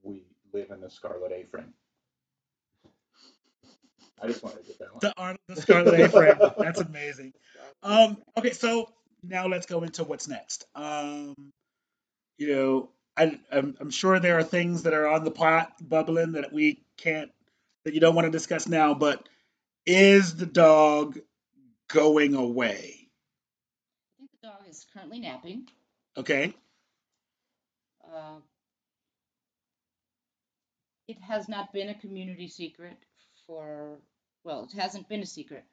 [0.02, 0.22] we
[0.52, 1.72] live in the scarlet A-frame.
[4.22, 5.00] I just wanted to get that one.
[5.00, 6.36] The art, the Scarlet A-frame.
[6.56, 7.32] That's amazing.
[7.82, 8.88] Um, okay, so
[9.24, 10.64] now let's go into what's next.
[10.76, 11.34] Um,
[12.38, 16.32] you know, I, I'm, I'm sure there are things that are on the pot bubbling
[16.32, 17.32] that we can't,
[17.84, 18.94] that you don't want to discuss now.
[18.94, 19.28] But
[19.86, 21.18] is the dog
[21.90, 23.08] going away?
[24.14, 25.68] I think the dog is currently napping.
[26.16, 26.54] Okay,
[28.04, 28.40] Uh,
[31.08, 32.96] it has not been a community secret
[33.46, 33.98] for,
[34.44, 35.64] well, it hasn't been a secret.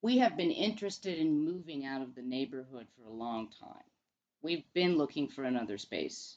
[0.00, 3.84] We have been interested in moving out of the neighborhood for a long time.
[4.42, 6.36] We've been looking for another space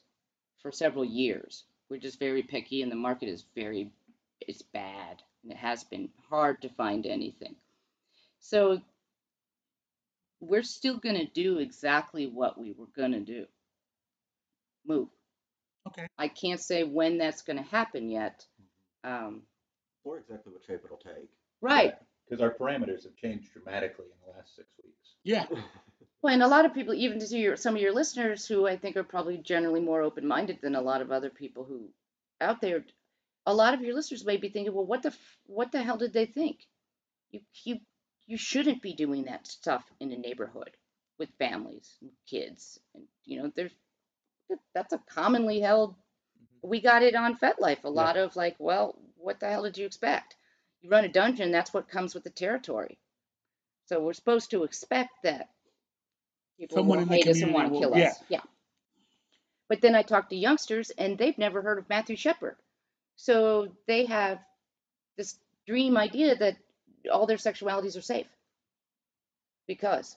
[0.61, 1.63] for several years.
[1.89, 3.91] We're just very picky, and the market is very,
[4.41, 7.55] it's bad, and it has been hard to find anything.
[8.39, 8.81] So
[10.47, 13.45] we're still going to do exactly what we were going to do
[14.85, 15.09] move.
[15.87, 16.07] okay.
[16.17, 18.45] I can't say when that's going to happen yet.
[19.03, 19.41] Um,
[20.03, 21.29] Or exactly what shape it'll take.
[21.61, 21.95] right.
[22.27, 25.09] Because our parameters have changed dramatically in the last six weeks.
[25.23, 25.45] Yeah,
[26.23, 28.77] Well, and a lot of people, even to your, some of your listeners, who I
[28.77, 31.89] think are probably generally more open-minded than a lot of other people who
[32.41, 32.83] out there,
[33.45, 35.13] a lot of your listeners may be thinking, well, what the
[35.45, 36.61] what the hell did they think?
[37.29, 37.77] You you
[38.27, 40.71] you shouldn't be doing that stuff in a neighborhood
[41.19, 43.71] with families and kids, and you know, there's
[44.73, 45.91] that's a commonly held.
[45.91, 46.69] Mm-hmm.
[46.69, 47.83] We got it on FetLife.
[47.83, 50.35] A lot of like, well, what the hell did you expect?
[50.81, 52.99] You run a dungeon, that's what comes with the territory.
[53.87, 55.49] So we're supposed to expect that
[56.59, 58.09] people Someone will in the hate us and want to will- kill yeah.
[58.09, 58.23] us.
[58.29, 58.41] Yeah.
[59.67, 62.55] But then I talk to youngsters and they've never heard of Matthew Shepard.
[63.15, 64.39] So they have
[65.17, 66.57] this dream idea that
[67.11, 68.27] all their sexualities are safe.
[69.67, 70.15] Because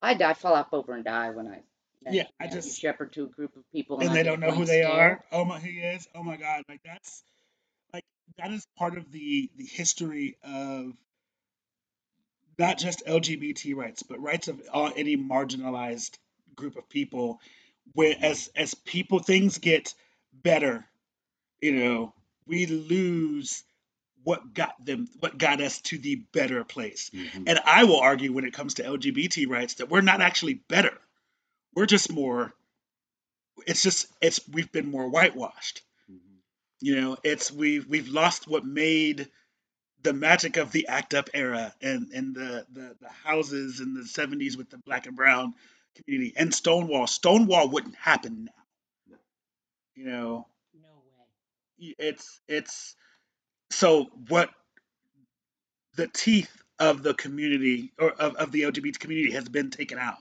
[0.00, 1.62] I die, fall off over and die when I
[2.10, 4.64] Yeah, I just- Shepard to a group of people and I they don't know who
[4.64, 5.24] they are.
[5.32, 6.06] Oh my, he is.
[6.14, 6.62] Oh my God!
[6.68, 7.22] Like that's
[7.92, 8.04] like
[8.36, 10.92] that is part of the the history of
[12.58, 16.16] not just LGBT rights, but rights of all, any marginalized
[16.54, 17.40] group of people.
[17.94, 19.94] Where as as people things get
[20.32, 20.84] better,
[21.60, 22.14] you know,
[22.46, 23.64] we lose
[24.24, 27.10] what got them, what got us to the better place.
[27.10, 27.44] Mhm.
[27.46, 30.96] And I will argue when it comes to LGBT rights that we're not actually better.
[31.74, 32.52] We're just more.
[33.66, 35.82] It's just it's we've been more whitewashed.
[36.10, 36.18] Mhm.
[36.80, 39.28] You know, it's we've we've lost what made
[40.02, 44.02] the magic of the ACT UP era and and the the, the houses in the
[44.02, 45.54] 70s with the black and brown
[45.96, 47.06] community and Stonewall.
[47.08, 49.16] Stonewall wouldn't happen now.
[49.96, 50.46] You know,
[50.80, 51.02] No
[51.78, 51.94] way.
[51.98, 52.94] it's it's
[53.70, 54.50] so what
[55.96, 60.18] the teeth of the community or of, of the LGBT community has been taken out.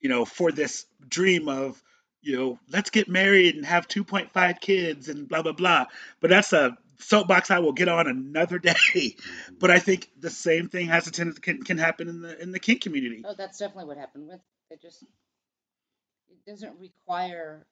[0.00, 1.82] You know, for this dream of
[2.22, 5.86] you know, let's get married and have 2.5 kids and blah blah blah.
[6.20, 8.72] But that's a soapbox I will get on another day.
[8.72, 9.58] Mhm.
[9.58, 12.50] But I think the same thing has a tendency can, can happen in the in
[12.50, 13.22] the kink community.
[13.26, 14.40] Oh, that's definitely what happened with
[14.70, 14.80] it.
[14.80, 17.66] Just it doesn't require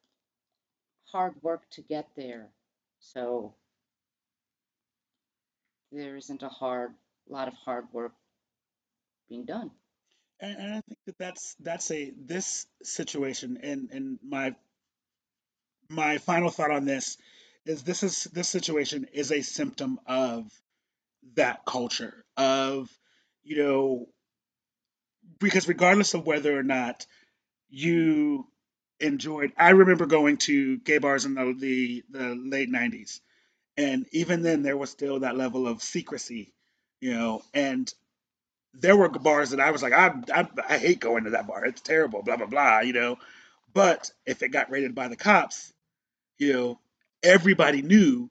[1.07, 2.49] hard work to get there,
[3.01, 3.55] so
[5.93, 6.93] there isn't a hard
[7.29, 8.13] lot of hard work
[9.29, 9.71] being done.
[10.41, 14.55] And, and I think that that's that's a this situation and and my
[15.89, 17.17] my final thought on this
[17.65, 20.51] is this is this situation is a symptom of
[21.35, 22.91] that culture of
[23.45, 24.07] you know
[25.39, 27.07] because regardless of whether or not
[27.69, 28.47] you
[28.99, 33.21] enjoyed I remember going to gay bars in the the, the late 90s
[33.77, 36.53] and even then there was still that level of secrecy
[37.01, 37.93] you know and
[38.75, 41.65] there were bars that I was like I, I I hate going to that bar.
[41.65, 43.19] It's terrible blah blah blah you know.
[43.75, 45.73] But if it got raided by the cops
[46.39, 46.79] you know
[47.23, 48.31] everybody knew.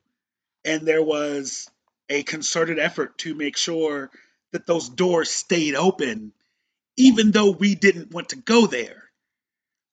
[0.64, 1.70] And there was
[2.10, 4.12] a concerted effort to make sure
[4.52, 6.34] that those doors stayed open
[6.98, 9.04] even though we didn't want to go there.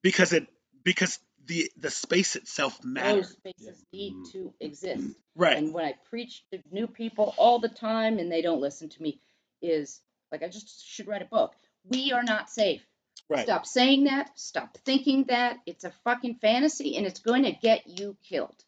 [0.02, 0.46] Because it
[0.84, 1.18] because
[1.48, 3.28] the the space itself matters.
[3.28, 4.32] Those spaces need Mm.
[4.32, 5.16] to exist.
[5.36, 8.88] right And when I preach to new people all the time and they don't listen
[8.90, 9.20] to me,
[9.62, 10.00] is
[10.32, 11.54] like I just should write a book.
[11.90, 12.82] We are not safe.
[13.28, 14.38] right Stop saying that.
[14.38, 15.58] Stop thinking that.
[15.66, 18.64] It's a fucking fantasy and it's going to get you killed.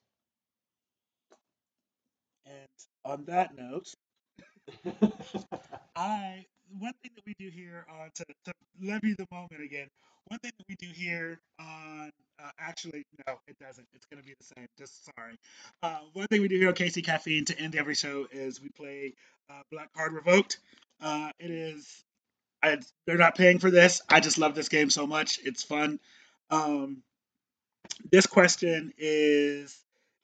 [2.47, 2.69] and
[3.05, 3.93] on that note
[5.97, 6.47] I
[6.79, 9.89] one thing that we do here on to, to levy the moment again.
[10.27, 12.11] One thing that we do here on
[12.43, 13.87] uh, actually no, it doesn't.
[13.95, 14.67] It's gonna be the same.
[14.79, 15.37] Just sorry.
[15.83, 18.69] Uh, one thing we do here on KC Caffeine to end every show is we
[18.71, 19.15] play
[19.51, 20.59] uh, Black Card Revoked.
[21.03, 22.05] Uh, it is
[22.63, 24.03] I, they're not paying for this.
[24.09, 25.39] I just love this game so much.
[25.43, 25.99] It's fun.
[26.51, 27.03] Um,
[28.11, 29.77] this question is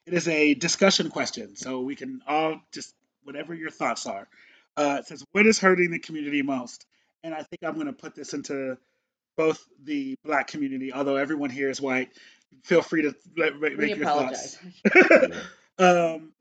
[0.07, 2.95] it is a discussion question, so we can all just
[3.25, 4.29] whatever your thoughts are.
[4.77, 6.87] Uh, it says, "What is hurting the community most?"
[7.23, 8.79] And I think I'm going to put this into
[9.37, 12.11] both the black community, although everyone here is white.
[12.65, 14.57] Feel free to let, make We your apologize.
[14.57, 15.37] thoughts.
[15.79, 16.33] um,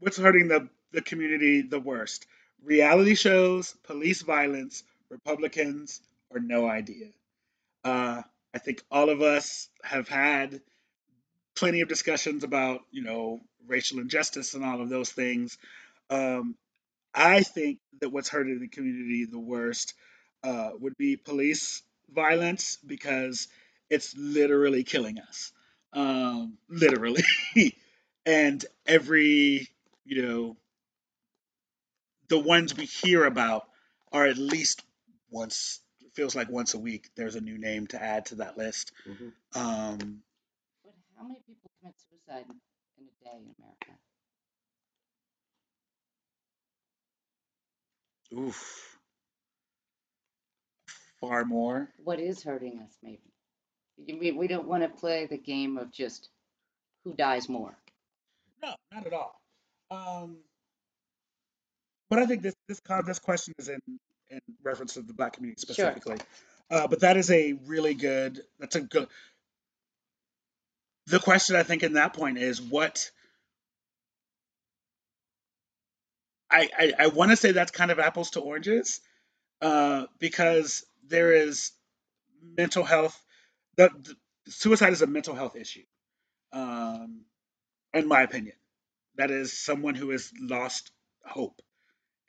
[0.00, 2.26] what's hurting the the community the worst?
[2.62, 6.00] Reality shows, police violence, Republicans,
[6.30, 7.08] or no idea.
[7.84, 8.22] Uh,
[8.54, 10.60] I think all of us have had
[11.56, 15.58] plenty of discussions about you know racial injustice and all of those things.
[16.10, 16.56] Um,
[17.14, 19.94] I think that what's hurting the community the worst
[20.42, 21.82] uh, would be police
[22.12, 23.48] violence because
[23.90, 25.52] it's literally killing us,
[25.92, 27.24] um, literally,
[28.26, 29.68] and every
[30.04, 30.56] you know
[32.28, 33.68] the ones we hear about
[34.12, 34.82] are at least
[35.30, 35.80] once
[36.14, 39.32] feels like once a week there's a new name to add to that list Mhm.
[39.54, 40.22] um
[40.84, 42.60] But how many people commit suicide in
[42.98, 43.98] in a day in America?
[48.36, 48.98] Oof
[51.20, 53.20] far more What is hurting us, maybe?
[54.06, 56.28] You- We, we don't want to play the game of just
[57.04, 57.76] who dies more.
[58.62, 59.40] no not at all
[59.90, 60.38] um
[62.10, 63.78] but i think this this this question is in
[64.30, 65.74] in reference to the black community Sure.
[65.74, 66.18] specifically
[66.70, 69.08] uh but that is a really good that's a good
[71.06, 73.10] the question i think in that point is what
[76.50, 79.00] I, I, I want to say that's kind of apples to oranges
[79.60, 81.72] uh, because there is
[82.56, 83.20] mental health.
[83.76, 84.14] The, the
[84.50, 85.84] suicide is a mental health issue,
[86.52, 87.22] um,
[87.92, 88.56] in my opinion.
[89.16, 90.90] That is someone who has lost
[91.24, 91.62] hope,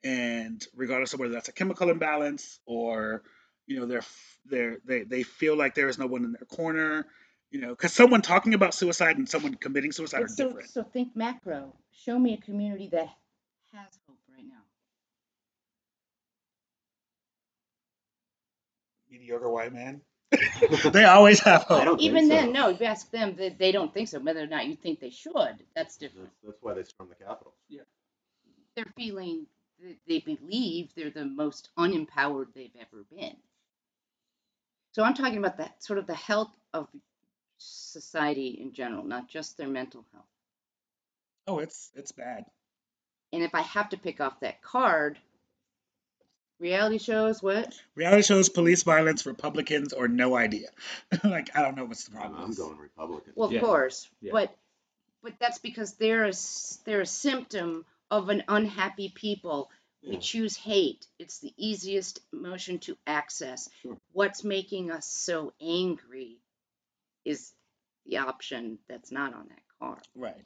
[0.04, 3.24] and regardless of whether that's a chemical imbalance or
[3.66, 4.06] you know they're
[4.46, 7.08] they're they they feel like there is no one in their corner.
[7.52, 10.70] You know, because someone talking about suicide and someone committing suicide are so, different.
[10.70, 11.74] so think macro.
[11.92, 13.08] Show me a community that
[13.72, 14.62] has hope right now.
[19.20, 20.02] Mediocre white man.
[20.92, 21.82] they always have hope.
[21.82, 22.36] I don't Even so.
[22.36, 22.70] then, no.
[22.70, 24.20] If you ask them, they, they don't think so.
[24.20, 26.30] Whether or not you think they should, that's different.
[26.44, 27.54] That's, that's why they stormed the Capitol.
[28.76, 29.46] They're feeling
[30.08, 33.36] they believe they're the most unempowered they've ever been.
[34.94, 36.88] So I'm talking about that sort of the health of
[37.58, 40.26] society in general, not just their mental health.
[41.48, 42.46] Oh, it's it's bad.
[43.34, 45.18] And if I have to pick off that card,
[46.60, 47.74] reality shows, what?
[47.96, 50.70] Reality shows, police violence, Republicans, or no idea.
[51.24, 52.42] like I don't know what's the problem.
[52.42, 52.58] I'm is.
[52.58, 53.34] going Republican.
[53.36, 53.60] Well, of Yeah.
[53.62, 54.32] course, Yeah.
[54.34, 54.56] but
[55.24, 59.70] but that's because they're a s- they're a symptom of an unhappy people.
[60.08, 61.08] We choose hate.
[61.18, 63.70] It's the easiest emotion to access.
[63.82, 63.98] Sure.
[64.14, 66.38] What's making us so angry
[67.26, 67.52] is
[68.06, 70.08] the option that's not on that card.
[70.16, 70.46] Right.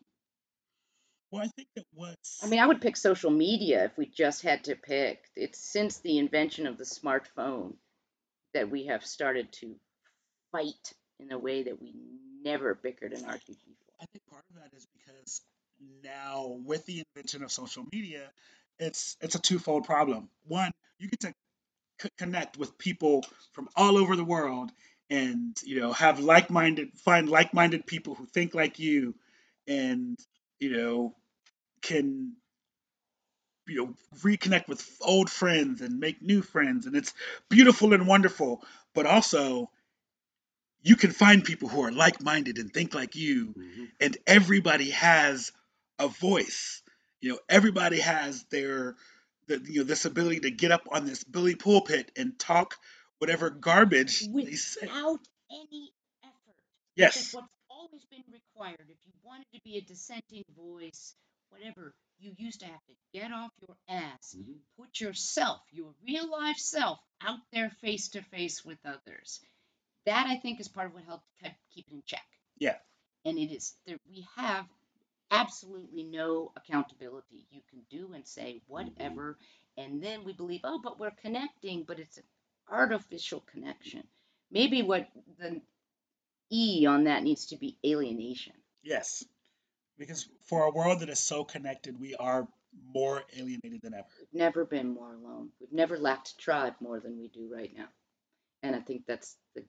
[1.32, 4.42] Well, I think that what's I mean, I would pick social media if we just
[4.42, 5.24] had to pick.
[5.36, 7.74] It's since the invention of the smartphone
[8.54, 9.76] that we have started to
[10.52, 11.94] fight in a way that we
[12.44, 13.96] never bickered and argued before.
[14.02, 15.42] I think part of that is because
[16.04, 18.32] now with the invention of social media,
[18.80, 20.30] it's it's a twofold problem.
[20.48, 21.34] One, you get to
[22.02, 24.72] c- connect with people from all over the world,
[25.10, 29.16] and you know have like-minded, find like-minded people who think like you,
[29.68, 30.18] and
[30.60, 31.16] you know
[31.82, 32.34] can
[33.68, 37.14] you know reconnect with old friends and make new friends, and it's
[37.50, 38.64] beautiful and wonderful.
[38.94, 39.70] But also,
[40.82, 43.92] you can find people who are like-minded and think like you, Mhm.
[44.00, 45.52] and everybody has
[46.00, 46.82] a voice.
[47.22, 48.96] You know, everybody has their,
[49.48, 52.78] the, you know, this ability to get up on this Billy pulpit and talk
[53.18, 54.82] whatever garbage they say.
[54.88, 55.20] Without
[55.52, 55.92] any
[56.24, 56.56] effort.
[56.96, 61.16] Yes, Because what's always been required, if you wanted to be a dissenting voice,
[61.50, 64.60] whatever, you used to have to get off your ass, Mhm.
[64.78, 69.42] put yourself, your real life self, out there face to face with others.
[70.06, 71.26] That I think is part of what helped
[71.72, 72.26] keep it in check.
[72.58, 72.80] Yeah.
[73.26, 74.68] And it is there we have
[75.32, 77.48] absolutely no accountability.
[77.52, 79.38] You can do and say whatever,
[79.78, 82.24] and then we believe, oh, but we're connecting, but it's an
[82.68, 84.08] artificial connection.
[84.52, 85.62] Maybe what the
[86.52, 88.54] E on that needs to be alienation.
[88.84, 89.24] yes.
[90.00, 92.48] Because for a world that is so connected, we are
[92.96, 94.08] more alienated than ever.
[94.20, 95.50] We've never been more alone.
[95.60, 97.88] We've never lacked a tribe more than we do right now.
[98.64, 99.64] And I think that's the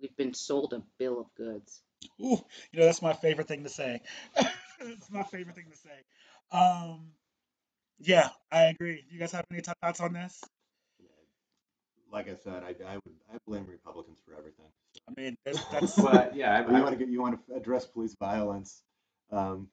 [0.00, 1.82] we've been sold a bill of goods.
[2.20, 2.38] Ooh,
[2.72, 4.02] you know, that's my favorite thing to say.
[4.34, 6.58] that's my favorite thing to say.
[6.58, 7.12] Um,
[7.98, 9.04] yeah, I agree.
[9.10, 10.40] You guys have any thoughts on this?
[12.12, 14.66] Like I said, I, I would I blame Republicans for everything.
[15.08, 18.14] I mean, there's, that's But yeah, you I, want to you want to address police
[18.18, 18.82] violence.
[19.32, 19.68] Um,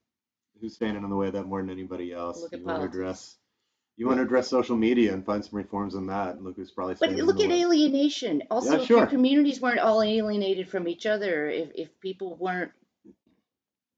[0.61, 2.41] who's standing in the way of that more than anybody else?
[2.41, 3.35] Look at you want to address
[3.95, 6.35] you want to address social media and find some reforms on that.
[6.35, 7.61] And look who's probably But standing in look the at way.
[7.61, 8.43] alienation.
[8.49, 12.71] Also, Yeah, if your communities weren't all alienated from each other, if, if people weren't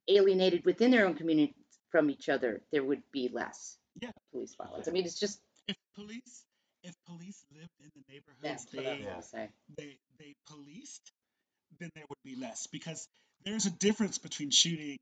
[0.10, 1.56] alienated within their own community
[1.91, 4.11] from each other, there would be less Yeah.
[4.34, 4.88] police violence.
[4.88, 6.45] I mean, it's just if police
[6.84, 9.49] if police lived in the neighborhoods that's what I was they, gonna say.
[9.77, 11.11] they they policed,
[11.80, 13.07] then there would be less because
[13.45, 14.98] there's a difference between shooting,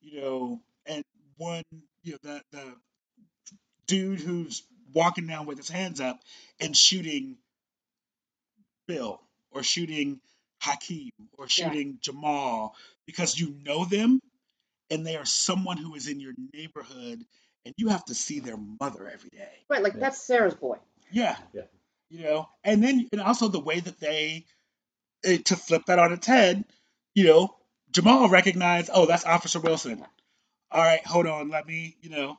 [0.00, 0.60] you know,
[0.90, 1.04] and
[1.36, 1.62] one,
[2.02, 2.74] you know, the the
[3.86, 4.62] dude who's
[4.92, 6.20] walking down with his hands up
[6.60, 7.36] and shooting
[8.86, 10.20] Bill or shooting
[10.60, 12.74] Hakeem or shooting Jamal
[13.06, 14.20] because you know them
[14.90, 17.24] and they are someone who is in your neighborhood
[17.64, 19.52] and you have to see their mother every day.
[19.68, 20.00] Right, like Yeah.
[20.00, 20.78] that's Sarah's boy.
[21.10, 21.36] Yeah.
[21.52, 21.62] Yeah.
[22.10, 24.44] You know, and then and also the way that they
[25.24, 26.64] eh, to flip that on its head,
[27.14, 27.56] you know,
[27.92, 30.04] Jamal recognized, oh, that's Officer Wilson.
[30.72, 32.38] All right, hold on, let me, you know,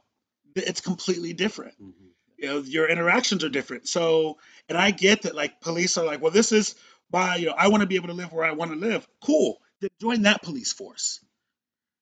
[0.55, 1.73] it's completely different.
[1.81, 1.93] Mhm.
[2.37, 3.87] You know, your interactions are different.
[3.87, 4.37] So,
[4.69, 6.75] and I get that like police are like, well, this is
[7.11, 9.07] my, you know, I want to be able to live where I want to live.
[9.23, 9.61] Cool.
[9.81, 11.19] Then join that police force.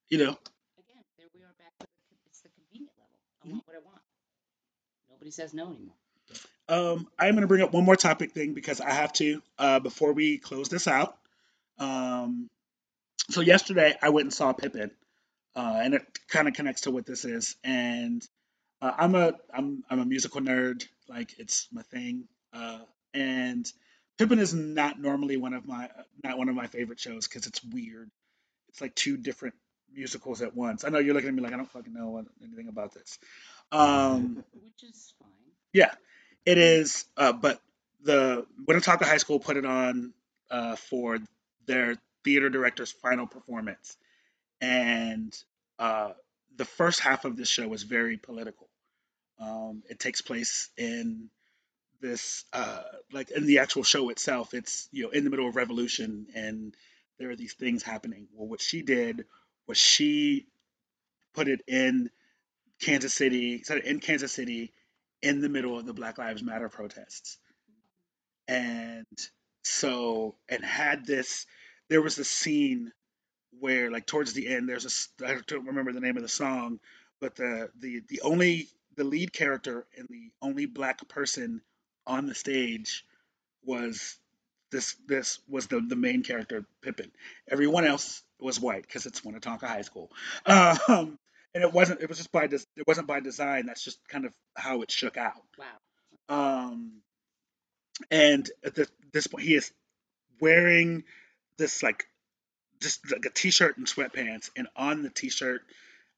[0.10, 0.30] You know,
[0.80, 3.20] Again, there we are back to the it's the convenient level.
[3.44, 3.52] I Mhm.
[3.54, 4.02] want what I want.
[5.10, 5.96] Nobody says no anymore.
[6.70, 9.80] Um, I'm going to bring up one more topic thing because I have to uh,
[9.80, 11.18] before we close this out.
[11.80, 12.48] Um,
[13.30, 14.92] so yesterday I went and saw Pippin,
[15.60, 17.58] uh, and it kind of connects to what this is.
[17.66, 18.26] And
[18.82, 22.30] uh, I'm a I'm I'm a musical nerd, like it's my thing.
[22.54, 22.80] Uh,
[23.14, 23.70] and
[24.18, 25.90] Pippin is not normally one of my
[26.24, 28.10] not one of my favorite shows because it's weird.
[28.70, 29.56] It's like two different
[29.94, 30.86] musicals at once.
[30.86, 33.20] I know you're looking at me like I don't fucking know anything about this.
[33.74, 35.30] Um, Which is fine.
[35.74, 35.92] yeah,
[36.46, 37.04] it is.
[37.18, 37.60] Uh, but
[38.04, 40.14] the Winnetonka High School put it on
[40.50, 41.20] uh, for
[41.66, 43.98] their theater director's final performance,
[44.62, 45.38] and
[45.80, 46.12] uh,
[46.58, 48.68] the first half of this show is very political.
[49.40, 51.30] Um, it takes place in
[52.02, 52.82] this uh
[53.12, 54.54] like in the actual show itself.
[54.54, 56.76] It's you know in the middle of revolution and
[57.18, 58.28] there are these things happening.
[58.34, 59.26] Well what she did
[59.68, 60.48] was she
[61.34, 62.10] put it in
[62.82, 64.74] kansas city set it in kansas city
[65.22, 67.38] in the middle of the black lives matter protests.
[68.48, 69.06] And
[69.64, 71.46] so and had this
[71.90, 72.92] there was a scene
[73.60, 74.86] where like towards the end there's
[75.20, 76.80] a i don't remember the name of the song
[77.20, 81.62] but the the the only the lead character and the only black person
[82.06, 83.06] on the stage
[83.64, 84.18] was
[84.72, 87.12] this this was the the main character Pippin.
[87.50, 90.12] Everyone else was white because it's Winnetonka High School,
[90.46, 91.18] um,
[91.54, 92.02] and it wasn't.
[92.02, 93.66] It was just by des- it wasn't by design.
[93.66, 95.44] That's just kind of how it shook out.
[95.58, 95.66] Wow.
[96.30, 97.02] Um,
[98.12, 99.72] and at the, this point, he is
[100.40, 101.04] wearing
[101.58, 102.06] this like
[102.82, 105.62] just like a t-shirt and sweatpants, and on the t-shirt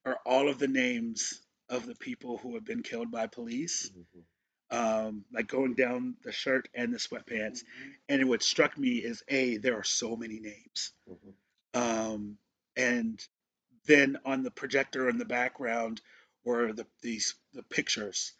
[0.06, 4.24] are all of the names of the people who have been killed by police Mhm.
[4.72, 7.64] um, like going down the shirt and the sweatpants.
[8.10, 11.36] And what struck me is a there are so many names, Mhm.
[11.74, 12.38] um,
[12.76, 13.26] and
[13.86, 16.02] then on the projector in the background
[16.44, 18.34] were the these the pictures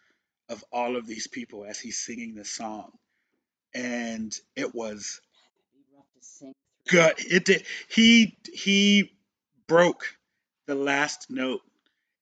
[0.50, 2.98] of all of these people as he's singing the song,
[3.74, 6.54] and it was That'd be rough to sing
[6.88, 7.14] good.
[7.18, 7.64] It did.
[7.90, 9.12] He he
[9.68, 10.06] broke
[10.68, 11.62] the last note,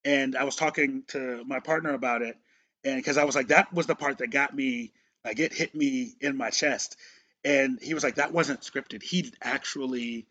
[0.06, 2.38] and I was talking to my partner about it,
[2.84, 4.92] and because I was like, that was the part that got me.
[5.26, 6.98] Like it hit me in my chest,
[7.44, 9.04] and he was like, that wasn't scripted.
[9.04, 10.28] He actually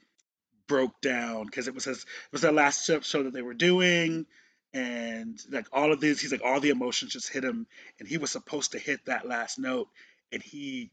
[0.67, 4.27] broke down because it was his it was their last show that they were doing.
[4.75, 7.67] And like all of these, he's like all the emotions just hit him,
[7.99, 9.89] and he was supposed to hit that last note,
[10.33, 10.91] and he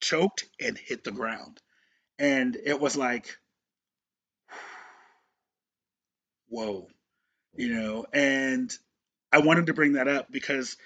[0.00, 1.60] choked and hit the ground
[2.18, 3.38] and it was like
[6.48, 6.88] whoa
[7.58, 8.06] you know?
[8.12, 8.72] And
[9.30, 10.78] i wanted to bring that up because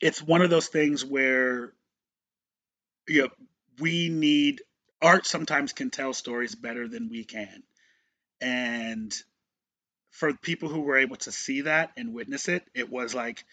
[0.00, 1.72] it's one of those things where
[3.06, 3.28] you know
[3.78, 4.62] we need
[5.02, 7.62] art sometimes can tell stories better than we can.
[8.40, 9.14] And
[10.10, 13.44] for people who were able to see that and witness it it was like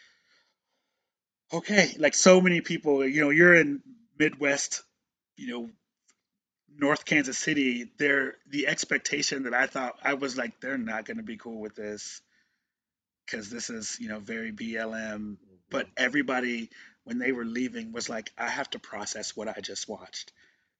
[1.52, 3.82] okay like so many people you know you're in
[4.18, 4.82] midwest
[5.36, 5.70] you know
[6.78, 11.18] North Kansas City, there the expectation that I thought I was like they're not going
[11.18, 12.22] to be cool with this
[13.26, 15.38] because this is you know very BLM.
[15.70, 15.94] But mm-hmm.
[15.98, 16.70] everybody
[17.04, 20.32] when they were leaving was like I have to process what I just watched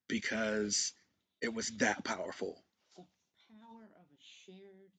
[0.08, 0.94] because
[1.42, 2.62] it was that powerful.
[2.96, 3.04] The
[3.60, 4.92] power of a shared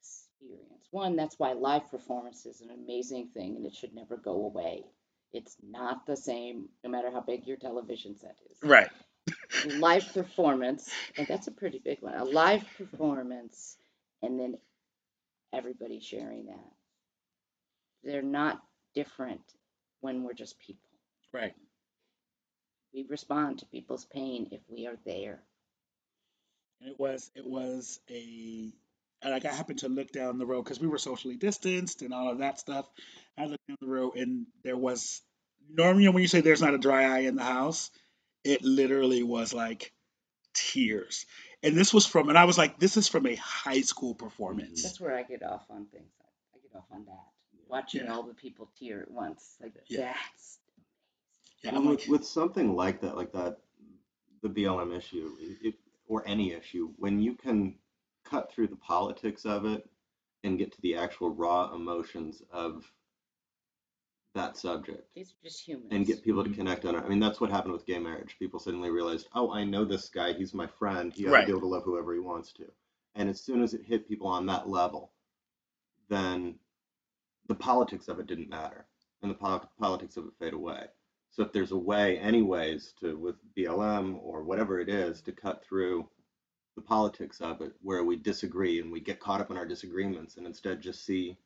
[0.00, 0.88] experience.
[0.90, 4.84] One, that's why live performance is an amazing thing and it should never go away.
[5.32, 8.58] It's not the same, no matter how big your television set is.
[8.62, 8.88] Right.
[9.78, 12.14] Live performance, and that's a pretty big one.
[12.14, 13.76] A live performance,
[14.22, 14.56] and then
[15.52, 16.72] everybody sharing that.
[18.04, 18.62] They're not
[18.94, 19.42] different
[20.00, 20.80] when we're just people.
[21.32, 21.54] Right.
[22.94, 25.42] We respond to people's pain if we are there.
[26.80, 28.72] And it was it was a
[29.22, 32.12] and, like I happened to look down the road because we were socially distanced and
[32.12, 32.86] all of that stuff.
[33.36, 35.22] I looked down the road and there was
[35.68, 37.90] normally when you say there's not a dry eye in the house,
[38.46, 39.92] it literally was like
[40.54, 41.26] tears.
[41.62, 44.82] And this was from and I was like, this is from a high school performance.
[44.82, 46.12] That's where I get off on things.
[46.54, 47.24] I get off on that.
[47.68, 48.14] Watching Yeah.
[48.14, 49.56] all the people tear at once.
[49.60, 50.14] Like Yeah.
[50.14, 50.58] that's
[51.62, 53.58] Yeah, Well, I'm with, like, with something like that, like that,
[54.42, 55.74] the BLM issue, it,
[56.06, 57.74] or any issue, when you can
[58.24, 59.88] cut through the politics of it
[60.44, 62.84] and get to the actual raw emotions of
[64.36, 65.88] that subject these are just humans.
[65.90, 66.58] and get people to mm-hmm.
[66.58, 67.02] connect on it.
[67.04, 68.36] I mean, that's what happened with gay marriage.
[68.38, 70.32] People suddenly realized, oh, I know this guy.
[70.34, 71.12] He's my friend.
[71.12, 71.40] He ought Right.
[71.40, 72.70] to be able to love whoever he wants to.
[73.14, 75.12] And as soon as it hit people on that level,
[76.08, 76.58] then
[77.48, 78.86] the politics of it didn't matter,
[79.22, 80.86] and the pol- politics of it fade away.
[81.30, 85.64] So if there's a way, anyways, to with BLM or whatever it is, to cut
[85.64, 86.08] through
[86.74, 90.36] the politics of it, where we disagree and we get caught up in our disagreements,
[90.36, 91.38] and instead just see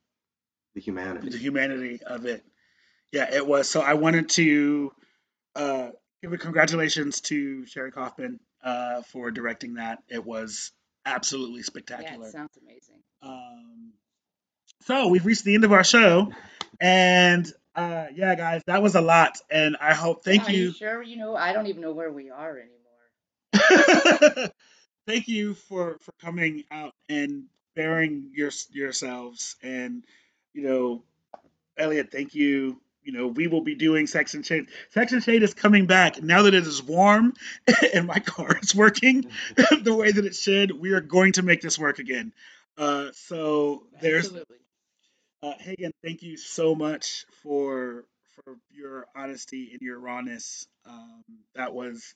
[0.74, 1.28] the humanity.
[1.28, 2.44] the humanity of it.
[3.12, 3.68] Yeah, it was.
[3.68, 4.92] So I wanted to
[5.56, 5.88] uh,
[6.22, 10.02] give a congratulations to Sherry Kaufman uh, for directing that.
[10.08, 10.72] It was
[11.04, 12.28] absolutely Yeah, spectacular.
[12.28, 13.02] it sounds amazing.
[13.22, 13.92] Um,
[14.82, 16.32] so we've reached the end of our show,
[16.80, 19.38] and uh, yeah, guys, that was a lot.
[19.50, 22.30] And I hope thank Are you, Sure, you know, I don't even know where we
[22.30, 22.76] are anymore.
[25.06, 29.56] thank you for for coming out and bearing your yourselves.
[29.62, 30.04] And
[30.54, 31.02] you know,
[31.76, 32.80] Elliot, thank you.
[33.02, 34.66] You know, we will be doing Sex and Shade.
[34.90, 37.32] Sex and Shade is coming back now that it is warm
[37.94, 39.24] and my car is working
[39.56, 40.70] the way that it should.
[40.72, 42.32] We are going to make this work again.
[42.77, 44.56] Uh, so there's Absolutely.
[45.43, 48.05] uh, Hagen, thank you so much for
[48.35, 50.66] for your honesty and your rawness.
[50.86, 51.22] Um,
[51.55, 52.14] that was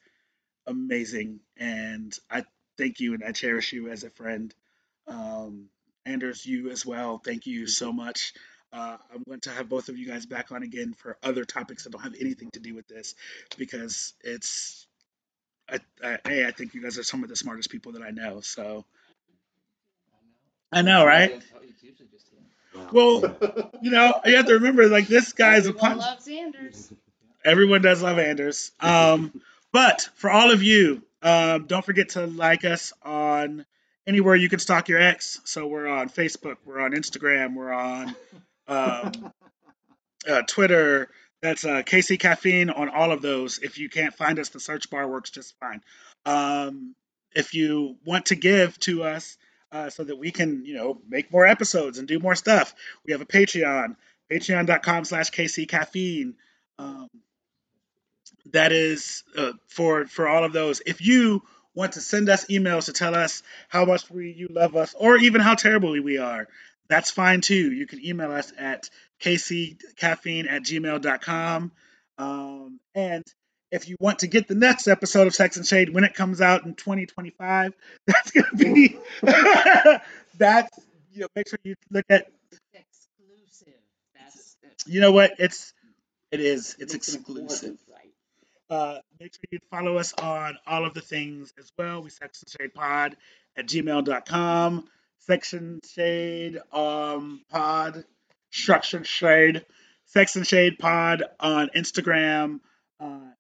[0.67, 2.45] amazing, and I
[2.79, 4.55] thank you and I cherish you as a friend.
[5.07, 5.69] Um,
[6.07, 7.19] Anders, you as well.
[7.19, 8.33] Thank you so much.
[8.75, 11.85] Uh, I'm going to have both of you guys back on again for other topics
[11.85, 13.15] that don't have anything to do with this
[13.57, 14.87] because it's.
[15.71, 18.11] I, I, hey, I think you guys are some of the smartest people that I
[18.11, 18.41] know.
[18.41, 18.85] So
[20.73, 21.31] I know, right?
[21.31, 22.27] It's usually just
[22.93, 23.21] Well,
[23.81, 26.93] you know, you have to remember, like this guy's a Everyone pun- loves Anders.
[27.45, 28.73] Everyone does love Anders.
[28.81, 29.41] Um,
[29.73, 33.65] but for all of you, um, don't forget to like us on
[34.07, 35.41] anywhere you can stalk your ex.
[35.45, 38.15] So we're on Facebook, we're on Instagram, we're on
[38.69, 39.33] um,
[40.29, 41.11] uh, Twitter.
[41.43, 43.59] That's uh, KC Caffeine on all of those.
[43.59, 45.83] If you can't find us, the search bar works just fine.
[46.25, 46.95] Um,
[47.35, 49.37] if you want to give to us
[49.71, 52.75] uh, so that we can, you know, make more episodes and do more stuff,
[53.05, 53.97] we have a Patreon,
[54.33, 56.35] patreon.com slash KC Caffeine.
[56.79, 57.09] Um,
[58.53, 60.83] that is uh, for for all of those.
[60.87, 61.43] If you
[61.75, 65.17] want to send us emails to tell us how much we you love us or
[65.17, 66.47] even how terrible we are,
[66.89, 67.73] that's fine too.
[67.73, 68.89] You can email us at
[69.21, 71.73] kccaffeine at gmail.com.
[72.19, 73.25] Um, and
[73.71, 76.41] if you want to get the next episode of Sex and Shade when it comes
[76.41, 77.75] out in 2025,
[78.07, 78.99] that's going to be
[80.39, 80.79] that's
[81.13, 82.29] you know make sure you look at
[82.73, 83.81] exclusive.
[84.15, 85.73] That's you know what it's
[86.31, 87.77] it is it's exclusive.
[87.91, 88.05] Right.
[88.71, 92.03] Uh, make sure you follow us on all of the things as well.
[92.03, 93.17] We Sex and shade pod
[93.57, 94.89] at gmail.com,
[95.21, 98.05] sex and shade um pod,
[98.51, 99.65] structured shade,
[100.07, 102.61] sex and shade pod on Instagram.
[103.01, 103.31] Uh,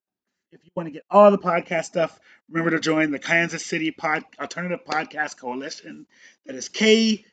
[0.52, 2.18] if you want to get all the podcast stuff,
[2.48, 6.06] remember to join the Kansas City Pod Alternative Podcast Coalition.
[6.46, 7.24] That is KCAPC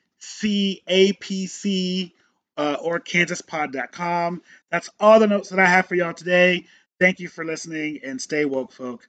[2.57, 4.41] uh, or KansasPod.com.
[4.71, 6.65] That's all the notes that I have for y'all today.
[6.99, 9.07] Thank you for listening and stay woke, folk.